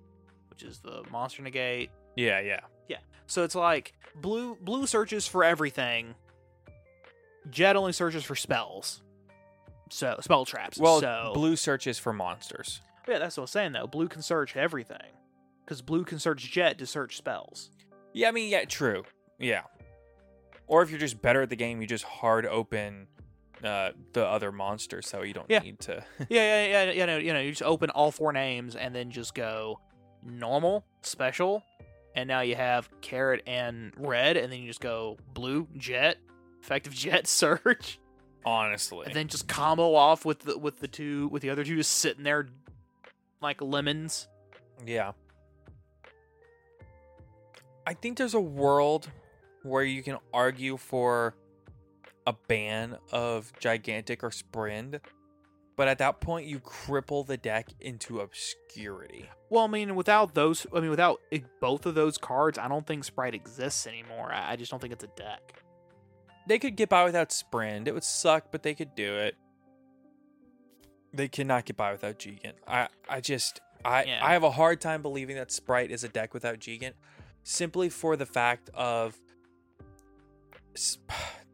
which 0.49 0.63
is 0.63 0.79
the 0.79 1.03
monster 1.11 1.41
negate. 1.43 1.91
Yeah, 2.15 2.39
yeah. 2.39 2.61
Yeah. 2.87 2.97
So 3.27 3.43
it's 3.43 3.55
like 3.55 3.93
blue 4.15 4.57
blue 4.61 4.87
searches 4.87 5.27
for 5.27 5.43
everything. 5.43 6.15
Jet 7.49 7.75
only 7.75 7.91
searches 7.93 8.23
for 8.23 8.35
spells. 8.35 9.01
So 9.89 10.17
spell 10.21 10.45
traps. 10.45 10.79
Well, 10.79 11.01
so 11.01 11.31
blue 11.33 11.55
searches 11.55 11.99
for 11.99 12.13
monsters. 12.13 12.81
yeah, 13.07 13.19
that's 13.19 13.37
what 13.37 13.41
I 13.41 13.43
was 13.43 13.51
saying 13.51 13.73
though. 13.73 13.85
Blue 13.85 14.07
can 14.07 14.21
search 14.21 14.55
everything 14.55 15.11
because 15.65 15.81
blue 15.81 16.03
can 16.03 16.19
search 16.19 16.49
jet 16.51 16.77
to 16.79 16.85
search 16.85 17.17
spells. 17.17 17.69
Yeah, 18.13 18.29
I 18.29 18.31
mean, 18.31 18.49
yeah, 18.49 18.65
true. 18.65 19.03
Yeah. 19.39 19.61
Or 20.67 20.81
if 20.81 20.89
you're 20.89 20.99
just 20.99 21.21
better 21.21 21.41
at 21.41 21.49
the 21.49 21.55
game, 21.55 21.81
you 21.81 21.87
just 21.87 22.03
hard 22.05 22.45
open 22.45 23.07
uh, 23.63 23.91
the 24.13 24.25
other 24.25 24.51
monsters, 24.51 25.07
so 25.07 25.21
you 25.21 25.33
don't 25.33 25.49
Yeah. 25.49 25.59
need 25.59 25.79
to. 25.81 26.03
Yeah, 26.29 26.65
yeah, 26.67 26.83
yeah, 26.85 26.91
you 26.91 27.05
know, 27.05 27.17
you 27.17 27.33
know, 27.33 27.39
you 27.39 27.49
just 27.51 27.63
open 27.63 27.89
all 27.89 28.11
four 28.11 28.33
names 28.33 28.75
and 28.75 28.93
then 28.93 29.09
just 29.11 29.33
go 29.33 29.79
normal, 30.23 30.85
special, 31.01 31.63
and 32.15 32.27
now 32.27 32.41
you 32.41 32.55
have 32.55 32.89
carrot 33.01 33.41
and 33.47 33.93
red, 33.97 34.37
and 34.37 34.51
then 34.51 34.59
you 34.59 34.67
just 34.67 34.81
go 34.81 35.17
blue, 35.33 35.67
jet, 35.77 36.17
effective 36.61 36.93
jet 36.93 37.25
search, 37.27 37.99
honestly. 38.45 39.05
and 39.07 39.15
then 39.15 39.27
just 39.27 39.47
combo 39.47 39.95
off 39.95 40.23
with 40.25 40.39
the 40.39 40.57
with 40.57 40.79
the 40.79 40.87
two 40.87 41.27
with 41.29 41.41
the 41.41 41.49
other 41.49 41.63
two 41.63 41.75
just 41.75 41.91
sitting 41.91 42.23
there 42.23 42.47
like 43.41 43.61
lemons. 43.61 44.27
yeah. 44.85 45.11
I 47.85 47.93
think 47.93 48.17
there's 48.17 48.33
a 48.33 48.41
world 48.41 49.09
where 49.63 49.83
you 49.83 50.03
can 50.03 50.17
argue 50.33 50.77
for 50.77 51.35
a 52.25 52.33
ban 52.47 52.97
of 53.11 53.51
gigantic 53.59 54.23
or 54.23 54.29
Sprind, 54.31 54.99
but 55.75 55.87
at 55.87 55.97
that 55.97 56.21
point 56.21 56.47
you 56.47 56.59
cripple 56.59 57.25
the 57.25 57.37
deck 57.37 57.69
into 57.79 58.19
obscurity. 58.19 59.29
Well, 59.49 59.65
I 59.65 59.67
mean, 59.67 59.95
without 59.95 60.33
those, 60.33 60.65
I 60.73 60.79
mean, 60.79 60.89
without 60.89 61.19
both 61.59 61.85
of 61.85 61.95
those 61.95 62.17
cards, 62.17 62.57
I 62.57 62.67
don't 62.67 62.87
think 62.87 63.03
Spright 63.03 63.35
exists 63.35 63.85
anymore. 63.87 64.31
I 64.31 64.53
I 64.53 64.55
just 64.55 64.71
don't 64.71 64.79
think 64.79 64.93
it's 64.93 65.03
a 65.03 65.11
deck. 65.15 65.63
They 66.47 66.59
could 66.59 66.75
get 66.75 66.89
by 66.89 67.03
without 67.05 67.29
Sprind. 67.29 67.87
It 67.87 67.93
would 67.93 68.03
suck, 68.03 68.51
but 68.51 68.63
they 68.63 68.73
could 68.73 68.95
do 68.95 69.15
it. 69.15 69.35
They 71.13 71.27
cannot 71.27 71.65
get 71.65 71.77
by 71.77 71.91
without 71.91 72.17
Gigant. 72.19 72.53
I, 72.67 72.87
I 73.07 73.21
just 73.21 73.61
I 73.85 74.03
Yeah. 74.03 74.25
I 74.25 74.33
have 74.33 74.43
a 74.43 74.51
hard 74.51 74.81
time 74.81 75.01
believing 75.01 75.35
that 75.35 75.51
Spright 75.51 75.91
is 75.91 76.03
a 76.03 76.09
deck 76.09 76.33
without 76.33 76.59
Gigant, 76.59 76.93
simply 77.43 77.89
for 77.89 78.15
the 78.15 78.25
fact 78.25 78.69
of 78.73 79.17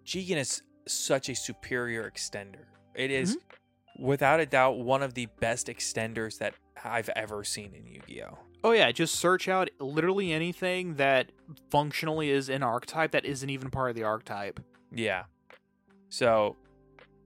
Jigen 0.06 0.38
is 0.38 0.62
such 0.88 1.30
a 1.30 1.36
superior 1.36 2.10
extender. 2.10 2.66
It 2.96 3.12
is, 3.12 3.36
mm-hmm. 3.36 4.06
without 4.06 4.40
a 4.40 4.46
doubt 4.46 4.80
one 4.80 5.04
of 5.04 5.14
the 5.14 5.28
best 5.40 5.68
extenders 5.68 6.38
that 6.40 6.54
I've 6.84 7.10
ever 7.16 7.44
seen 7.44 7.74
in 7.74 7.86
Yu-Gi-Oh. 7.86 8.38
Oh 8.64 8.72
yeah, 8.72 8.92
just 8.92 9.16
search 9.16 9.48
out 9.48 9.70
literally 9.80 10.34
anything 10.34 10.96
that 10.96 11.32
functionally 11.70 12.30
is 12.30 12.50
an 12.50 12.62
archetype 12.62 13.12
that 13.12 13.26
isn't 13.26 13.50
even 13.50 13.70
part 13.70 13.90
of 13.90 13.96
the 13.96 14.04
archetype 14.04 14.60
Yeah. 14.92 15.24
So 16.10 16.58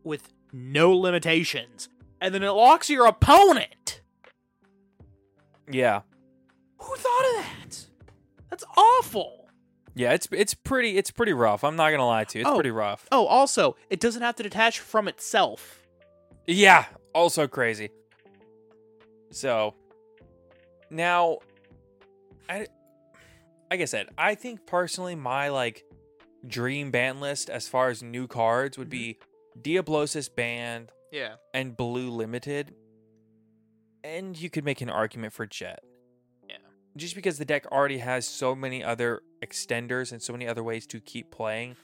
with 0.04 0.30
no 0.52 0.92
limitations, 0.92 1.90
and 2.22 2.36
then 2.36 2.44
it 2.44 2.52
locks 2.52 2.90
your 2.90 3.08
opponent. 3.08 4.02
yeah, 5.72 6.02
Who 6.78 6.96
thought 6.96 7.26
of 7.26 7.46
that? 7.46 7.86
That's 8.54 8.66
awful. 8.78 9.48
Yeah, 9.96 10.14
it's 10.14 10.28
it's 10.32 10.54
pretty 10.54 10.96
it's 10.96 11.10
pretty 11.10 11.34
rough. 11.34 11.64
I'm 11.64 11.76
not 11.76 11.90
gonna 11.90 12.06
lie 12.06 12.24
to 12.26 12.38
you. 12.38 12.44
It's 12.44 12.52
Oh. 12.52 12.54
pretty 12.54 12.70
rough. 12.70 13.08
Oh, 13.12 13.26
also, 13.26 13.76
it 13.90 14.00
doesn't 14.00 14.22
have 14.22 14.36
to 14.36 14.44
detach 14.44 14.80
from 14.80 15.08
itself. 15.08 15.80
Yeah, 16.46 16.86
also 17.16 17.48
crazy. 17.48 17.90
So 19.32 19.74
now, 20.92 21.40
I 22.48 22.68
like 23.72 23.82
I 23.82 23.86
said, 23.86 24.10
I 24.20 24.36
think 24.36 24.68
personally 24.68 25.16
my 25.16 25.50
like 25.50 25.84
dream 26.46 26.92
ban 26.92 27.20
list 27.20 27.50
as 27.50 27.68
far 27.68 27.90
as 27.90 28.04
new 28.04 28.28
cards 28.28 28.78
would 28.78 28.90
be 28.92 29.16
mm-hmm. 29.16 29.62
Diablosis 29.64 30.30
banned 30.30 30.92
Yeah. 31.12 31.38
and 31.56 31.76
Blue 31.76 32.12
limited, 32.12 32.76
and 34.04 34.40
you 34.40 34.52
could 34.52 34.64
make 34.64 34.82
an 34.82 34.92
argument 34.92 35.34
for 35.34 35.48
Jet. 35.48 35.84
Yeah. 36.96 37.00
Just 37.00 37.16
because 37.16 37.38
the 37.38 37.46
deck 37.46 37.66
already 37.72 37.98
has 38.00 38.28
so 38.28 38.56
many 38.56 38.84
other 38.84 39.22
extenders 39.44 40.12
and 40.12 40.22
so 40.22 40.34
many 40.34 40.48
other 40.48 40.64
ways 40.64 40.86
to 40.88 41.00
keep 41.00 41.32
playing, 41.32 41.76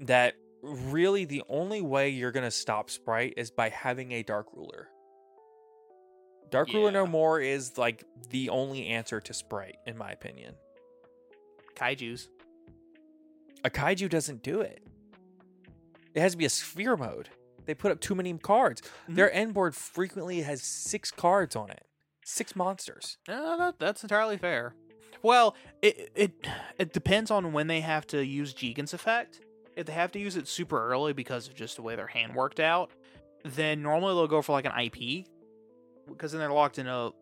that 0.00 0.34
really 0.62 1.24
the 1.24 1.42
only 1.48 1.80
way 1.80 2.08
you're 2.08 2.32
gonna 2.32 2.50
stop 2.50 2.90
Spright 2.90 3.34
is 3.36 3.50
by 3.50 3.68
having 3.68 4.12
a 4.12 4.22
Dark 4.22 4.48
Ruler. 4.54 4.88
Dark 6.50 6.72
Ruler 6.72 6.90
No 6.90 7.06
More 7.06 7.40
is 7.40 7.76
like 7.76 8.04
the 8.30 8.50
only 8.50 8.86
answer 8.86 9.20
to 9.20 9.34
Spright, 9.34 9.76
in 9.86 9.96
my 9.96 10.10
opinion. 10.10 10.54
Kaiju's. 11.76 12.28
A 13.64 13.70
kaiju 13.70 14.08
doesn't 14.08 14.42
do 14.42 14.60
it. 14.60 14.80
It 16.14 16.20
has 16.20 16.32
to 16.32 16.38
be 16.38 16.44
a 16.44 16.50
sphere 16.50 16.96
mode. 16.96 17.28
They 17.66 17.74
put 17.74 17.90
up 17.90 18.00
too 18.00 18.14
many 18.14 18.32
cards. 18.38 18.80
Mm-hmm. 18.80 19.14
Their 19.16 19.32
end 19.32 19.54
board 19.54 19.74
frequently 19.74 20.40
has 20.42 20.62
six 20.62 21.10
cards 21.10 21.56
on 21.56 21.70
it, 21.70 21.84
six 22.26 22.56
monsters. 22.56 23.18
Uh, 23.28 23.56
that, 23.56 23.78
that's 23.78 24.02
entirely 24.02 24.36
fair. 24.36 24.74
Well, 25.22 25.56
it 25.80 26.10
it 26.14 26.32
it 26.78 26.92
depends 26.92 27.30
on 27.30 27.52
when 27.52 27.68
they 27.68 27.80
have 27.80 28.06
to 28.08 28.24
use 28.24 28.52
Jigen's 28.52 28.92
effect. 28.92 29.40
If 29.76 29.86
they 29.86 29.92
have 29.92 30.12
to 30.12 30.18
use 30.18 30.36
it 30.36 30.48
super 30.48 30.90
early 30.90 31.12
because 31.12 31.48
of 31.48 31.54
just 31.54 31.76
the 31.76 31.82
way 31.82 31.96
their 31.96 32.06
hand 32.06 32.34
worked 32.34 32.60
out, 32.60 32.90
then 33.44 33.82
normally 33.82 34.14
they'll 34.14 34.26
go 34.26 34.42
for 34.42 34.52
like 34.52 34.66
an 34.66 34.72
IP 34.78 35.26
because 36.08 36.32
then 36.32 36.40
they're 36.40 36.52
locked 36.52 36.78
into 36.78 37.12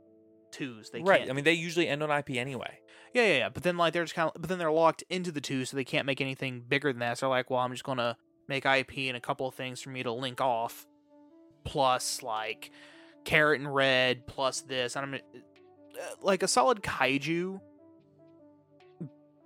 twos. 0.51 0.91
They 0.91 1.03
right. 1.03 1.21
Can't, 1.21 1.31
I 1.31 1.33
mean, 1.33 1.45
they 1.45 1.53
usually 1.53 1.89
end 1.89 2.03
on 2.03 2.11
IP 2.11 2.31
anyway. 2.31 2.79
yeah, 3.13 3.27
yeah, 3.27 3.39
yeah. 3.39 3.49
But 3.49 3.63
then 3.63 3.77
like 3.77 3.93
they're 3.93 4.05
just 4.05 4.15
kind 4.15 4.31
of, 4.35 4.41
but 4.41 4.49
then 4.49 4.59
they're 4.59 4.71
locked 4.73 5.05
into 5.11 5.33
the 5.33 5.41
two, 5.41 5.65
so 5.65 5.77
they 5.77 5.85
can't 5.85 6.07
make 6.07 6.21
anything 6.21 6.63
bigger 6.67 6.93
than 6.93 7.01
that. 7.01 7.19
So 7.19 7.27
they're 7.27 7.31
like, 7.31 7.51
well, 7.51 7.61
I'm 7.61 7.73
just 7.73 7.85
gonna 7.85 8.17
make 8.49 8.65
IP 8.65 8.99
and 8.99 9.17
a 9.17 9.21
couple 9.21 9.49
of 9.49 9.55
things 9.55 9.81
for 9.81 9.91
me 9.91 10.03
to 10.03 10.13
link 10.13 10.41
off, 10.41 10.87
plus 11.65 12.23
like 12.23 12.71
carrot 13.25 13.61
and 13.61 13.75
red, 13.75 14.27
plus 14.27 14.61
this. 14.63 14.97
And 14.97 15.07
I'm 15.07 15.15
uh, 15.15 15.19
like 16.23 16.43
a 16.43 16.49
solid 16.49 16.83
kaiju. 16.83 17.61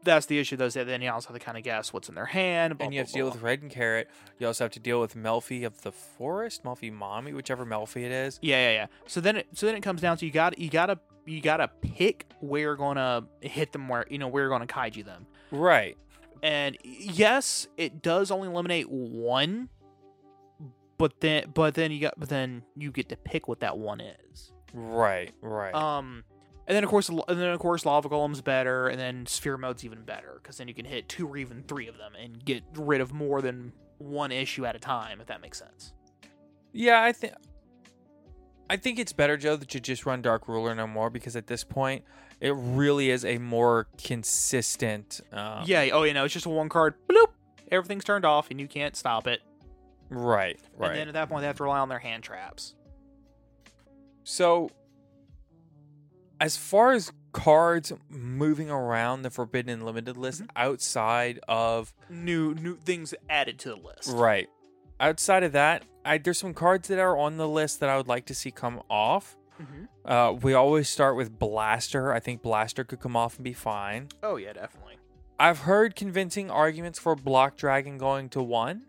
That's 0.04 0.26
the 0.26 0.38
issue, 0.38 0.56
though. 0.56 0.66
Is 0.66 0.74
that 0.74 0.86
then 0.86 1.02
you 1.02 1.10
also 1.10 1.28
have 1.28 1.38
to 1.38 1.44
kind 1.44 1.58
of 1.58 1.64
guess 1.64 1.92
what's 1.92 2.08
in 2.08 2.14
their 2.14 2.24
hand, 2.24 2.78
blah, 2.78 2.84
and 2.84 2.94
you 2.94 2.98
blah, 2.98 3.02
have 3.02 3.08
to 3.08 3.14
deal 3.14 3.30
with 3.30 3.42
Red 3.42 3.62
and 3.62 3.70
Carrot. 3.70 4.08
You 4.38 4.46
also 4.46 4.64
have 4.64 4.72
to 4.72 4.80
deal 4.80 5.00
with 5.00 5.14
Melfi 5.14 5.66
of 5.66 5.82
the 5.82 5.92
Forest, 5.92 6.64
Melfi 6.64 6.92
Mommy, 6.92 7.32
whichever 7.32 7.66
Melfi 7.66 8.04
it 8.04 8.12
is. 8.12 8.38
Yeah, 8.40 8.68
yeah, 8.68 8.72
yeah. 8.72 8.86
So 9.06 9.20
then, 9.20 9.38
it, 9.38 9.48
so 9.54 9.66
then 9.66 9.74
it 9.74 9.82
comes 9.82 10.00
down 10.00 10.16
to 10.18 10.26
you 10.26 10.32
got 10.32 10.58
you 10.58 10.70
gotta 10.70 10.98
you 11.26 11.40
gotta 11.40 11.68
pick 11.82 12.26
where 12.40 12.60
you're 12.62 12.76
gonna 12.76 13.24
hit 13.40 13.72
them, 13.72 13.88
where 13.88 14.06
you 14.08 14.18
know 14.18 14.28
where 14.28 14.44
you're 14.44 14.50
gonna 14.50 14.66
kaiju 14.66 15.04
them. 15.04 15.26
Right. 15.50 15.96
And 16.42 16.78
yes, 16.84 17.66
it 17.76 18.00
does 18.00 18.30
only 18.30 18.48
eliminate 18.48 18.88
one, 18.88 19.68
but 20.98 21.20
then 21.20 21.50
but 21.54 21.74
then 21.74 21.90
you 21.92 22.00
got 22.00 22.14
but 22.18 22.28
then 22.28 22.62
you 22.76 22.90
get 22.90 23.08
to 23.08 23.16
pick 23.16 23.48
what 23.48 23.60
that 23.60 23.78
one 23.78 24.00
is. 24.00 24.52
Right. 24.74 25.32
Right. 25.40 25.74
Um, 25.74 26.24
and 26.66 26.76
then 26.76 26.84
of 26.84 26.90
course 26.90 27.08
and 27.08 27.22
then 27.28 27.50
of 27.50 27.58
course 27.60 27.86
lava 27.86 28.08
golem's 28.08 28.42
better, 28.42 28.88
and 28.88 29.00
then 29.00 29.24
sphere 29.26 29.56
mode's 29.56 29.84
even 29.84 30.02
better 30.02 30.40
because 30.42 30.58
then 30.58 30.68
you 30.68 30.74
can 30.74 30.84
hit 30.84 31.08
two 31.08 31.26
or 31.26 31.36
even 31.36 31.62
three 31.62 31.88
of 31.88 31.96
them 31.96 32.12
and 32.20 32.44
get 32.44 32.62
rid 32.74 33.00
of 33.00 33.12
more 33.12 33.40
than 33.40 33.72
one 33.98 34.32
issue 34.32 34.66
at 34.66 34.76
a 34.76 34.78
time, 34.78 35.20
if 35.20 35.26
that 35.28 35.40
makes 35.40 35.58
sense. 35.58 35.94
Yeah, 36.72 37.02
I 37.02 37.12
think 37.12 37.32
I 38.68 38.76
think 38.76 38.98
it's 38.98 39.12
better, 39.12 39.36
Joe, 39.36 39.56
that 39.56 39.72
you 39.72 39.80
just 39.80 40.04
run 40.04 40.20
Dark 40.20 40.46
Ruler 40.46 40.74
no 40.74 40.86
more 40.86 41.08
because 41.08 41.36
at 41.36 41.46
this 41.46 41.64
point 41.64 42.04
it 42.40 42.54
really 42.54 43.10
is 43.10 43.24
a 43.24 43.38
more 43.38 43.88
consistent. 44.02 45.20
Um, 45.32 45.62
yeah. 45.64 45.88
Oh, 45.92 46.02
you 46.02 46.14
know, 46.14 46.24
it's 46.24 46.34
just 46.34 46.46
a 46.46 46.50
one 46.50 46.68
card. 46.68 46.94
Bloop. 47.08 47.28
Everything's 47.70 48.04
turned 48.04 48.24
off, 48.24 48.50
and 48.50 48.60
you 48.60 48.66
can't 48.66 48.96
stop 48.96 49.26
it. 49.26 49.40
Right. 50.10 50.58
Right. 50.76 50.90
And 50.90 50.98
then 50.98 51.08
at 51.08 51.14
that 51.14 51.28
point, 51.28 51.42
they 51.42 51.46
have 51.46 51.56
to 51.58 51.62
rely 51.64 51.78
on 51.78 51.88
their 51.88 51.98
hand 51.98 52.22
traps. 52.22 52.74
So, 54.24 54.70
as 56.40 56.56
far 56.56 56.92
as 56.92 57.12
cards 57.32 57.92
moving 58.08 58.70
around 58.70 59.22
the 59.22 59.30
Forbidden 59.30 59.70
and 59.72 59.84
Limited 59.84 60.16
list 60.16 60.42
Mm-hmm. 60.42 60.50
outside 60.56 61.40
of 61.48 61.94
New 62.08 62.54
new 62.54 62.76
things 62.76 63.14
added 63.28 63.58
to 63.60 63.70
the 63.70 63.76
list. 63.76 64.10
right, 64.12 64.48
outside 65.00 65.42
of 65.42 65.52
that, 65.52 65.84
I, 66.04 66.18
there's 66.18 66.38
some 66.38 66.54
cards 66.54 66.88
that 66.88 66.98
are 66.98 67.16
on 67.16 67.36
the 67.36 67.48
list 67.48 67.80
that 67.80 67.88
I 67.88 67.96
would 67.96 68.08
like 68.08 68.26
to 68.26 68.34
see 68.34 68.50
come 68.50 68.82
off. 68.88 69.36
Mhm. 69.60 69.88
Uh, 70.04 70.32
we 70.34 70.54
always 70.54 70.88
start 70.88 71.16
with 71.16 71.38
Blaster. 71.38 72.12
I 72.12 72.20
think 72.20 72.42
Blaster 72.42 72.84
could 72.84 73.00
come 73.00 73.16
off 73.16 73.36
and 73.36 73.44
be 73.44 73.52
fine. 73.52 74.08
Oh 74.22 74.36
yeah, 74.36 74.52
definitely. 74.52 74.96
I've 75.40 75.60
heard 75.60 75.94
convincing 75.96 76.50
arguments 76.50 76.98
for 76.98 77.14
Block 77.14 77.56
Dragon 77.56 77.98
going 77.98 78.28
to 78.30 78.42
one. 78.42 78.84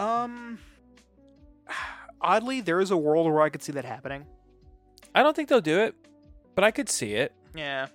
Um, 0.00 0.58
oddly, 2.20 2.60
there 2.60 2.80
is 2.80 2.90
a 2.90 2.96
world 2.96 3.26
where 3.26 3.42
I 3.42 3.50
could 3.50 3.62
see 3.62 3.72
that 3.72 3.84
happening. 3.84 4.26
I 5.14 5.22
don't 5.22 5.36
think 5.36 5.48
they'll 5.48 5.60
do 5.60 5.80
it, 5.80 5.94
but 6.54 6.64
I 6.64 6.70
could 6.70 6.88
see 6.88 7.14
it. 7.14 7.34
Yeah, 7.54 7.88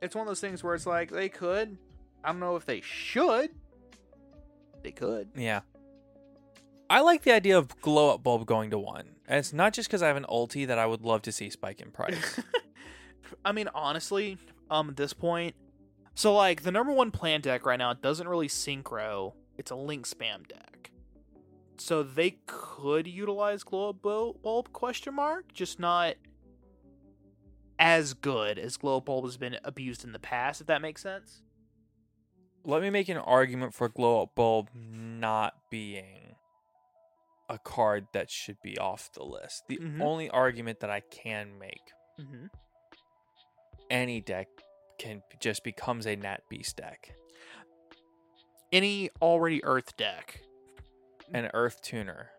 it's 0.00 0.14
one 0.14 0.22
of 0.22 0.28
those 0.28 0.40
things 0.40 0.64
where 0.64 0.74
it's 0.74 0.86
like 0.86 1.10
they 1.10 1.28
could. 1.28 1.76
I 2.24 2.28
don't 2.28 2.40
know 2.40 2.56
if 2.56 2.64
they 2.64 2.80
should. 2.80 3.50
They 4.82 4.92
could. 4.92 5.28
Yeah. 5.36 5.60
I 6.88 7.00
like 7.00 7.22
the 7.22 7.32
idea 7.32 7.58
of 7.58 7.80
glow 7.80 8.14
up 8.14 8.22
bulb 8.22 8.46
going 8.46 8.70
to 8.70 8.78
one. 8.78 9.10
And 9.28 9.38
it's 9.38 9.52
not 9.52 9.72
just 9.72 9.88
because 9.88 10.02
I 10.02 10.08
have 10.08 10.16
an 10.16 10.26
ulti 10.28 10.66
that 10.66 10.78
I 10.78 10.86
would 10.86 11.02
love 11.02 11.22
to 11.22 11.32
see 11.32 11.50
spike 11.50 11.80
in 11.80 11.90
price. 11.90 12.40
I 13.44 13.52
mean, 13.52 13.68
honestly, 13.74 14.38
um, 14.70 14.90
at 14.90 14.96
this 14.96 15.12
point, 15.12 15.54
so 16.14 16.34
like 16.34 16.62
the 16.62 16.72
number 16.72 16.92
one 16.92 17.10
plan 17.10 17.40
deck 17.42 17.64
right 17.64 17.78
now 17.78 17.92
doesn't 17.92 18.26
really 18.26 18.48
synchro. 18.48 19.34
It's 19.56 19.70
a 19.70 19.76
link 19.76 20.06
spam 20.06 20.48
deck, 20.48 20.90
so 21.80 22.02
they 22.02 22.36
could 22.46 23.06
utilize 23.06 23.62
glow 23.62 23.92
bulb 23.92 24.72
question 24.72 25.14
mark, 25.14 25.52
just 25.52 25.78
not 25.80 26.14
as 27.78 28.12
good 28.14 28.58
as 28.58 28.76
glow 28.76 29.00
bulb 29.00 29.24
has 29.24 29.36
been 29.36 29.56
abused 29.64 30.04
in 30.04 30.12
the 30.12 30.18
past. 30.18 30.60
If 30.60 30.66
that 30.66 30.82
makes 30.82 31.02
sense. 31.02 31.42
Let 32.64 32.82
me 32.82 32.90
make 32.90 33.08
an 33.08 33.16
argument 33.16 33.72
for 33.74 33.88
glow 33.88 34.22
up 34.22 34.34
bulb 34.34 34.68
not 34.74 35.54
being 35.70 36.36
a 37.48 37.58
card 37.58 38.06
that 38.12 38.30
should 38.30 38.58
be 38.62 38.76
off 38.78 39.10
the 39.14 39.24
list. 39.24 39.64
The 39.66 39.78
Mhm. 39.78 40.00
only 40.02 40.28
argument 40.30 40.80
that 40.80 40.90
I 40.90 41.00
can 41.00 41.58
make 41.58 41.80
Mm-hmm. 42.18 42.46
any 43.88 44.20
deck 44.20 44.46
can 44.98 45.22
just 45.40 45.64
becomes 45.64 46.06
a 46.06 46.14
Nat 46.16 46.42
Beast 46.50 46.76
deck. 46.76 47.16
Any 48.70 49.08
already 49.22 49.64
Earth 49.64 49.96
deck. 49.96 50.42
An 51.32 51.50
Earth 51.54 51.80
Tuner. 51.82 52.30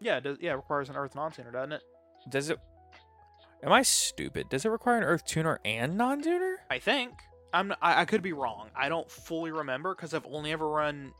Yeah, 0.00 0.18
it 0.18 0.22
does, 0.24 0.38
yeah, 0.40 0.52
it 0.52 0.56
requires 0.56 0.88
an 0.88 0.96
Earth 0.96 1.14
non-tuner, 1.14 1.50
doesn't 1.50 1.72
it? 1.72 1.82
Does 2.28 2.50
it 2.50 2.58
Am 3.62 3.72
I 3.72 3.82
stupid? 3.82 4.48
Does 4.48 4.64
it 4.64 4.68
require 4.68 4.98
an 4.98 5.02
Earth 5.04 5.24
Tuner 5.24 5.58
and 5.64 5.96
non-tuner? 5.98 6.58
I 6.70 6.78
think. 6.78 7.12
I'm. 7.52 7.72
I, 7.82 8.02
I 8.02 8.04
could 8.04 8.22
be 8.22 8.32
wrong. 8.32 8.68
I 8.76 8.88
don't 8.88 9.10
fully 9.10 9.50
remember 9.50 9.94
because 9.94 10.14
I've 10.14 10.26
only 10.26 10.52
ever 10.52 10.68
run 10.68 11.12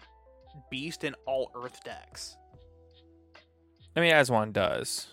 Beast 0.70 1.03
in 1.03 1.14
all 1.26 1.51
Earth 1.57 1.82
decks. 1.84 2.36
I 3.97 4.01
mean, 4.01 4.12
as 4.12 4.30
one 4.30 4.53
does. 4.53 5.09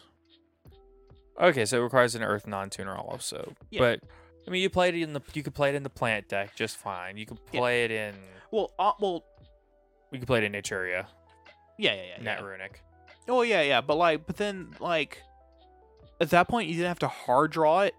Okay, 1.42 1.66
so 1.66 1.80
it 1.80 1.84
requires 1.84 2.16
an 2.16 2.22
Earth 2.24 2.46
non-tuner 2.46 2.96
also. 2.96 3.54
Yeah. 3.72 3.80
But 3.80 4.00
I 4.48 4.52
mean, 4.52 4.62
you 4.62 4.70
played 4.70 4.94
it 4.94 5.02
in 5.02 5.14
the 5.14 5.22
you 5.34 5.42
could 5.42 5.56
play 5.56 5.70
it 5.70 5.76
in 5.76 5.84
the 5.84 5.90
plant 5.90 6.28
deck 6.30 6.56
just 6.56 6.78
fine. 6.78 7.18
You 7.18 7.26
could 7.26 7.40
Yeah. 7.52 7.60
play 7.60 7.86
it 7.86 7.92
in 7.92 8.14
Well, 8.52 8.72
uh, 8.78 8.92
well, 9.00 9.24
we 10.12 10.20
could 10.20 10.28
play 10.28 10.38
it 10.40 10.44
in 10.44 10.52
Naturia, 10.52 11.08
yeah, 11.78 11.94
yeah, 11.94 12.02
yeah. 12.18 12.24
Nat 12.24 12.40
yeah. 12.40 12.46
Runick. 12.46 12.72
Oh 13.28 13.42
yeah, 13.42 13.62
yeah. 13.62 13.82
But 13.82 13.96
like, 13.96 14.26
but 14.26 14.38
then 14.38 14.76
like, 14.80 15.22
at 16.22 16.30
that 16.30 16.48
point, 16.48 16.68
you 16.68 16.76
didn't 16.76 16.88
have 16.88 17.00
to 17.00 17.08
hard 17.08 17.52
draw 17.52 17.82
it, 17.82 17.94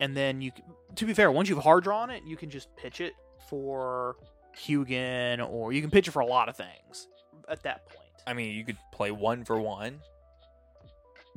and 0.00 0.16
then 0.16 0.40
you. 0.42 0.52
To 0.96 1.06
be 1.06 1.14
fair, 1.14 1.30
once 1.32 1.48
you've 1.48 1.58
hard 1.58 1.84
drawn 1.84 2.10
it, 2.10 2.22
you 2.24 2.36
can 2.36 2.50
just 2.50 2.74
pitch 2.76 3.00
it 3.00 3.14
for 3.48 4.16
Hugin, 4.56 5.46
or 5.48 5.72
you 5.72 5.80
can 5.80 5.90
pitch 5.90 6.08
it 6.08 6.10
for 6.10 6.20
a 6.20 6.26
lot 6.26 6.48
of 6.48 6.56
things. 6.56 7.08
At 7.48 7.62
that 7.62 7.88
point, 7.88 8.10
I 8.26 8.34
mean, 8.34 8.54
you 8.54 8.64
could 8.64 8.76
play 8.92 9.10
one 9.10 9.44
for 9.44 9.60
one. 9.60 10.00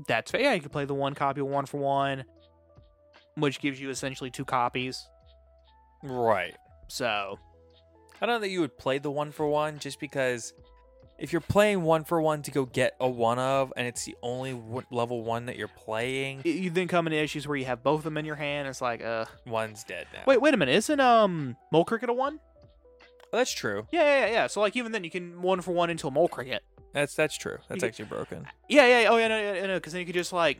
that's 0.07 0.31
fair. 0.31 0.41
Yeah, 0.41 0.53
you 0.53 0.61
can 0.61 0.69
play 0.69 0.85
the 0.85 0.93
one 0.93 1.15
copy 1.15 1.41
of 1.41 1.47
one 1.47 1.65
for 1.65 1.77
one, 1.77 2.25
which 3.35 3.59
gives 3.59 3.79
you 3.79 3.89
essentially 3.89 4.29
two 4.29 4.45
copies. 4.45 5.07
Right. 6.03 6.55
So 6.87 7.39
I 8.21 8.25
don't 8.25 8.35
know 8.35 8.39
that 8.39 8.49
you 8.49 8.61
would 8.61 8.77
play 8.77 8.99
the 8.99 9.11
one 9.11 9.31
for 9.31 9.47
one 9.47 9.79
just 9.79 9.99
because 9.99 10.53
if 11.17 11.31
you're 11.31 11.41
playing 11.41 11.83
one 11.83 12.03
for 12.03 12.21
one 12.21 12.41
to 12.43 12.51
go 12.51 12.65
get 12.65 12.95
a 12.99 13.07
one 13.09 13.39
of, 13.39 13.71
and 13.77 13.87
it's 13.87 14.03
the 14.05 14.15
only 14.21 14.51
w- 14.53 14.81
level 14.91 15.23
one 15.23 15.45
that 15.45 15.55
you're 15.57 15.67
playing, 15.69 16.41
You 16.43 16.69
then 16.69 16.87
come 16.87 17.07
into 17.07 17.17
issues 17.17 17.47
where 17.47 17.57
you 17.57 17.65
have 17.65 17.83
both 17.83 17.99
of 17.99 18.03
them 18.03 18.17
in 18.17 18.25
your 18.25 18.35
hand. 18.35 18.67
It's 18.67 18.81
like, 18.81 19.03
uh, 19.03 19.25
one's 19.45 19.83
dead 19.83 20.07
now. 20.13 20.23
wait, 20.27 20.41
wait 20.41 20.53
a 20.53 20.57
minute. 20.57 20.75
Isn't 20.75 20.99
um 20.99 21.55
mole 21.71 21.85
cricket 21.85 22.09
a 22.09 22.13
one? 22.13 22.39
Oh, 23.33 23.37
that's 23.37 23.51
true. 23.51 23.87
Yeah, 23.91 24.01
yeah, 24.03 24.25
yeah, 24.27 24.31
yeah. 24.33 24.47
So 24.47 24.61
like 24.61 24.75
even 24.75 24.91
then 24.91 25.03
you 25.03 25.09
can 25.11 25.41
one 25.41 25.61
for 25.61 25.71
one 25.71 25.89
into 25.89 26.07
a 26.07 26.11
mole 26.11 26.27
cricket. 26.27 26.63
That's 26.93 27.15
that's 27.15 27.37
true. 27.37 27.57
That's 27.67 27.81
You- 27.81 27.87
actually 27.89 28.05
broken. 28.05 28.47
Yeah, 28.69 28.85
yeah, 28.87 29.01
yeah. 29.01 29.09
oh 29.09 29.17
yeah, 29.17 29.27
no, 29.27 29.37
yeah, 29.53 29.65
no, 29.67 29.73
because 29.75 29.93
then 29.93 29.99
you 30.01 30.05
could 30.05 30.15
just 30.15 30.33
like 30.33 30.59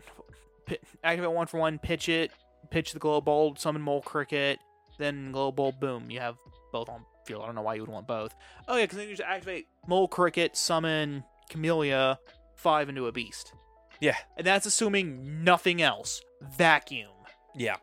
pi 0.68 0.78
activate 1.04 1.32
one 1.32 1.48
for 1.48 1.60
one, 1.60 1.80
pitch 1.80 2.10
it, 2.10 2.32
pitch 2.72 2.94
the 2.94 3.00
glow 3.00 3.22
bolt, 3.22 3.60
summon 3.60 3.82
mole 3.82 4.02
cricket, 4.02 4.60
then 4.98 5.32
glow 5.32 5.52
bolt, 5.52 5.80
boom, 5.80 6.10
you 6.10 6.20
have 6.20 6.36
both 6.72 6.90
on 6.90 7.06
field. 7.26 7.42
I 7.44 7.46
don't 7.48 7.56
know 7.56 7.62
why 7.62 7.76
you 7.76 7.82
would 7.82 7.90
want 7.90 8.08
both. 8.08 8.34
Oh 8.68 8.76
yeah, 8.78 8.84
because 8.84 8.98
then 8.98 9.08
you 9.10 9.16
just 9.16 9.28
activate 9.28 9.68
mole 9.88 10.08
cricket, 10.08 10.56
summon 10.58 11.24
Camellia, 11.50 12.18
five 12.56 12.90
into 12.90 13.08
a 13.08 13.12
beast, 13.12 13.54
Yeah, 14.00 14.18
and 14.38 14.46
that's 14.48 14.66
assuming 14.66 15.44
nothing 15.44 15.82
else. 15.82 16.22
Vacuum. 16.58 17.10
yeah. 17.56 17.76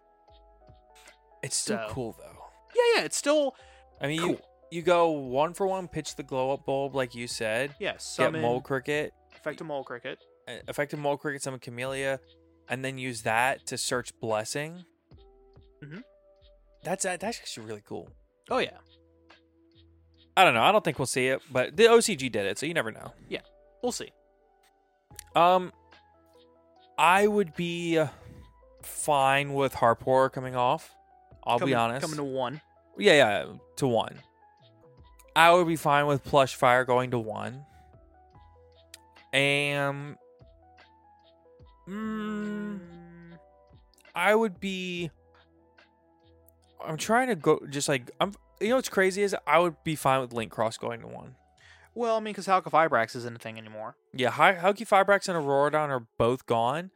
It's 1.42 1.56
still 1.56 1.78
So- 1.88 1.92
cool 1.94 2.16
though. 2.18 2.44
Yeah, 2.74 3.00
yeah. 3.00 3.04
It's 3.04 3.16
still 3.16 3.56
I 4.00 4.06
mean, 4.06 4.20
you 4.20 4.26
Cool. 4.36 4.40
you 4.70 4.82
go 4.82 5.10
one 5.10 5.54
for 5.54 5.66
one, 5.66 5.88
pitch 5.88 6.16
the 6.16 6.22
glow 6.22 6.52
up 6.52 6.64
bulb 6.64 6.94
like 6.94 7.14
you 7.14 7.26
said. 7.26 7.74
yeah. 7.78 7.96
Get 8.18 8.32
mole 8.32 8.60
cricket, 8.60 9.12
effective 9.36 9.66
mole 9.66 9.84
cricket. 9.84 10.18
uh, 10.48 10.54
effective 10.68 10.98
mole 10.98 11.16
cricket, 11.16 11.42
summon 11.42 11.60
camellia, 11.60 12.18
and 12.68 12.84
then 12.84 12.98
use 12.98 13.22
that 13.22 13.66
to 13.66 13.76
search 13.78 14.12
blessing. 14.20 14.84
Mhm. 15.82 16.02
That's 16.84 17.04
uh, 17.04 17.16
that's 17.16 17.38
actually 17.38 17.66
really 17.66 17.82
cool. 17.86 18.08
Oh 18.50 18.58
yeah. 18.58 18.78
I 20.36 20.44
don't 20.44 20.54
know. 20.54 20.62
I 20.62 20.72
don't 20.72 20.82
think 20.84 20.98
we'll 20.98 21.06
see 21.06 21.26
it, 21.28 21.42
but 21.50 21.76
the 21.76 21.84
OCG 21.84 22.30
did 22.32 22.46
it, 22.46 22.58
so 22.58 22.66
you 22.66 22.74
never 22.74 22.90
know. 22.90 23.12
Yeah, 23.28 23.40
we'll 23.82 23.92
see. 23.92 24.10
Um, 25.34 25.72
I 26.98 27.26
would 27.26 27.54
be 27.54 27.98
uh, 27.98 28.08
fine 28.82 29.54
with 29.54 29.74
harp 29.74 30.02
horror 30.02 30.30
coming 30.30 30.56
off. 30.56 30.94
I'll 31.44 31.58
be 31.58 31.60
Coming- 31.60 31.74
honest. 31.74 32.00
Coming 32.02 32.16
to 32.16 32.24
one. 32.24 32.60
Yeah, 32.98 33.12
yeah, 33.14 33.44
to 33.76 33.86
one. 33.86 34.18
I 35.34 35.52
would 35.52 35.66
be 35.66 35.76
fine 35.76 36.06
with 36.06 36.22
plush 36.24 36.54
fire 36.54 36.84
going 36.84 37.10
to 37.12 37.18
one. 37.18 37.64
And 39.32 40.16
mm, 41.88 42.78
I 44.14 44.34
would 44.34 44.60
be. 44.60 45.10
I'm 46.84 46.96
trying 46.98 47.28
to 47.28 47.34
go 47.34 47.60
just 47.70 47.88
like 47.88 48.10
I'm. 48.20 48.34
You 48.62 48.70
know 48.70 48.76
what's 48.76 48.88
crazy 48.88 49.22
is 49.22 49.34
I 49.46 49.58
would 49.58 49.82
be 49.84 49.96
fine 49.96 50.20
with 50.20 50.32
Link 50.32 50.52
Cross 50.52 50.78
going 50.78 51.00
to 51.00 51.06
one. 51.06 51.36
Well, 51.94 52.16
I 52.16 52.20
mean, 52.20 52.32
because 52.32 52.46
Halqifibrax 52.46 53.14
isn't 53.16 53.36
a 53.36 53.38
thing 53.38 53.58
anymore. 53.58 53.96
Yeah, 54.14 54.30
Hi- 54.30 54.54
Fibrax 54.54 55.28
and 55.28 55.44
Auroradon 55.44 55.88
are 55.88 56.06
both 56.16 56.46
gone. 56.46 56.90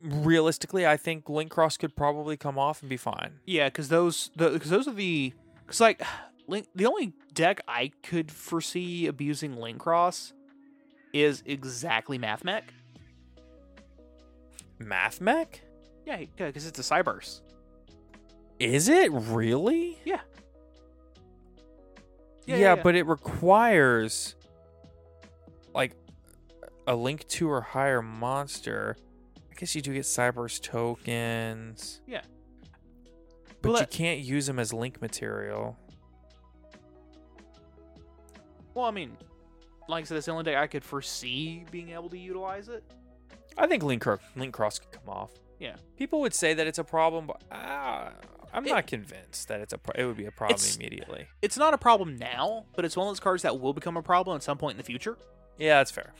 Realistically, 0.00 0.86
I 0.86 0.96
think 0.96 1.28
Link 1.28 1.50
Cross 1.50 1.78
could 1.78 1.96
probably 1.96 2.36
come 2.36 2.58
off 2.58 2.80
and 2.82 2.88
be 2.88 2.96
fine. 2.96 3.40
Yeah, 3.44 3.68
because 3.68 3.88
those 3.88 4.30
because 4.36 4.70
those 4.70 4.86
are 4.86 4.92
the 4.94 5.32
because 5.66 5.80
like 5.80 6.02
Link 6.46 6.68
the 6.74 6.86
only 6.86 7.14
deck 7.34 7.60
I 7.66 7.90
could 8.02 8.30
foresee 8.30 9.06
abusing 9.06 9.56
Link 9.56 9.78
Cross 9.80 10.32
is 11.12 11.42
exactly 11.46 12.18
Mathmech. 12.18 12.62
Math 14.78 15.20
Mech? 15.20 15.62
Yeah, 16.06 16.24
because 16.36 16.66
it's 16.66 16.78
a 16.78 16.82
Cyberse. 16.82 17.40
Is 18.58 18.88
it 18.88 19.10
really? 19.12 19.98
Yeah. 20.04 20.20
Yeah, 22.48 22.56
Yeah, 22.56 22.74
yeah, 22.74 22.82
but 22.82 22.94
it 22.94 23.06
requires 23.06 24.34
like 25.74 25.92
a 26.86 26.96
link 26.96 27.28
to 27.28 27.50
or 27.50 27.60
higher 27.60 28.00
monster. 28.00 28.96
I 29.50 29.54
guess 29.54 29.74
you 29.74 29.82
do 29.82 29.92
get 29.92 30.04
Cyberse 30.04 30.58
tokens. 30.58 32.00
Yeah. 32.06 32.22
But 33.60 33.72
Well, 33.72 33.80
you 33.82 33.86
can't 33.86 34.20
use 34.20 34.46
them 34.46 34.58
as 34.58 34.72
link 34.72 35.02
material. 35.02 35.76
Well, 38.72 38.86
I 38.86 38.92
mean, 38.92 39.16
like 39.88 40.02
I 40.02 40.04
said, 40.06 40.16
that's 40.16 40.26
the 40.26 40.32
only 40.32 40.44
deck 40.44 40.56
I 40.56 40.66
could 40.66 40.84
foresee 40.84 41.64
being 41.70 41.90
able 41.90 42.08
to 42.08 42.18
utilize 42.18 42.68
it. 42.68 42.82
I 43.58 43.66
think 43.66 43.82
link, 43.82 44.06
link 44.36 44.54
cross 44.54 44.78
could 44.78 44.92
come 44.92 45.08
off. 45.08 45.32
Yeah. 45.58 45.76
People 45.96 46.20
would 46.20 46.32
say 46.32 46.54
that 46.54 46.66
it's 46.66 46.78
a 46.78 46.84
problem, 46.84 47.26
but 47.26 47.42
uh, 47.50 48.10
I'm 48.52 48.64
It- 48.66 48.70
not 48.70 48.86
convinced 48.86 49.48
that 49.48 49.60
it's 49.60 49.72
a 49.72 49.78
pro- 49.78 50.00
it 50.02 50.06
would 50.06 50.16
be 50.16 50.26
a 50.26 50.30
problem 50.30 50.54
It's- 50.56 50.76
immediately. 50.76 51.28
It's 51.42 51.56
not 51.56 51.74
a 51.74 51.78
problem 51.78 52.16
now, 52.16 52.66
but 52.74 52.84
it's 52.84 52.96
one 52.96 53.06
of 53.06 53.10
those 53.10 53.20
cards 53.20 53.42
that 53.42 53.60
will 53.60 53.72
become 53.72 53.96
a 53.96 54.02
problem 54.02 54.36
at 54.36 54.42
some 54.42 54.58
point 54.58 54.72
in 54.72 54.78
the 54.78 54.84
future. 54.84 55.16
Yeah, 55.58 55.78
that's 55.78 55.90
fair. 55.90 56.12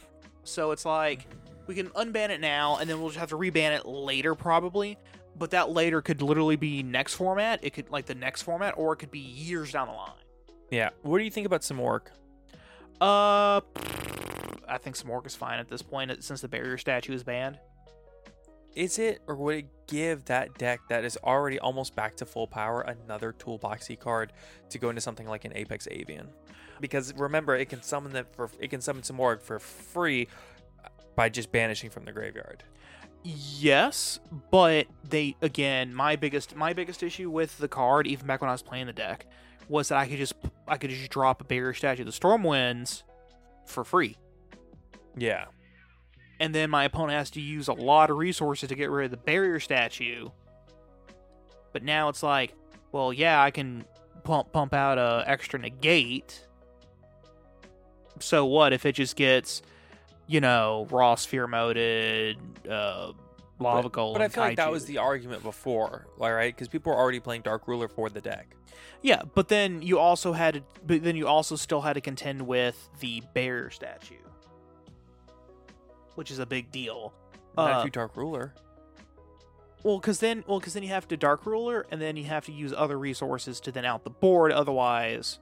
So 0.44 0.70
it's 0.72 0.84
like 0.84 1.26
we 1.66 1.74
can 1.74 1.88
unban 1.90 2.30
it 2.30 2.40
now, 2.40 2.76
and 2.78 2.88
then 2.88 2.98
we'll 3.00 3.10
just 3.10 3.18
have 3.20 3.28
to 3.30 3.36
reban 3.36 3.76
it 3.76 3.86
later, 3.86 4.34
probably. 4.34 4.98
But 5.36 5.50
that 5.50 5.70
later 5.70 6.02
could 6.02 6.20
literally 6.22 6.56
be 6.56 6.82
next 6.82 7.14
format. 7.14 7.60
It 7.62 7.70
could 7.72 7.90
like 7.90 8.06
the 8.06 8.14
next 8.14 8.42
format, 8.42 8.74
or 8.76 8.92
it 8.92 8.96
could 8.96 9.10
be 9.10 9.20
years 9.20 9.72
down 9.72 9.86
the 9.88 9.94
line. 9.94 10.10
Yeah. 10.70 10.90
What 11.02 11.18
do 11.18 11.24
you 11.24 11.30
think 11.30 11.46
about 11.46 11.60
Simorgh? 11.60 12.08
Uh, 13.00 13.60
I 14.66 14.78
think 14.80 14.96
Simorgh 14.96 15.26
is 15.26 15.36
fine 15.36 15.60
at 15.60 15.68
this 15.68 15.82
point 15.82 16.22
since 16.24 16.40
the 16.40 16.48
barrier 16.48 16.76
statue 16.78 17.12
is 17.14 17.22
banned. 17.22 17.58
Is 18.74 18.98
it 18.98 19.20
or 19.26 19.34
would 19.36 19.56
it 19.56 19.66
give 19.86 20.24
that 20.26 20.56
deck 20.58 20.80
that 20.88 21.04
is 21.04 21.18
already 21.24 21.58
almost 21.58 21.94
back 21.96 22.16
to 22.16 22.26
full 22.26 22.46
power 22.46 22.82
another 22.82 23.32
toolboxy 23.32 23.98
card 23.98 24.32
to 24.70 24.78
go 24.78 24.88
into 24.88 25.00
something 25.00 25.26
like 25.26 25.44
an 25.44 25.52
Apex 25.54 25.88
Avian? 25.90 26.28
Because 26.80 27.12
remember, 27.14 27.56
it 27.56 27.68
can 27.68 27.82
summon 27.82 28.12
that 28.12 28.34
for 28.34 28.50
it 28.60 28.68
can 28.68 28.80
summon 28.80 29.02
Simorgh 29.02 29.42
for 29.42 29.58
free 29.58 30.28
by 31.16 31.28
just 31.28 31.50
banishing 31.50 31.90
from 31.90 32.04
the 32.04 32.12
graveyard. 32.12 32.62
Yes, 33.24 34.20
but 34.50 34.86
they 35.08 35.34
again, 35.42 35.92
my 35.92 36.14
biggest 36.14 36.54
my 36.54 36.72
biggest 36.72 37.02
issue 37.02 37.30
with 37.30 37.58
the 37.58 37.68
card, 37.68 38.06
even 38.06 38.26
back 38.26 38.40
when 38.40 38.48
I 38.48 38.52
was 38.52 38.62
playing 38.62 38.86
the 38.86 38.92
deck, 38.92 39.26
was 39.68 39.88
that 39.88 39.98
I 39.98 40.06
could 40.06 40.18
just 40.18 40.34
I 40.68 40.76
could 40.76 40.90
just 40.90 41.10
drop 41.10 41.40
a 41.40 41.44
barrier 41.44 41.74
statue, 41.74 42.04
the 42.04 42.12
Stormwinds, 42.12 43.02
for 43.66 43.84
free. 43.84 44.16
Yeah. 45.16 45.46
And 46.40 46.54
then 46.54 46.70
my 46.70 46.84
opponent 46.84 47.18
has 47.18 47.30
to 47.30 47.40
use 47.40 47.68
a 47.68 47.72
lot 47.72 48.10
of 48.10 48.16
resources 48.16 48.68
to 48.68 48.74
get 48.74 48.90
rid 48.90 49.06
of 49.06 49.10
the 49.10 49.16
barrier 49.16 49.58
statue. 49.60 50.28
But 51.72 51.82
now 51.82 52.08
it's 52.08 52.22
like, 52.22 52.54
well, 52.92 53.12
yeah, 53.12 53.42
I 53.42 53.50
can 53.50 53.84
pump 54.24 54.52
pump 54.52 54.72
out 54.72 54.98
a 54.98 55.24
extra 55.26 55.58
negate. 55.58 56.46
So 58.20 58.46
what 58.46 58.72
if 58.72 58.86
it 58.86 58.92
just 58.92 59.16
gets, 59.16 59.62
you 60.26 60.40
know, 60.40 60.86
Ra 60.90 61.14
sphere 61.16 61.46
moded, 61.46 62.36
uh, 62.68 63.12
lava 63.58 63.88
but, 63.88 63.92
golem? 63.92 64.12
but 64.14 64.22
I 64.22 64.28
feel 64.28 64.44
like 64.44 64.56
that 64.56 64.70
was 64.70 64.86
the 64.86 64.98
argument 64.98 65.42
before, 65.42 66.06
like, 66.16 66.32
right? 66.32 66.54
Because 66.54 66.68
people 66.68 66.92
were 66.92 66.98
already 66.98 67.20
playing 67.20 67.42
Dark 67.42 67.68
Ruler 67.68 67.88
for 67.88 68.08
the 68.10 68.20
deck. 68.20 68.54
yeah. 69.02 69.22
But 69.34 69.48
then 69.48 69.82
you 69.82 69.98
also 69.98 70.32
had, 70.32 70.54
to, 70.54 70.62
but 70.86 71.02
then 71.02 71.16
you 71.16 71.28
also 71.28 71.56
still 71.56 71.80
had 71.80 71.92
to 71.94 72.00
contend 72.00 72.42
with 72.42 72.88
the 73.00 73.22
barrier 73.34 73.70
statue, 73.70 74.16
which 76.18 76.32
is 76.32 76.40
a 76.40 76.46
big 76.46 76.72
deal. 76.72 77.14
Not 77.56 77.70
Uh, 77.70 77.78
if 77.78 77.84
you 77.84 77.90
Dark 77.92 78.16
Ruler. 78.16 78.52
Well, 79.84 80.00
because 80.00 80.18
then, 80.18 80.42
well, 80.48 80.58
because 80.58 80.74
then 80.74 80.82
you 80.82 80.88
have 80.88 81.06
to 81.08 81.16
Dark 81.16 81.46
Ruler, 81.46 81.86
and 81.92 82.02
then 82.02 82.16
you 82.16 82.24
have 82.24 82.44
to 82.46 82.52
use 82.52 82.74
other 82.76 82.98
resources 82.98 83.60
to 83.60 83.70
then 83.70 83.84
out 83.84 84.02
the 84.02 84.10
board. 84.10 84.50
Otherwise, 84.50 85.38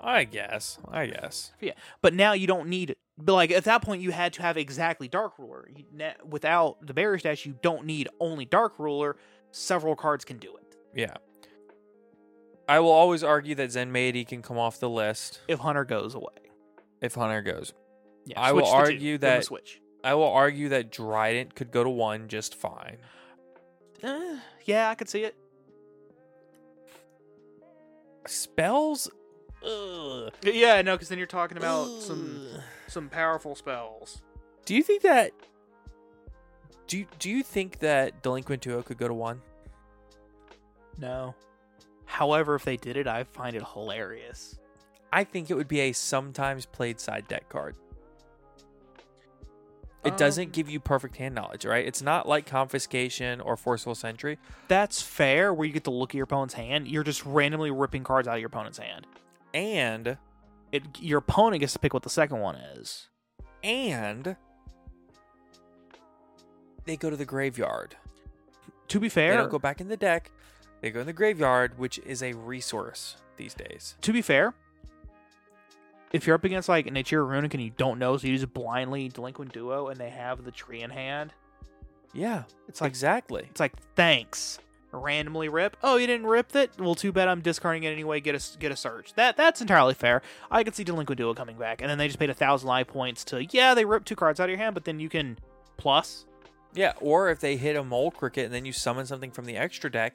I 0.00 0.22
guess. 0.22 0.78
I 0.86 1.06
guess. 1.06 1.52
yeah. 1.60 1.72
But 2.00 2.14
now 2.14 2.34
you 2.34 2.46
don't 2.46 2.68
need. 2.68 2.94
But 3.18 3.34
like 3.34 3.50
at 3.50 3.64
that 3.64 3.82
point, 3.82 4.00
you 4.00 4.12
had 4.12 4.32
to 4.34 4.42
have 4.42 4.56
exactly 4.56 5.08
Dark 5.08 5.36
Ruler. 5.40 5.68
You, 5.74 5.84
without 6.24 6.86
the 6.86 6.94
Barrier 6.94 7.18
Statue, 7.18 7.50
you 7.50 7.58
don't 7.60 7.84
need 7.84 8.08
only 8.20 8.44
Dark 8.44 8.78
Ruler. 8.78 9.16
Several 9.50 9.96
cards 9.96 10.24
can 10.24 10.38
do 10.38 10.56
it. 10.56 10.76
Yeah. 10.94 11.14
I 12.68 12.78
will 12.78 12.92
always 12.92 13.24
argue 13.24 13.56
that 13.56 13.72
Zen 13.72 13.90
Meiji 13.90 14.24
can 14.24 14.40
come 14.40 14.58
off 14.58 14.78
the 14.78 14.90
list 14.90 15.40
If 15.48 15.58
Hunter 15.58 15.84
goes 15.84 16.14
away, 16.14 16.52
if 17.00 17.14
Hunter 17.16 17.42
goes. 17.42 17.72
Yeah. 18.28 18.40
I 18.40 18.52
will 18.52 18.60
switch 18.66 18.70
two. 18.70 18.76
argue 18.76 18.98
Give 18.98 19.22
him 19.22 19.28
a 19.32 19.36
that- 19.36 19.44
switch. 19.44 19.80
I 20.04 20.14
will 20.14 20.28
argue 20.30 20.68
that 20.68 20.92
Dryden 20.92 21.50
could 21.54 21.72
go 21.72 21.82
to 21.82 21.90
one 21.90 22.28
just 22.28 22.54
fine. 22.54 22.98
Eh, 24.02 24.38
yeah, 24.64 24.88
I 24.90 24.94
could 24.94 25.08
see 25.08 25.24
it. 25.24 25.34
Spells? 28.26 29.10
Ugh. 29.66 30.32
Yeah, 30.42 30.82
no, 30.82 30.94
because 30.94 31.08
then 31.08 31.18
you're 31.18 31.26
talking 31.26 31.56
about 31.56 31.86
some 32.00 32.46
some 32.86 33.08
powerful 33.08 33.54
spells. 33.56 34.22
Do 34.66 34.74
you 34.76 34.82
think 34.82 35.02
that? 35.02 35.32
Do 36.86 36.98
you, 36.98 37.06
do 37.18 37.28
you 37.28 37.42
think 37.42 37.80
that 37.80 38.22
Delinquent 38.22 38.62
Duo 38.62 38.82
could 38.82 38.96
go 38.98 39.08
to 39.08 39.14
one? 39.14 39.42
No. 40.98 41.34
However, 42.06 42.54
if 42.54 42.64
they 42.64 42.76
did 42.78 42.96
it, 42.96 43.06
I 43.06 43.24
find 43.24 43.54
it 43.56 43.62
hilarious. 43.74 44.58
I 45.12 45.24
think 45.24 45.50
it 45.50 45.54
would 45.54 45.68
be 45.68 45.80
a 45.80 45.92
sometimes 45.92 46.64
played 46.66 46.98
side 47.00 47.28
deck 47.28 47.48
card. 47.48 47.76
It 50.04 50.16
doesn't 50.16 50.44
Um, 50.46 50.50
give 50.52 50.70
you 50.70 50.78
perfect 50.80 51.16
hand 51.16 51.34
knowledge, 51.34 51.64
right? 51.66 51.84
It's 51.84 52.00
not 52.00 52.28
like 52.28 52.46
confiscation 52.46 53.40
or 53.40 53.56
forceful 53.56 53.94
sentry. 53.94 54.38
That's 54.68 55.02
fair, 55.02 55.52
where 55.52 55.66
you 55.66 55.72
get 55.72 55.84
to 55.84 55.90
look 55.90 56.10
at 56.10 56.14
your 56.14 56.24
opponent's 56.24 56.54
hand. 56.54 56.86
You're 56.88 57.02
just 57.04 57.24
randomly 57.26 57.70
ripping 57.70 58.04
cards 58.04 58.28
out 58.28 58.34
of 58.34 58.40
your 58.40 58.46
opponent's 58.46 58.78
hand. 58.78 59.06
And 59.52 60.16
it 60.70 60.82
your 61.00 61.18
opponent 61.18 61.60
gets 61.60 61.72
to 61.72 61.78
pick 61.78 61.92
what 61.94 62.04
the 62.04 62.10
second 62.10 62.38
one 62.40 62.54
is. 62.54 63.08
And 63.64 64.36
they 66.84 66.96
go 66.96 67.10
to 67.10 67.16
the 67.16 67.24
graveyard. 67.24 67.96
To 68.88 69.00
be 69.00 69.08
fair, 69.08 69.32
They 69.32 69.36
don't 69.38 69.50
go 69.50 69.58
back 69.58 69.80
in 69.80 69.88
the 69.88 69.96
deck. 69.96 70.30
They 70.80 70.90
go 70.90 71.00
in 71.00 71.06
the 71.06 71.12
graveyard, 71.12 71.76
which 71.78 71.98
is 71.98 72.22
a 72.22 72.32
resource 72.34 73.16
these 73.36 73.52
days. 73.54 73.96
to 74.00 74.12
be 74.12 74.22
fair, 74.22 74.54
if 76.12 76.26
you're 76.26 76.34
up 76.36 76.44
against 76.44 76.68
like 76.68 76.90
Nature 76.92 77.24
Runick 77.24 77.54
and 77.54 77.62
you 77.62 77.70
don't 77.76 77.98
know, 77.98 78.16
so 78.16 78.26
you 78.26 78.34
just 78.36 78.52
blindly 78.54 79.08
Delinquent 79.08 79.52
Duo 79.52 79.88
and 79.88 79.98
they 80.00 80.10
have 80.10 80.44
the 80.44 80.50
tree 80.50 80.82
in 80.82 80.90
hand, 80.90 81.32
Yeah, 82.14 82.44
it's 82.68 82.80
like 82.80 82.88
exactly. 82.90 83.46
it's 83.50 83.60
like 83.60 83.72
thanks. 83.94 84.58
Randomly 84.90 85.50
rip. 85.50 85.76
Oh, 85.82 85.96
you 85.98 86.06
didn't 86.06 86.24
rip 86.26 86.56
it? 86.56 86.70
Well, 86.78 86.94
too 86.94 87.12
bad. 87.12 87.28
I'm 87.28 87.42
discarding 87.42 87.82
it 87.84 87.90
anyway. 87.92 88.20
Get 88.20 88.34
a 88.34 88.58
get 88.58 88.72
a 88.72 88.76
search. 88.76 89.12
That 89.14 89.36
that's 89.36 89.60
entirely 89.60 89.92
fair. 89.92 90.22
I 90.50 90.64
could 90.64 90.74
see 90.74 90.82
Delinquent 90.82 91.18
Duo 91.18 91.34
coming 91.34 91.58
back, 91.58 91.82
and 91.82 91.90
then 91.90 91.98
they 91.98 92.06
just 92.06 92.18
paid 92.18 92.30
a 92.30 92.34
thousand 92.34 92.68
life 92.68 92.86
points 92.86 93.22
to 93.26 93.44
yeah, 93.44 93.74
they 93.74 93.84
ripped 93.84 94.08
two 94.08 94.16
cards 94.16 94.40
out 94.40 94.44
of 94.44 94.48
your 94.50 94.58
hand, 94.58 94.72
but 94.72 94.86
then 94.86 94.98
you 94.98 95.10
can 95.10 95.38
plus. 95.76 96.24
Yeah, 96.74 96.94
or 97.02 97.28
if 97.28 97.38
they 97.40 97.56
hit 97.58 97.76
a 97.76 97.84
mole 97.84 98.10
cricket 98.10 98.46
and 98.46 98.54
then 98.54 98.64
you 98.64 98.72
summon 98.72 99.04
something 99.04 99.30
from 99.30 99.44
the 99.44 99.58
extra 99.58 99.90
deck, 99.90 100.14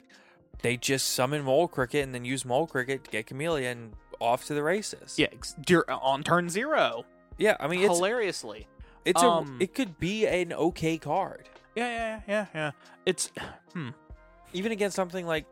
they 0.64 0.76
just 0.76 1.10
summon 1.10 1.44
mole 1.44 1.68
cricket 1.68 2.04
and 2.04 2.14
then 2.14 2.26
use 2.26 2.44
mole 2.44 2.66
cricket, 2.66 3.04
to 3.04 3.12
get 3.12 3.28
Camellia, 3.28 3.70
and 3.70 3.94
off 4.24 4.46
to 4.46 4.54
the 4.54 4.64
races. 4.64 5.16
Yeah, 5.20 5.28
ex- 5.32 5.56
dur- 5.62 5.86
on 5.90 6.24
turn 6.24 6.50
zero. 6.50 7.06
yeah. 7.38 7.58
I 7.60 7.68
mean, 7.68 7.82
it's 7.82 7.96
hilariously. 7.96 8.68
it's 9.06 9.22
um, 9.22 9.58
a 9.60 9.64
it 9.64 9.74
could 9.76 10.00
be 10.00 10.26
an 10.26 10.54
okay 10.54 10.98
card, 10.98 11.50
Yeah, 11.76 11.90
yeah, 11.90 12.22
yeah, 12.28 12.46
yeah. 12.56 12.72
It's 13.06 13.30
hmm. 13.74 13.90
even 14.54 14.72
against 14.72 14.96
something 14.96 15.26
like 15.28 15.46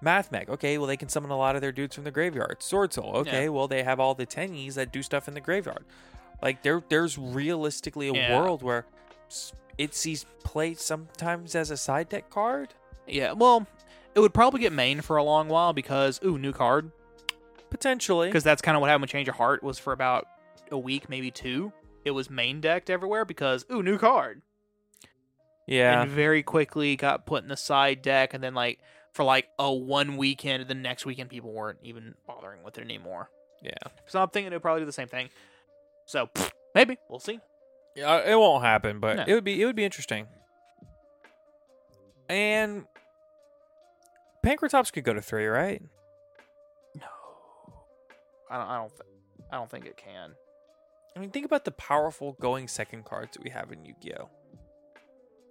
Math 0.00 0.30
Mech. 0.32 0.48
Okay, 0.48 0.78
well 0.78 0.86
they 0.86 0.96
can 0.96 1.08
summon 1.08 1.30
a 1.30 1.36
lot 1.36 1.54
of 1.56 1.60
their 1.62 1.72
dudes 1.72 1.94
from 1.94 2.04
the 2.04 2.10
graveyard. 2.10 2.60
Swordsoul. 2.60 3.14
Okay, 3.14 3.44
Yeah. 3.44 3.48
well 3.48 3.68
they 3.68 3.82
have 3.82 3.98
all 4.00 4.14
the 4.14 4.26
tennies 4.26 4.74
that 4.74 4.92
do 4.92 5.02
stuff 5.02 5.28
in 5.28 5.34
the 5.34 5.40
graveyard. 5.40 5.84
Like 6.40 6.62
there, 6.62 6.82
there's 6.88 7.16
realistically 7.18 8.08
a 8.08 8.12
Yeah. 8.12 8.36
world 8.38 8.62
where 8.62 8.84
it 9.78 9.94
sees 9.94 10.26
play 10.44 10.74
sometimes 10.74 11.54
as 11.54 11.70
a 11.70 11.76
side 11.76 12.08
deck 12.08 12.30
card. 12.30 12.74
Yeah, 13.06 13.32
well, 13.32 13.66
it 14.14 14.20
would 14.20 14.34
probably 14.34 14.60
get 14.60 14.72
main 14.72 15.00
for 15.00 15.16
a 15.16 15.22
long 15.22 15.48
while 15.48 15.72
because 15.72 16.20
ooh, 16.24 16.36
new 16.38 16.52
card. 16.52 16.90
Potentially, 17.82 18.28
Because 18.28 18.44
that's 18.44 18.62
kind 18.62 18.76
of 18.76 18.80
what 18.80 18.88
happened 18.88 19.02
with 19.02 19.10
Change 19.10 19.28
of 19.28 19.34
Heart 19.34 19.62
was 19.62 19.78
for 19.78 19.92
about 19.92 20.26
a 20.70 20.78
week, 20.78 21.08
maybe 21.08 21.30
two. 21.30 21.72
It 22.04 22.12
was 22.12 22.30
main 22.30 22.60
decked 22.60 22.90
everywhere 22.90 23.24
because 23.24 23.64
ooh, 23.72 23.82
new 23.82 23.98
card. 23.98 24.42
yeah, 25.66 26.02
and 26.02 26.10
very 26.10 26.42
quickly 26.44 26.94
got 26.96 27.26
put 27.26 27.42
in 27.42 27.48
the 27.48 27.56
side 27.56 28.00
deck 28.02 28.34
and 28.34 28.42
then 28.42 28.54
like 28.54 28.78
for 29.12 29.24
like 29.24 29.48
a 29.58 29.72
one 29.72 30.16
weekend 30.16 30.66
the 30.68 30.74
next 30.74 31.04
weekend 31.06 31.28
people 31.28 31.52
weren't 31.52 31.78
even 31.82 32.14
bothering 32.26 32.62
with 32.62 32.78
it 32.78 32.80
anymore 32.82 33.28
yeah. 33.62 33.72
so 34.06 34.22
i'm 34.22 34.28
thinking 34.30 34.46
it'll 34.46 34.58
probably 34.60 34.80
do 34.80 34.86
the 34.86 34.92
same 34.92 35.06
thing 35.06 35.28
so 36.06 36.30
maybe 36.74 36.96
we'll 37.10 37.18
see 37.20 37.38
Yeah, 37.94 38.10
uh, 38.10 38.22
it 38.26 38.34
won't 38.36 38.64
happen, 38.64 39.00
but 39.00 39.16
No. 39.18 39.24
it 39.26 39.34
would 39.34 39.44
be 39.44 39.60
it 39.60 39.66
would 39.66 39.76
be 39.76 39.84
interesting. 39.84 40.26
And 42.28 42.86
Pankratops 44.44 44.90
could 44.92 45.04
go 45.04 45.12
to 45.12 45.20
three, 45.20 45.46
right? 45.46 45.82
No 48.52 48.58
i 48.58 48.58
don't 48.58 48.70
i 48.70 48.76
don't 48.78 48.88
th- 48.90 49.00
i 49.52 49.56
don't 49.56 49.70
think 49.70 49.86
it 49.86 49.96
can. 49.96 50.32
I 51.14 51.20
mean, 51.20 51.28
think 51.30 51.44
about 51.44 51.66
the 51.66 51.72
powerful 51.72 52.38
going 52.40 52.68
second 52.68 53.04
cards 53.04 53.36
that 53.36 53.44
we 53.44 53.50
have 53.50 53.70
in 53.70 53.84
Yu-Gi-Oh. 53.84 54.30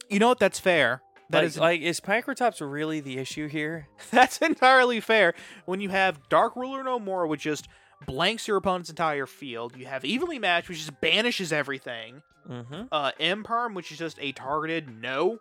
you 0.10 0.18
know 0.18 0.30
what? 0.30 0.40
That's 0.40 0.60
fair. 0.60 1.04
That 1.30 1.40
like, 1.40 1.46
is 1.46 1.58
like 1.58 1.82
is 1.82 2.00
Pankratops 2.02 2.60
really 2.68 3.00
the 3.00 3.18
issue 3.20 3.48
here? 3.48 3.88
that's 4.12 4.40
entirely 4.40 5.00
fair. 5.00 5.34
When 5.66 5.80
you 5.80 5.90
have 5.90 6.28
dark 6.30 6.56
ruler 6.56 6.84
no 6.84 7.00
more 7.00 7.28
which 7.28 7.42
just 7.44 7.68
blanks 8.08 8.48
your 8.48 8.58
opponent's 8.58 8.90
entire 8.90 9.28
field 9.28 9.78
you 9.78 9.86
have 9.86 10.04
evenly 10.04 10.40
matched 10.40 10.68
which 10.68 10.80
just 10.80 11.00
banishes 11.00 11.54
everything. 11.54 12.22
Mm-hmm. 12.50 12.86
uh 12.92 13.12
imperm 13.20 13.76
which 13.76 13.92
is 13.92 14.00
just 14.00 14.18
a 14.20 14.32
targeted 14.32 14.90
no. 15.02 15.38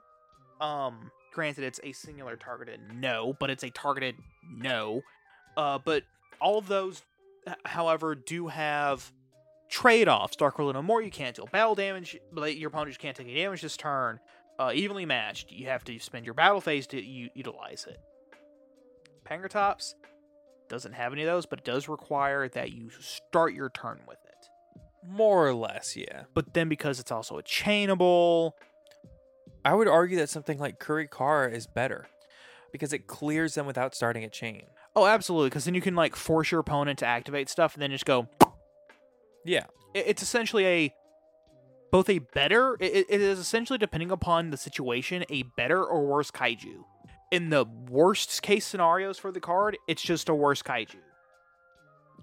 Um 0.61 1.11
granted 1.33 1.65
it's 1.65 1.81
a 1.83 1.93
singular 1.93 2.37
targeted 2.37 2.81
no 2.95 3.35
but 3.41 3.49
it's 3.51 3.65
a 3.65 3.71
targeted 3.71 4.17
no. 4.55 5.01
Uh 5.57 5.79
but 5.83 6.03
all 6.41 6.59
of 6.59 6.69
those 6.69 6.99
h- 6.99 7.03
however 7.65 8.15
do 8.15 8.49
have 8.49 9.13
trade-offs. 9.69 10.37
Dark 10.37 10.59
no 10.59 10.83
more 10.83 11.01
you 11.01 11.11
can't 11.11 11.37
deal 11.37 11.49
battle 11.51 11.75
damage. 11.75 12.19
But 12.33 12.57
your 12.57 12.69
opponent 12.69 12.91
just 12.91 13.01
can't 13.01 13.17
take 13.17 13.27
any 13.27 13.37
damage 13.37 13.63
this 13.63 13.77
turn. 13.77 14.21
Uh 14.59 14.73
evenly 14.75 15.07
matched. 15.07 15.51
You 15.51 15.67
have 15.67 15.85
to 15.85 15.99
spend 15.99 16.25
your 16.25 16.35
battle 16.35 16.61
phase 16.61 16.87
to 16.89 17.03
u- 17.03 17.31
utilize 17.35 17.87
it. 17.89 18.01
Pankratops 19.29 19.95
doesn't 20.69 20.93
have 20.93 21.13
any 21.13 21.23
of 21.23 21.27
those 21.27 21.47
but 21.47 21.61
it 21.61 21.65
does 21.65 21.89
require 21.89 22.49
that 22.49 22.73
you 22.73 22.91
start 23.01 23.55
your 23.55 23.71
turn 23.71 24.01
with 24.07 24.19
it. 24.25 24.47
More 25.07 25.47
or 25.47 25.55
less, 25.55 25.97
yeah. 25.97 26.25
but 26.35 26.53
then 26.53 26.69
because 26.69 27.01
it's 27.01 27.11
also 27.11 27.39
a 27.39 27.43
chainable 27.43 28.53
I 29.65 29.75
would 29.75 29.89
argue 29.89 30.17
that 30.19 30.31
something 30.31 30.59
like 30.59 30.79
Kurikara 30.81 31.53
is 31.53 31.67
better 31.67 32.07
because 32.73 32.93
it 32.93 33.07
clears 33.07 33.55
them 33.55 33.67
without 33.67 33.95
starting 33.95 34.25
a 34.25 34.29
chain. 34.29 34.65
Oh, 34.97 35.07
absolutely. 35.07 35.49
Because 35.51 35.65
then 35.65 35.75
you 35.75 35.81
can 35.81 35.95
like 35.95 36.17
force 36.17 36.51
your 36.51 36.61
opponent 36.61 36.99
to 37.01 37.07
activate 37.07 37.49
stuff, 37.49 37.75
and 37.75 37.83
then 37.83 37.91
just 37.91 38.05
go. 38.05 38.29
Yeah. 39.45 39.65
It- 39.95 40.05
It's 40.09 40.23
essentially 40.23 40.67
a 40.67 40.95
both 41.91 42.09
a 42.09 42.19
better. 42.21 42.77
It, 42.81 43.07
it 43.09 43.21
is 43.21 43.39
essentially 43.39 43.79
depending 43.79 44.11
upon 44.11 44.51
the 44.51 44.57
situation, 44.57 45.25
a 45.29 45.43
better 45.57 45.85
or 45.85 46.07
worse 46.07 46.31
kaiju. 46.31 46.85
In 47.33 47.51
the 47.51 47.65
worst 47.89 48.43
case 48.43 48.67
scenarios 48.67 49.19
for 49.19 49.31
the 49.33 49.41
card, 49.41 49.77
it's 49.89 50.03
just 50.03 50.29
a 50.29 50.35
worse 50.35 50.63
kaiju. 50.63 50.97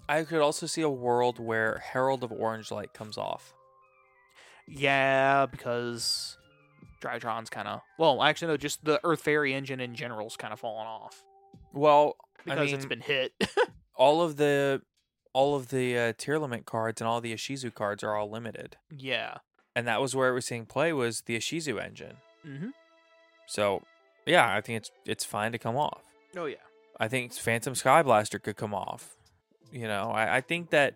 I 0.08 0.22
could 0.24 0.40
also 0.40 0.66
see 0.66 0.80
a 0.82 0.88
world 0.88 1.38
where 1.38 1.82
Herald 1.92 2.24
of 2.24 2.32
Orange 2.32 2.70
Light 2.70 2.92
comes 2.94 3.18
off. 3.18 3.52
Yeah, 4.66 5.46
because 5.46 6.36
Drytron's 7.02 7.50
kind 7.50 7.68
of 7.68 7.80
well, 7.98 8.22
actually 8.22 8.48
no, 8.48 8.56
just 8.56 8.84
the 8.84 9.00
Earth 9.04 9.20
Fairy 9.22 9.54
engine 9.54 9.80
in 9.80 9.94
general's 9.94 10.36
kind 10.36 10.52
of 10.52 10.60
fallen 10.60 10.86
off 10.86 11.22
Well, 11.72 12.16
because 12.48 12.62
I 12.62 12.64
mean, 12.66 12.74
it's 12.74 12.86
been 12.86 13.00
hit. 13.00 13.32
all 13.94 14.22
of 14.22 14.36
the 14.36 14.82
all 15.32 15.54
of 15.54 15.68
the 15.68 15.96
uh, 15.96 16.12
Tearlament 16.14 16.64
cards 16.64 17.00
and 17.00 17.08
all 17.08 17.20
the 17.20 17.32
Ishizu 17.32 17.72
cards 17.74 18.02
are 18.02 18.16
all 18.16 18.30
limited, 18.30 18.76
yeah. 18.90 19.38
and 19.76 19.86
that 19.86 20.00
was 20.00 20.16
where 20.16 20.30
it 20.30 20.32
was 20.32 20.46
seeing 20.46 20.66
play 20.66 20.92
was 20.92 21.22
the 21.22 21.36
Ishizu 21.36 21.82
engine. 21.82 22.16
Mm-hmm. 22.46 22.70
So, 23.46 23.82
yeah, 24.26 24.54
I 24.54 24.60
think 24.60 24.78
it's 24.78 24.90
it's 25.04 25.24
fine 25.24 25.52
to 25.52 25.58
come 25.58 25.76
off. 25.76 26.02
Oh 26.36 26.46
yeah. 26.46 26.56
I 27.00 27.08
think 27.08 27.32
Phantom 27.32 27.74
Sky 27.74 28.02
Blaster 28.02 28.38
could 28.38 28.56
come 28.56 28.74
off. 28.74 29.16
You 29.70 29.86
know, 29.86 30.10
I, 30.10 30.36
I 30.36 30.40
think 30.40 30.70
that 30.70 30.94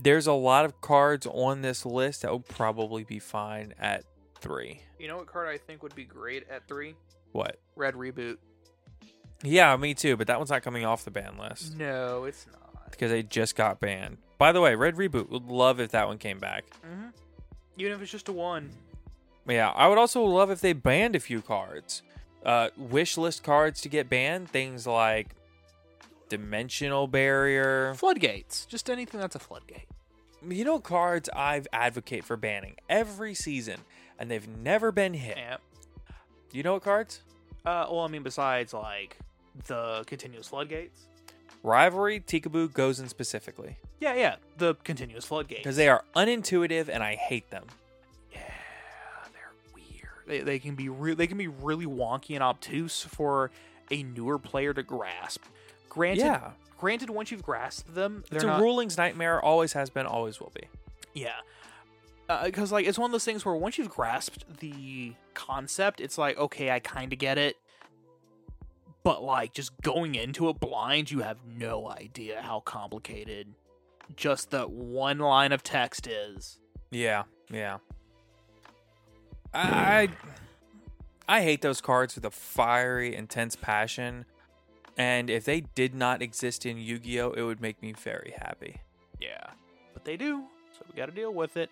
there's 0.00 0.26
a 0.26 0.32
lot 0.32 0.64
of 0.64 0.80
cards 0.80 1.26
on 1.26 1.62
this 1.62 1.86
list 1.86 2.22
that 2.22 2.32
would 2.32 2.46
probably 2.46 3.04
be 3.04 3.18
fine 3.18 3.72
at 3.78 4.04
three. 4.40 4.82
You 4.98 5.08
know 5.08 5.16
what 5.16 5.26
card 5.26 5.48
I 5.48 5.56
think 5.56 5.82
would 5.82 5.94
be 5.94 6.04
great 6.04 6.46
at 6.50 6.68
three? 6.68 6.94
What? 7.32 7.58
Red 7.74 7.94
Reboot. 7.94 8.36
Yeah, 9.42 9.76
me 9.76 9.94
too, 9.94 10.16
but 10.16 10.26
that 10.28 10.38
one's 10.38 10.50
not 10.50 10.62
coming 10.62 10.84
off 10.84 11.04
the 11.04 11.10
ban 11.10 11.36
list 11.38 11.76
No, 11.76 12.24
it's 12.24 12.46
not. 12.46 12.90
because 12.90 13.10
they 13.10 13.22
just 13.22 13.54
got 13.54 13.80
banned. 13.80 14.16
By 14.38 14.52
the 14.52 14.60
way, 14.60 14.74
Red 14.74 14.96
Reboot 14.96 15.28
would 15.30 15.44
love 15.46 15.78
if 15.80 15.90
that 15.92 16.08
one 16.08 16.18
came 16.18 16.38
back. 16.38 16.64
Mm-hmm. 16.86 17.08
Even 17.78 17.92
if 17.92 18.02
it's 18.02 18.10
just 18.10 18.28
a 18.28 18.32
one. 18.32 18.70
Yeah, 19.48 19.70
I 19.70 19.88
would 19.88 19.98
also 19.98 20.24
love 20.24 20.50
if 20.50 20.60
they 20.60 20.72
banned 20.72 21.14
a 21.14 21.20
few 21.20 21.40
cards. 21.42 22.02
Uh, 22.44 22.68
wish 22.76 23.16
list 23.16 23.42
cards 23.44 23.80
to 23.82 23.88
get 23.88 24.08
banned, 24.08 24.48
things 24.50 24.86
like 24.86 25.28
Dimensional 26.28 27.06
Barrier. 27.06 27.94
Floodgates. 27.94 28.66
Just 28.66 28.90
anything 28.90 29.20
that's 29.20 29.34
a 29.36 29.38
floodgate. 29.38 29.86
You 30.46 30.64
know, 30.64 30.78
cards 30.78 31.28
I've 31.34 31.66
advocate 31.72 32.24
for 32.24 32.36
banning 32.36 32.76
every 32.88 33.34
season, 33.34 33.80
and 34.18 34.30
they've 34.30 34.46
never 34.48 34.92
been 34.92 35.14
hit. 35.14 35.36
Yeah. 35.36 35.56
You 36.52 36.62
know 36.62 36.74
what 36.74 36.82
cards? 36.82 37.20
Uh, 37.64 37.86
well, 37.90 38.00
I 38.00 38.08
mean, 38.08 38.22
besides 38.22 38.72
like 38.72 39.16
the 39.66 40.04
continuous 40.06 40.48
floodgates. 40.48 41.06
Rivalry, 41.62 42.20
Tikaboo, 42.20 42.68
Gozen 42.70 43.08
specifically, 43.08 43.76
Yeah, 44.00 44.14
yeah, 44.14 44.36
the 44.56 44.74
continuous 44.84 45.24
floodgates. 45.24 45.60
because 45.62 45.76
they 45.76 45.88
are 45.88 46.04
unintuitive 46.14 46.88
and 46.88 47.02
I 47.02 47.16
hate 47.16 47.50
them. 47.50 47.64
Yeah, 48.32 48.38
they're 49.32 49.52
weird. 49.74 50.08
They, 50.26 50.40
they 50.40 50.58
can 50.60 50.74
be 50.76 50.88
re- 50.88 51.14
they 51.14 51.26
can 51.26 51.38
be 51.38 51.48
really 51.48 51.86
wonky 51.86 52.34
and 52.34 52.42
obtuse 52.42 53.02
for 53.02 53.50
a 53.90 54.02
newer 54.02 54.38
player 54.38 54.72
to 54.74 54.82
grasp. 54.82 55.42
Granted, 55.88 56.20
Yeah. 56.20 56.50
granted, 56.78 57.10
once 57.10 57.30
you've 57.32 57.42
grasped 57.42 57.94
them, 57.94 58.22
they're 58.30 58.36
It's 58.36 58.44
a 58.44 58.48
not. 58.48 58.60
rulings 58.60 58.96
nightmare. 58.96 59.40
Always 59.42 59.72
has 59.72 59.90
been. 59.90 60.06
Always 60.06 60.38
will 60.38 60.52
be. 60.54 60.68
Yeah. 61.14 61.30
Uh, 62.28 62.44
because, 62.44 62.70
like, 62.70 62.86
it's 62.86 62.98
one 62.98 63.08
of 63.08 63.12
those 63.12 63.24
things 63.24 63.44
where 63.44 63.54
once 63.54 63.78
you've 63.78 63.88
grasped 63.88 64.44
the 64.58 65.14
concept, 65.34 66.00
it's 66.00 66.18
like, 66.18 66.36
okay, 66.38 66.70
I 66.70 66.80
kind 66.80 67.12
of 67.12 67.18
get 67.18 67.38
it. 67.38 67.56
But, 69.06 69.22
like, 69.22 69.52
just 69.52 69.70
going 69.82 70.16
into 70.16 70.48
it 70.48 70.58
blind, 70.58 71.12
you 71.12 71.20
have 71.20 71.38
no 71.46 71.88
idea 71.88 72.42
how 72.42 72.58
complicated 72.58 73.46
just 74.16 74.50
that 74.50 74.70
one 74.70 75.20
line 75.20 75.52
of 75.52 75.62
text 75.62 76.08
is. 76.08 76.58
Yeah, 76.90 77.22
yeah. 77.48 77.78
I 79.54 80.08
I 81.28 81.42
hate 81.42 81.62
those 81.62 81.80
cards 81.80 82.16
with 82.16 82.24
a 82.24 82.32
fiery, 82.32 83.14
intense 83.14 83.54
passion. 83.54 84.24
And 84.98 85.30
if 85.30 85.44
they 85.44 85.60
did 85.60 85.94
not 85.94 86.20
exist 86.20 86.66
in 86.66 86.76
Yu-Gi-Oh, 86.76 87.30
it 87.30 87.42
would 87.42 87.60
make 87.60 87.80
me 87.80 87.92
very 87.92 88.34
happy. 88.36 88.80
Yeah, 89.20 89.50
but 89.94 90.04
they 90.04 90.16
do, 90.16 90.46
so 90.76 90.84
we 90.90 90.96
got 90.96 91.06
to 91.06 91.12
deal 91.12 91.32
with 91.32 91.56
it. 91.56 91.70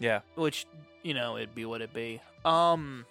Yeah. 0.00 0.22
Which 0.34 0.66
you 1.04 1.14
know, 1.14 1.36
it'd 1.36 1.54
be 1.54 1.64
what 1.64 1.80
it'd 1.80 1.94
be. 1.94 2.20
Um, 2.44 3.06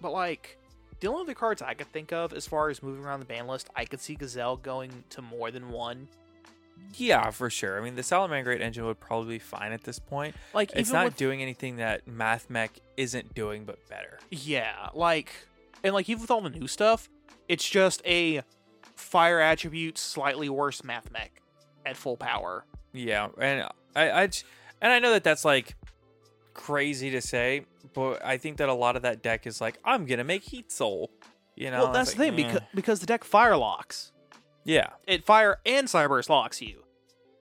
but 0.00 0.12
like 0.12 0.57
the 1.00 1.08
only 1.08 1.22
other 1.22 1.34
cards 1.34 1.62
I 1.62 1.74
could 1.74 1.90
think 1.92 2.12
of 2.12 2.32
as 2.32 2.46
far 2.46 2.70
as 2.70 2.82
moving 2.82 3.04
around 3.04 3.20
the 3.20 3.26
ban 3.26 3.46
list, 3.46 3.68
I 3.76 3.84
could 3.84 4.00
see 4.00 4.14
Gazelle 4.14 4.56
going 4.56 5.04
to 5.10 5.22
more 5.22 5.50
than 5.50 5.70
one. 5.70 6.08
Yeah, 6.94 7.30
for 7.30 7.50
sure. 7.50 7.78
I 7.78 7.82
mean, 7.82 7.96
the 7.96 8.02
Salamangreat 8.02 8.60
engine 8.60 8.84
would 8.86 9.00
probably 9.00 9.36
be 9.36 9.38
fine 9.38 9.72
at 9.72 9.82
this 9.82 9.98
point. 9.98 10.34
Like 10.54 10.70
It's 10.74 10.92
not 10.92 11.06
with, 11.06 11.16
doing 11.16 11.42
anything 11.42 11.76
that 11.76 12.06
MathMech 12.06 12.70
isn't 12.96 13.34
doing, 13.34 13.64
but 13.64 13.78
better. 13.88 14.18
yeah, 14.30 14.88
like 14.94 15.32
and 15.84 15.94
like 15.94 16.08
even 16.08 16.20
with 16.22 16.30
all 16.30 16.40
the 16.40 16.50
new 16.50 16.66
stuff, 16.66 17.08
it's 17.48 17.68
just 17.68 18.00
a 18.06 18.42
fire 18.94 19.40
attribute 19.40 19.98
slightly 19.98 20.48
worse 20.48 20.82
math 20.84 21.10
mech 21.10 21.40
at 21.84 21.96
full 21.96 22.16
power. 22.16 22.64
Yeah, 22.92 23.28
and 23.40 23.68
I, 23.94 24.10
I, 24.10 24.22
and 24.80 24.92
I 24.92 24.98
know 24.98 25.12
that 25.12 25.24
that's 25.24 25.44
like 25.44 25.76
crazy 26.54 27.10
to 27.10 27.20
say, 27.20 27.64
but 27.98 28.24
I 28.24 28.38
think 28.38 28.58
that 28.58 28.68
a 28.68 28.74
lot 28.74 28.94
of 28.94 29.02
that 29.02 29.22
deck 29.22 29.44
is 29.44 29.60
like, 29.60 29.76
I'm 29.84 30.06
gonna 30.06 30.22
make 30.22 30.44
Heat 30.44 30.70
Soul. 30.70 31.10
You 31.56 31.72
know, 31.72 31.84
well, 31.84 31.92
that's 31.92 32.10
it's 32.10 32.18
the 32.18 32.24
thing 32.24 32.32
eh. 32.34 32.36
because 32.36 32.60
because 32.72 33.00
the 33.00 33.06
deck 33.06 33.24
fire 33.24 33.56
locks. 33.56 34.12
yeah, 34.64 34.90
it 35.08 35.24
fire 35.26 35.56
and 35.66 35.88
Cyberse 35.88 36.28
locks 36.28 36.62
you. 36.62 36.84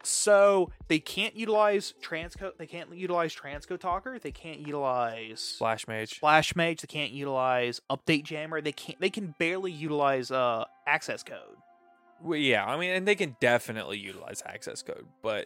So 0.04 0.72
they 0.88 0.98
can't 1.00 1.36
utilize 1.36 1.94
transco. 2.02 2.58
They 2.58 2.66
can't 2.66 2.96
utilize 2.96 3.36
transco 3.36 3.78
talker. 3.78 4.18
They 4.18 4.32
can't 4.32 4.60
utilize 4.60 5.42
Splash 5.42 5.88
Mage. 5.88 6.16
splash 6.16 6.56
mage. 6.56 6.82
They 6.82 6.88
can't 6.88 7.12
utilize 7.12 7.82
update 7.90 8.24
jammer. 8.24 8.62
They 8.62 8.72
can't. 8.72 9.00
They 9.00 9.10
can 9.12 9.36
barely 9.38 9.72
utilize 9.72 10.32
uh 10.32 10.66
access 10.88 11.22
code. 11.24 11.58
Well, 12.24 12.40
yeah, 12.40 12.66
I 12.66 12.78
mean, 12.80 12.92
and 12.92 13.08
they 13.08 13.16
can 13.16 13.36
definitely 13.40 14.00
utilize 14.00 14.42
access 14.46 14.82
code, 14.82 15.06
but 15.22 15.46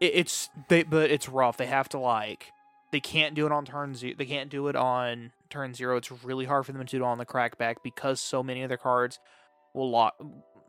It, 0.00 0.12
it's 0.14 0.50
they, 0.68 0.82
but 0.82 1.10
it's 1.10 1.28
rough. 1.30 1.56
They 1.56 1.66
have 1.66 1.88
to 1.90 1.98
like. 1.98 2.50
They 2.94 3.00
can't 3.00 3.34
do 3.34 3.44
it 3.44 3.50
on 3.50 3.64
turn 3.64 3.96
zero. 3.96 4.14
They 4.16 4.24
can't 4.24 4.48
do 4.48 4.68
it 4.68 4.76
on 4.76 5.32
turn 5.50 5.74
zero. 5.74 5.96
It's 5.96 6.12
really 6.22 6.44
hard 6.44 6.64
for 6.64 6.70
them 6.70 6.86
to 6.86 6.96
do 6.98 7.02
it 7.02 7.04
on 7.04 7.18
the 7.18 7.26
crackback 7.26 7.78
because 7.82 8.20
so 8.20 8.40
many 8.40 8.62
of 8.62 8.68
their 8.68 8.78
cards 8.78 9.18
will 9.74 9.90
lock. 9.90 10.14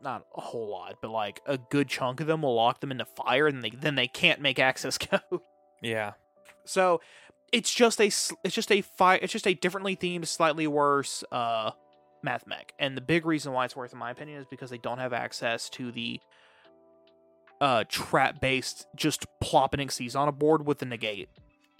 Not 0.02 0.26
a 0.36 0.40
whole 0.40 0.68
lot, 0.68 0.96
but 1.00 1.12
like 1.12 1.40
a 1.46 1.56
good 1.56 1.86
chunk 1.86 2.20
of 2.20 2.26
them 2.26 2.42
will 2.42 2.56
lock 2.56 2.80
them 2.80 2.90
into 2.90 3.04
fire, 3.04 3.46
and 3.46 3.62
they 3.62 3.70
then 3.70 3.94
they 3.94 4.08
can't 4.08 4.40
make 4.40 4.58
access 4.58 4.98
code. 4.98 5.20
yeah, 5.80 6.14
So 6.64 7.00
it's 7.52 7.72
just 7.72 8.00
a 8.00 8.06
it's 8.06 8.34
just 8.50 8.72
a 8.72 8.80
fi- 8.80 9.20
it's 9.22 9.32
just 9.32 9.46
a 9.46 9.54
differently 9.54 9.94
themed, 9.94 10.26
slightly 10.26 10.66
worse 10.66 11.22
uh 11.30 11.70
math 12.24 12.44
mech. 12.44 12.72
And 12.80 12.96
the 12.96 13.02
big 13.02 13.24
reason 13.24 13.52
why 13.52 13.66
it's 13.66 13.76
worth, 13.76 13.92
in 13.92 14.00
my 14.00 14.10
opinion, 14.10 14.40
is 14.40 14.46
because 14.50 14.70
they 14.70 14.78
don't 14.78 14.98
have 14.98 15.12
access 15.12 15.70
to 15.70 15.92
the 15.92 16.18
uh 17.60 17.84
trap 17.88 18.40
based 18.40 18.88
just 18.96 19.26
plopping 19.40 19.86
Xyz 19.86 20.18
on 20.18 20.26
a 20.26 20.32
board 20.32 20.66
with 20.66 20.80
the 20.80 20.86
negate 20.86 21.28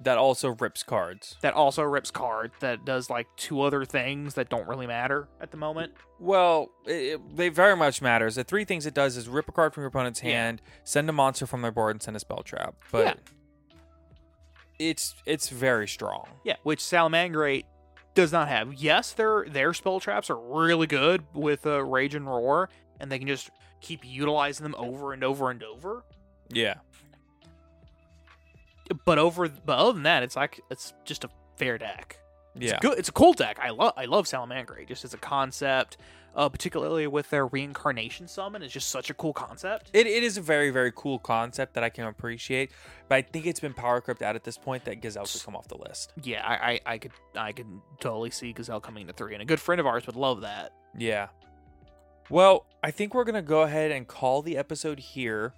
that 0.02 0.18
also 0.18 0.50
rips 0.50 0.82
cards. 0.82 1.36
that 1.40 1.54
also 1.54 1.82
rips 1.82 2.10
card 2.10 2.52
that 2.60 2.84
does 2.84 3.08
like 3.08 3.26
two 3.36 3.62
other 3.62 3.84
things 3.84 4.34
that 4.34 4.48
don't 4.50 4.68
really 4.68 4.86
matter 4.86 5.26
at 5.40 5.50
the 5.50 5.56
moment. 5.56 5.92
Well, 6.20 6.70
it, 6.86 6.92
it- 7.14 7.36
they 7.36 7.48
very 7.48 7.76
much 7.76 8.02
matters. 8.02 8.34
The 8.34 8.44
three 8.44 8.64
things 8.64 8.84
it 8.86 8.94
does 8.94 9.16
is 9.16 9.28
rip 9.28 9.48
a 9.48 9.52
card 9.52 9.72
from 9.74 9.82
your 9.82 9.88
opponent's 9.88 10.22
Yeah. 10.22 10.32
hand, 10.32 10.62
send 10.84 11.08
a 11.08 11.12
monster 11.12 11.46
from 11.46 11.62
their 11.62 11.72
board, 11.72 11.94
and 11.96 12.02
send 12.02 12.16
a 12.16 12.20
spell 12.20 12.42
trap. 12.42 12.74
But 12.92 13.04
Yeah. 13.06 13.14
it's 14.78 15.14
it's 15.24 15.48
very 15.48 15.88
strong. 15.88 16.26
Yeah, 16.44 16.56
which 16.62 16.80
Salamangreat 16.80 17.64
does 18.14 18.32
not 18.32 18.48
have. 18.48 18.74
Yes, 18.74 19.12
their 19.12 19.46
their 19.48 19.72
spell 19.74 20.00
traps 20.00 20.28
are 20.30 20.38
really 20.38 20.86
good 20.86 21.24
with 21.34 21.66
uh, 21.66 21.82
Rage 21.84 22.14
and 22.14 22.26
Roar, 22.26 22.68
and 23.00 23.10
they 23.10 23.18
can 23.18 23.28
just 23.28 23.50
keep 23.80 24.04
utilizing 24.04 24.64
them 24.64 24.74
over 24.78 25.12
and 25.12 25.24
over 25.24 25.50
and 25.50 25.62
over. 25.62 26.04
Yeah. 26.48 26.74
But 29.04 29.18
over, 29.18 29.48
but 29.48 29.78
other 29.78 29.92
than 29.92 30.04
that, 30.04 30.22
it's 30.22 30.36
like 30.36 30.60
it's 30.70 30.92
just 31.04 31.24
a 31.24 31.28
fair 31.56 31.78
deck. 31.78 32.18
It's 32.54 32.72
Yeah. 32.72 32.78
good. 32.80 32.98
It's 32.98 33.08
a 33.08 33.12
cool 33.12 33.32
deck. 33.32 33.58
I 33.60 33.70
love 33.70 33.92
I 33.96 34.04
love 34.06 34.26
Salamangreat 34.26 34.88
just 34.88 35.04
as 35.04 35.12
a 35.12 35.18
concept, 35.18 35.96
uh, 36.34 36.48
particularly 36.48 37.06
with 37.06 37.28
their 37.30 37.46
reincarnation 37.46 38.28
summon. 38.28 38.62
It's 38.62 38.72
just 38.72 38.88
such 38.90 39.10
a 39.10 39.14
cool 39.14 39.32
concept. 39.32 39.90
It, 39.92 40.06
it 40.06 40.22
is 40.22 40.36
a 40.36 40.40
very, 40.40 40.70
very 40.70 40.92
cool 40.94 41.18
concept 41.18 41.74
that 41.74 41.84
I 41.84 41.88
can 41.90 42.06
appreciate, 42.06 42.70
but 43.08 43.16
I 43.16 43.22
think 43.22 43.46
it's 43.46 43.60
been 43.60 43.74
power 43.74 44.00
crept 44.00 44.22
out 44.22 44.36
at 44.36 44.44
this 44.44 44.56
point 44.56 44.84
that 44.84 45.00
Gazelle 45.02 45.26
could 45.26 45.42
come 45.44 45.56
off 45.56 45.68
the 45.68 45.76
list. 45.78 46.12
Yeah, 46.22 46.46
I, 46.46 46.54
I 46.72 46.80
I 46.94 46.98
could 46.98 47.12
I 47.36 47.52
could 47.52 47.66
totally 48.00 48.30
see 48.30 48.52
Gazelle 48.52 48.80
coming 48.80 49.06
to 49.08 49.12
three, 49.12 49.34
and 49.34 49.42
a 49.42 49.46
good 49.46 49.60
friend 49.60 49.80
of 49.80 49.86
ours 49.86 50.06
would 50.06 50.16
love 50.16 50.40
that. 50.42 50.72
Yeah. 50.96 51.28
Well, 52.30 52.66
I 52.82 52.90
think 52.90 53.14
we're 53.14 53.24
going 53.24 53.36
to 53.36 53.42
go 53.42 53.62
ahead 53.62 53.90
and 53.92 54.06
call 54.08 54.42
the 54.42 54.56
episode 54.56 54.98
here. 54.98 55.54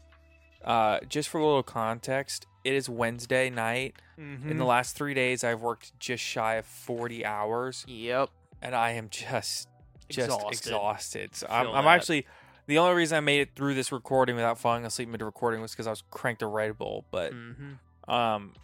Uh, 0.64 0.98
just 1.08 1.28
for 1.28 1.38
a 1.38 1.44
little 1.46 1.62
context, 1.62 2.46
it 2.68 2.74
is 2.74 2.88
Wednesday 2.88 3.50
night. 3.50 3.96
Mm-hmm. 4.18 4.50
In 4.50 4.58
the 4.58 4.64
last 4.64 4.96
three 4.96 5.14
days, 5.14 5.42
I've 5.44 5.60
worked 5.60 5.98
just 5.98 6.22
shy 6.22 6.54
of 6.56 6.66
40 6.66 7.24
hours, 7.24 7.84
Yep. 7.88 8.30
and 8.62 8.74
I 8.74 8.90
am 8.92 9.08
just 9.10 9.68
just 10.08 10.26
Exhausted. 10.28 10.48
exhausted. 10.70 11.34
So 11.36 11.46
I'm, 11.50 11.68
I'm 11.68 11.86
actually 11.86 12.26
the 12.66 12.78
only 12.78 12.94
reason 12.94 13.16
I 13.16 13.20
made 13.20 13.40
it 13.40 13.50
through 13.54 13.74
this 13.74 13.92
recording 13.92 14.36
without 14.36 14.58
falling 14.58 14.84
asleep 14.86 15.08
mid 15.08 15.20
recording 15.22 15.60
was 15.60 15.72
because 15.72 15.86
I 15.86 15.90
was 15.90 16.02
cranked 16.10 16.40
a 16.42 16.46
Red 16.46 16.78
Bull. 16.78 17.04
But 17.10 17.32
Mm-hmm. 17.32 18.10
um, 18.12 18.54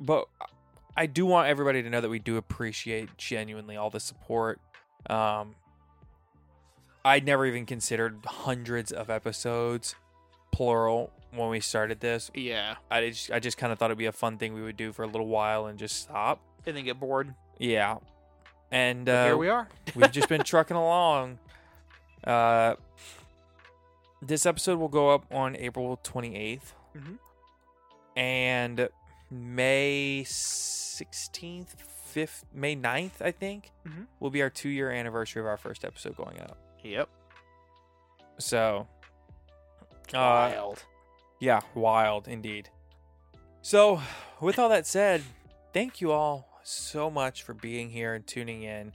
but 0.00 0.26
I 0.96 1.06
do 1.06 1.26
want 1.26 1.48
everybody 1.48 1.82
to 1.82 1.90
know 1.90 2.00
that 2.00 2.08
we 2.08 2.18
do 2.18 2.36
appreciate 2.36 3.16
genuinely 3.18 3.76
all 3.76 3.90
the 3.90 4.00
support. 4.00 4.60
Um, 5.08 5.54
I'd 7.04 7.24
never 7.26 7.46
even 7.46 7.66
considered 7.66 8.18
hundreds 8.24 8.92
of 8.92 9.10
episodes, 9.10 9.94
plural, 10.52 11.12
when 11.34 11.48
we 11.48 11.60
started 11.60 12.00
this. 12.00 12.30
Yeah. 12.34 12.76
I 12.90 13.08
just, 13.10 13.30
I 13.30 13.38
just 13.40 13.56
kind 13.58 13.72
of 13.72 13.78
thought 13.78 13.86
it'd 13.86 13.98
be 13.98 14.06
a 14.06 14.12
fun 14.12 14.38
thing 14.38 14.54
we 14.54 14.62
would 14.62 14.76
do 14.76 14.92
for 14.92 15.02
a 15.02 15.06
little 15.06 15.26
while 15.28 15.66
and 15.66 15.78
just 15.78 16.00
stop. 16.02 16.40
And 16.66 16.76
then 16.76 16.84
get 16.84 17.00
bored. 17.00 17.34
Yeah, 17.58 17.96
and 18.70 19.08
uh, 19.08 19.24
here 19.26 19.36
we 19.36 19.48
are. 19.48 19.68
we've 19.96 20.10
just 20.12 20.28
been 20.28 20.42
trucking 20.44 20.76
along. 20.76 21.38
Uh, 22.24 22.74
this 24.20 24.46
episode 24.46 24.78
will 24.78 24.88
go 24.88 25.10
up 25.10 25.24
on 25.32 25.56
April 25.56 25.98
28th. 26.04 26.72
Mhm. 26.96 27.18
And 28.16 28.88
May 29.30 30.22
16th, 30.26 31.74
5th, 32.14 32.44
May 32.52 32.76
9th, 32.76 33.20
I 33.22 33.30
think, 33.32 33.70
Mhm. 33.86 34.06
will 34.20 34.30
be 34.30 34.42
our 34.42 34.50
two 34.50 34.68
year 34.68 34.90
anniversary 34.90 35.40
of 35.40 35.46
our 35.46 35.56
first 35.56 35.84
episode 35.84 36.16
going 36.16 36.40
up. 36.40 36.58
Yep. 36.84 37.08
So, 38.38 38.86
uh, 40.14 40.18
Wild. 40.18 40.84
Yeah, 41.42 41.60
wild 41.74 42.28
indeed. 42.28 42.68
So, 43.62 44.00
with 44.40 44.60
all 44.60 44.68
that 44.68 44.86
said, 44.86 45.22
thank 45.72 46.00
you 46.00 46.12
all 46.12 46.48
so 46.62 47.10
much 47.10 47.42
for 47.42 47.52
being 47.52 47.90
here 47.90 48.14
and 48.14 48.24
tuning 48.24 48.62
in. 48.62 48.92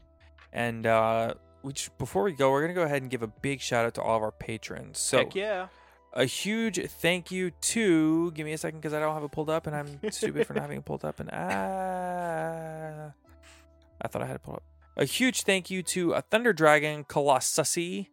And 0.54 0.88
uh, 0.88 1.34
we 1.62 1.74
just, 1.74 1.98
before 1.98 2.24
we 2.24 2.32
go, 2.32 2.50
we're 2.52 2.62
gonna 2.62 2.74
go 2.74 2.84
ahead 2.84 3.02
and 3.02 3.12
give 3.12 3.22
a 3.22 3.28
big 3.28 3.60
shout 3.60 3.86
out 3.86 3.96
to 3.96 4.02
all 4.02 4.16
of 4.16 4.24
our 4.24 4.32
patrons. 4.32 4.98
So, 4.98 5.18
Heck 5.18 5.36
yeah. 5.36 5.68
a 6.14 6.24
huge 6.24 6.80
thank 6.90 7.32
you 7.32 7.52
to. 7.52 8.32
Give 8.32 8.46
me 8.46 8.54
a 8.54 8.58
second 8.58 8.80
because 8.80 8.94
I 8.94 9.02
don't 9.02 9.14
have 9.14 9.26
it 9.26 9.32
pulled 9.32 9.50
up, 9.50 9.68
and 9.68 9.76
I'm 9.76 10.00
stupid 10.10 10.48
for 10.48 10.54
not 10.54 10.62
having 10.62 10.78
it 10.78 10.86
pulled 10.86 11.04
up. 11.04 11.20
And 11.20 11.30
ah, 11.34 13.12
I 14.02 14.08
thought 14.08 14.22
I 14.22 14.26
had 14.26 14.38
it 14.38 14.44
pulled 14.44 14.58
up. 14.58 14.64
A 14.96 15.04
huge 15.04 15.44
thank 15.44 15.70
you 15.70 15.84
to 15.84 16.14
a 16.14 16.22
Thunder 16.22 16.54
Dragon, 16.54 17.04
Colossusi, 17.04 18.08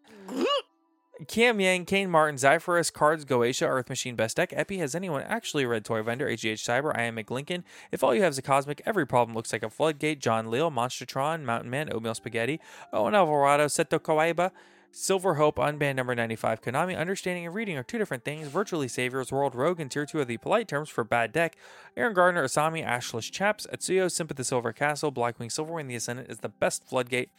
Cam 1.28 1.60
Yang, 1.60 1.84
Kane 1.84 2.10
Martin, 2.10 2.36
Zyphorus, 2.36 2.92
Cards, 2.92 3.24
Goetia, 3.24 3.68
Earth 3.68 3.88
Machine, 3.88 4.16
Best 4.16 4.36
Deck, 4.36 4.52
Epi. 4.52 4.78
Has 4.78 4.96
anyone 4.96 5.22
actually 5.22 5.64
read 5.64 5.84
Toy 5.84 6.02
Vendor, 6.02 6.28
HGH 6.28 6.54
Cyber, 6.54 6.96
I 6.96 7.02
am 7.02 7.16
McLincoln? 7.16 7.62
If 7.92 8.02
all 8.02 8.14
you 8.14 8.22
have 8.22 8.32
is 8.32 8.38
a 8.38 8.42
Cosmic, 8.42 8.82
every 8.84 9.06
problem 9.06 9.36
looks 9.36 9.52
like 9.52 9.62
a 9.62 9.70
floodgate. 9.70 10.18
John 10.18 10.50
Leal, 10.50 10.72
Monstertron, 10.72 11.42
Mountain 11.42 11.70
Man, 11.70 11.88
Oatmeal 11.92 12.14
Spaghetti, 12.14 12.60
Owen 12.92 13.14
Alvarado, 13.14 13.66
Seto 13.66 14.00
Kawaiba, 14.00 14.50
Silver 14.96 15.34
Hope, 15.34 15.56
Unbanned 15.56 15.96
Number 15.96 16.14
95, 16.14 16.62
Konami, 16.62 16.96
Understanding 16.96 17.44
and 17.44 17.52
Reading 17.52 17.76
are 17.76 17.82
two 17.82 17.98
different 17.98 18.24
things. 18.24 18.46
Virtually 18.46 18.86
Saviors, 18.86 19.32
World 19.32 19.56
Rogue, 19.56 19.80
and 19.80 19.90
Tier 19.90 20.06
2 20.06 20.20
are 20.20 20.24
the 20.24 20.36
polite 20.36 20.68
terms 20.68 20.88
for 20.88 21.02
bad 21.02 21.32
deck. 21.32 21.56
Aaron 21.96 22.14
Gardner, 22.14 22.44
Asami, 22.44 22.86
Ashless 22.86 23.28
Chaps, 23.28 23.66
Atsuyo, 23.72 24.06
Simpa 24.06 24.36
the 24.36 24.44
Silver 24.44 24.72
Castle, 24.72 25.10
Blackwing 25.10 25.50
Silverwing 25.50 25.88
the 25.88 25.96
Ascendant 25.96 26.30
is 26.30 26.38
the 26.38 26.48
best 26.48 26.84
floodgate. 26.84 27.30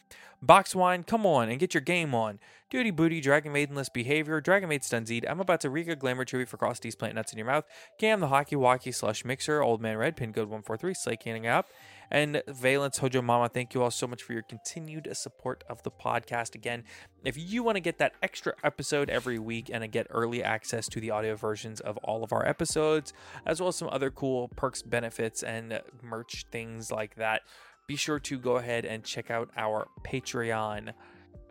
Box 0.41 0.76
wine, 0.76 1.03
come 1.03 1.26
on 1.26 1.47
and 1.47 1.58
get 1.58 1.74
your 1.74 1.80
game 1.80 2.14
on. 2.14 2.39
Duty 2.70 2.91
Booty, 2.91 3.22
Dragon 3.22 3.53
Maidenless 3.53 3.88
Behavior, 3.88 4.41
Dragon 4.41 4.68
Maid 4.68 4.82
Stunzeed, 4.82 5.24
I'm 5.30 5.39
about 5.39 5.62
to 5.62 5.70
Rika 5.70 5.95
Glamour 5.95 6.26
Tribute 6.26 6.49
for 6.49 6.58
Cross 6.58 6.82
Plant 6.82 7.16
Nuts 7.16 7.32
in 7.32 7.38
Your 7.38 7.47
Mouth, 7.47 7.64
Cam 7.97 8.20
the 8.20 8.28
Hockey 8.28 8.58
Walkie 8.58 8.91
Slush 8.91 9.24
Mixer, 9.24 9.62
Old 9.62 9.82
Man 9.82 9.95
Red, 9.95 10.18
Pin 10.18 10.34
Code 10.34 10.49
143, 10.49 10.93
Slay 10.93 11.16
Canning 11.16 11.47
Up, 11.47 11.70
and 12.12 12.41
Valence 12.47 12.97
Hojo 12.97 13.22
Mama. 13.22 13.49
Thank 13.49 13.74
you 13.74 13.84
all 13.84 13.91
so 13.91 14.08
much 14.08 14.24
for 14.24 14.34
your 14.34 14.41
continued 14.43 15.08
support 15.14 15.64
of 15.70 15.84
the 15.84 15.91
podcast. 15.91 16.56
Again, 16.56 16.84
if 17.24 17.38
you 17.38 17.64
want 17.64 17.76
to 17.76 17.82
get 17.82 17.97
that 17.99 18.14
extra 18.22 18.53
episode 18.64 19.10
every 19.10 19.39
week 19.39 19.70
and 19.72 19.89
get 19.91 20.08
early 20.10 20.43
access 20.43 20.88
to 20.89 20.99
the 20.99 21.12
audio 21.12 21.36
versions 21.36 21.80
of 21.80 21.97
all 21.97 22.24
of 22.24 22.34
our 22.34 22.45
episodes, 22.47 23.14
as 23.45 23.60
well 23.60 23.70
as 23.70 23.76
some 23.76 23.89
other 23.91 24.12
cool 24.12 24.49
perks, 24.56 24.82
benefits, 24.82 25.43
and 25.43 25.82
merch 26.01 26.45
things 26.51 26.91
like 26.91 27.16
that, 27.16 27.41
be 27.88 27.95
sure 27.95 28.20
to 28.20 28.38
go 28.39 28.58
ahead 28.58 28.86
and 28.86 29.03
check 29.03 29.30
out 29.30 29.49
our 29.58 29.88
Patreon. 30.03 30.93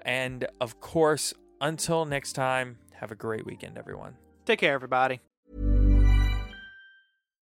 And 0.03 0.47
of 0.61 0.81
course, 0.81 1.33
until 1.61 2.05
next 2.05 2.33
time, 2.33 2.79
have 2.95 3.11
a 3.11 3.15
great 3.15 3.47
weekend, 3.47 3.79
everyone. 3.79 4.17
Take 4.45 4.61
care, 4.61 4.75
everybody. 4.75 5.21